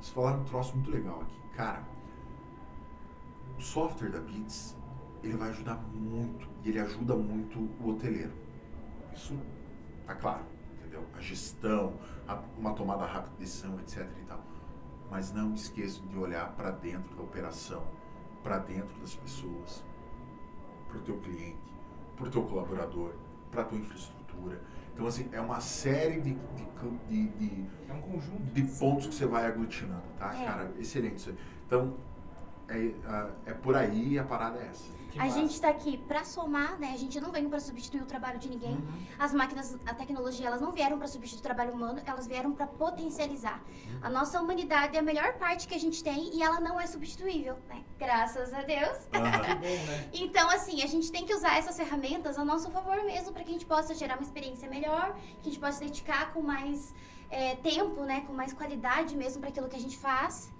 Vocês 0.00 0.14
falaram 0.14 0.40
um 0.40 0.44
troço 0.44 0.74
muito 0.74 0.90
legal 0.90 1.20
aqui. 1.20 1.40
Cara, 1.54 1.86
o 3.58 3.60
software 3.60 4.10
da 4.10 4.20
Beats, 4.20 4.76
ele 5.22 5.36
vai 5.36 5.50
ajudar 5.50 5.76
muito, 5.94 6.48
e 6.64 6.70
ele 6.70 6.80
ajuda 6.80 7.14
muito 7.14 7.58
o 7.80 7.90
hoteleiro. 7.90 8.32
Isso 9.14 9.38
tá 10.06 10.14
claro, 10.14 10.44
entendeu? 10.78 11.04
A 11.16 11.20
gestão, 11.20 11.94
a- 12.26 12.42
uma 12.58 12.72
tomada 12.74 13.04
rápida 13.06 13.34
de 13.36 13.40
decisão, 13.44 13.78
etc 13.80 14.08
e 14.20 14.24
tal. 14.26 14.40
Mas 15.10 15.32
não 15.32 15.52
esqueçam 15.54 16.06
de 16.06 16.16
olhar 16.18 16.52
para 16.52 16.70
dentro 16.70 17.14
da 17.14 17.22
operação, 17.22 17.82
para 18.42 18.58
dentro 18.58 18.98
das 19.00 19.14
pessoas, 19.14 19.84
para 20.88 20.98
o 20.98 21.00
teu 21.02 21.18
cliente, 21.18 21.58
para 22.16 22.26
o 22.28 22.30
teu 22.30 22.42
colaborador, 22.44 23.12
para 23.50 23.62
a 23.62 23.64
tua 23.64 23.78
infraestrutura. 23.78 24.60
Então, 24.94 25.06
assim, 25.06 25.28
é 25.32 25.40
uma 25.40 25.60
série 25.60 26.20
de, 26.20 26.34
de, 26.34 26.98
de, 27.08 27.28
de, 27.28 27.66
É 27.88 27.92
um 27.94 28.00
conjunto. 28.02 28.42
de 28.52 28.62
pontos 28.78 29.06
que 29.06 29.14
você 29.14 29.26
vai 29.26 29.46
aglutinando, 29.46 30.02
tá? 30.18 30.34
É. 30.34 30.44
Cara, 30.44 30.72
excelente 30.78 31.16
isso 31.16 31.30
aí. 31.30 31.36
Então, 31.66 31.94
é, 32.72 32.94
ah, 33.06 33.30
é 33.46 33.52
por 33.52 33.76
aí 33.76 34.18
a 34.18 34.24
parada 34.24 34.58
é 34.58 34.66
essa. 34.66 35.02
Que 35.12 35.20
A 35.20 35.24
massa. 35.24 35.38
gente 35.38 35.60
tá 35.60 35.68
aqui 35.68 35.98
pra 36.08 36.24
somar, 36.24 36.78
né? 36.78 36.92
A 36.94 36.96
gente 36.96 37.20
não 37.20 37.30
veio 37.30 37.46
pra 37.50 37.60
substituir 37.60 38.00
o 38.00 38.06
trabalho 38.06 38.38
de 38.38 38.48
ninguém. 38.48 38.76
Uhum. 38.76 39.06
As 39.18 39.34
máquinas, 39.34 39.78
a 39.84 39.92
tecnologia, 39.92 40.46
elas 40.46 40.62
não 40.62 40.72
vieram 40.72 40.98
pra 40.98 41.06
substituir 41.06 41.40
o 41.40 41.42
trabalho 41.42 41.74
humano, 41.74 42.00
elas 42.06 42.26
vieram 42.26 42.52
pra 42.52 42.66
potencializar. 42.66 43.62
A 44.00 44.08
nossa 44.08 44.40
humanidade 44.40 44.96
é 44.96 45.00
a 45.00 45.02
melhor 45.02 45.34
parte 45.34 45.68
que 45.68 45.74
a 45.74 45.78
gente 45.78 46.02
tem 46.02 46.34
e 46.34 46.42
ela 46.42 46.60
não 46.60 46.80
é 46.80 46.86
substituível, 46.86 47.58
né? 47.68 47.84
Graças 47.98 48.54
a 48.54 48.62
Deus. 48.62 48.98
Bom, 49.12 49.20
né? 49.20 50.08
Então, 50.14 50.48
assim, 50.48 50.82
a 50.82 50.86
gente 50.86 51.12
tem 51.12 51.26
que 51.26 51.34
usar 51.34 51.58
essas 51.58 51.76
ferramentas 51.76 52.38
a 52.38 52.44
nosso 52.44 52.70
favor 52.70 52.96
mesmo, 53.04 53.34
para 53.34 53.44
que 53.44 53.50
a 53.50 53.52
gente 53.52 53.66
possa 53.66 53.94
gerar 53.94 54.14
uma 54.14 54.24
experiência 54.24 54.66
melhor, 54.66 55.14
que 55.42 55.50
a 55.50 55.52
gente 55.52 55.60
possa 55.60 55.78
se 55.78 55.84
dedicar 55.84 56.32
com 56.32 56.40
mais 56.40 56.94
é, 57.28 57.54
tempo, 57.56 58.02
né? 58.04 58.22
Com 58.26 58.32
mais 58.32 58.54
qualidade 58.54 59.14
mesmo 59.14 59.40
para 59.40 59.50
aquilo 59.50 59.68
que 59.68 59.76
a 59.76 59.80
gente 59.80 59.98
faz. 59.98 60.50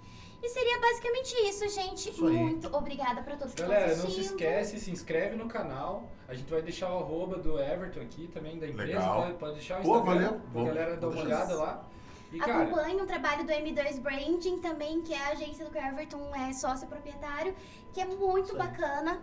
E 0.43 0.49
seria 0.49 0.77
basicamente 0.77 1.33
isso, 1.47 1.69
gente. 1.69 2.09
Isso. 2.09 2.25
Muito 2.25 2.67
obrigada 2.75 3.21
para 3.23 3.37
todos 3.37 3.53
que 3.53 3.61
estão 3.61 3.73
Galera, 3.73 3.95
não 3.95 4.01
se 4.01 4.07
assistindo. 4.07 4.25
esquece, 4.31 4.77
se 4.79 4.91
inscreve 4.91 5.37
no 5.37 5.47
canal. 5.47 6.09
A 6.27 6.33
gente 6.33 6.51
vai 6.51 6.61
deixar 6.61 6.93
o 6.93 6.99
arroba 6.99 7.37
do 7.37 7.57
Everton 7.57 8.01
aqui 8.01 8.27
também, 8.27 8.59
da 8.59 8.67
empresa. 8.67 8.99
Legal. 8.99 9.21
Pode, 9.21 9.33
pode 9.35 9.53
deixar 9.53 9.79
o 9.79 9.83
Pô, 9.83 9.97
Instagram 9.99 10.21
valeu. 10.25 10.41
pra 10.51 10.63
galera 10.63 10.97
dar 10.97 11.07
uma 11.07 11.21
olhada 11.21 11.55
lá. 11.55 11.85
E, 12.31 12.39
cara, 12.39 12.63
Acompanhe 12.63 13.01
o 13.01 13.05
trabalho 13.05 13.45
do 13.45 13.51
M2 13.53 14.01
Branding 14.01 14.57
também, 14.59 15.01
que 15.01 15.13
é 15.13 15.17
a 15.17 15.29
agência 15.29 15.63
do 15.63 15.71
que 15.71 15.77
o 15.77 15.81
Everton 15.81 16.35
é 16.35 16.51
sócio 16.51 16.87
proprietário, 16.87 17.55
que 17.93 18.01
é 18.01 18.05
muito 18.05 18.53
bacana. 18.57 19.21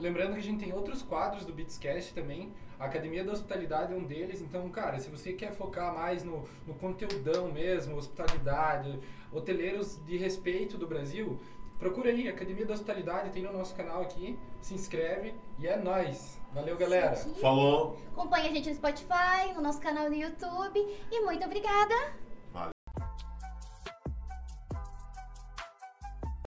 lembrando 0.00 0.32
que 0.34 0.38
a 0.38 0.42
gente 0.42 0.64
tem 0.64 0.72
outros 0.72 1.02
quadros 1.02 1.44
do 1.44 1.52
Beatscast 1.52 2.14
também. 2.14 2.50
A 2.78 2.86
Academia 2.86 3.22
da 3.24 3.32
Hospitalidade 3.32 3.92
é 3.92 3.96
um 3.96 4.04
deles. 4.04 4.40
Então, 4.40 4.68
cara, 4.70 4.98
se 4.98 5.10
você 5.10 5.32
quer 5.34 5.52
focar 5.52 5.92
mais 5.94 6.24
no, 6.24 6.48
no 6.66 6.74
conteúdão 6.74 7.50
mesmo, 7.52 7.96
hospitalidade, 7.96 8.98
hoteleiros 9.32 9.98
de 10.04 10.16
respeito 10.16 10.76
do 10.76 10.86
Brasil, 10.86 11.38
procura 11.78 12.10
aí, 12.10 12.28
Academia 12.28 12.66
da 12.66 12.74
Hospitalidade, 12.74 13.30
tem 13.30 13.42
no 13.42 13.52
nosso 13.52 13.74
canal 13.74 14.02
aqui. 14.02 14.38
Se 14.60 14.74
inscreve 14.74 15.34
e 15.58 15.66
é 15.66 15.76
nóis. 15.76 16.40
Valeu, 16.54 16.76
galera. 16.76 17.16
Falou! 17.16 17.98
Acompanhe 18.12 18.48
a 18.48 18.52
gente 18.52 18.68
no 18.68 18.74
Spotify, 18.74 19.52
no 19.54 19.62
nosso 19.62 19.80
canal 19.80 20.08
no 20.08 20.14
YouTube. 20.14 20.78
E 21.10 21.20
muito 21.24 21.44
obrigada. 21.44 21.94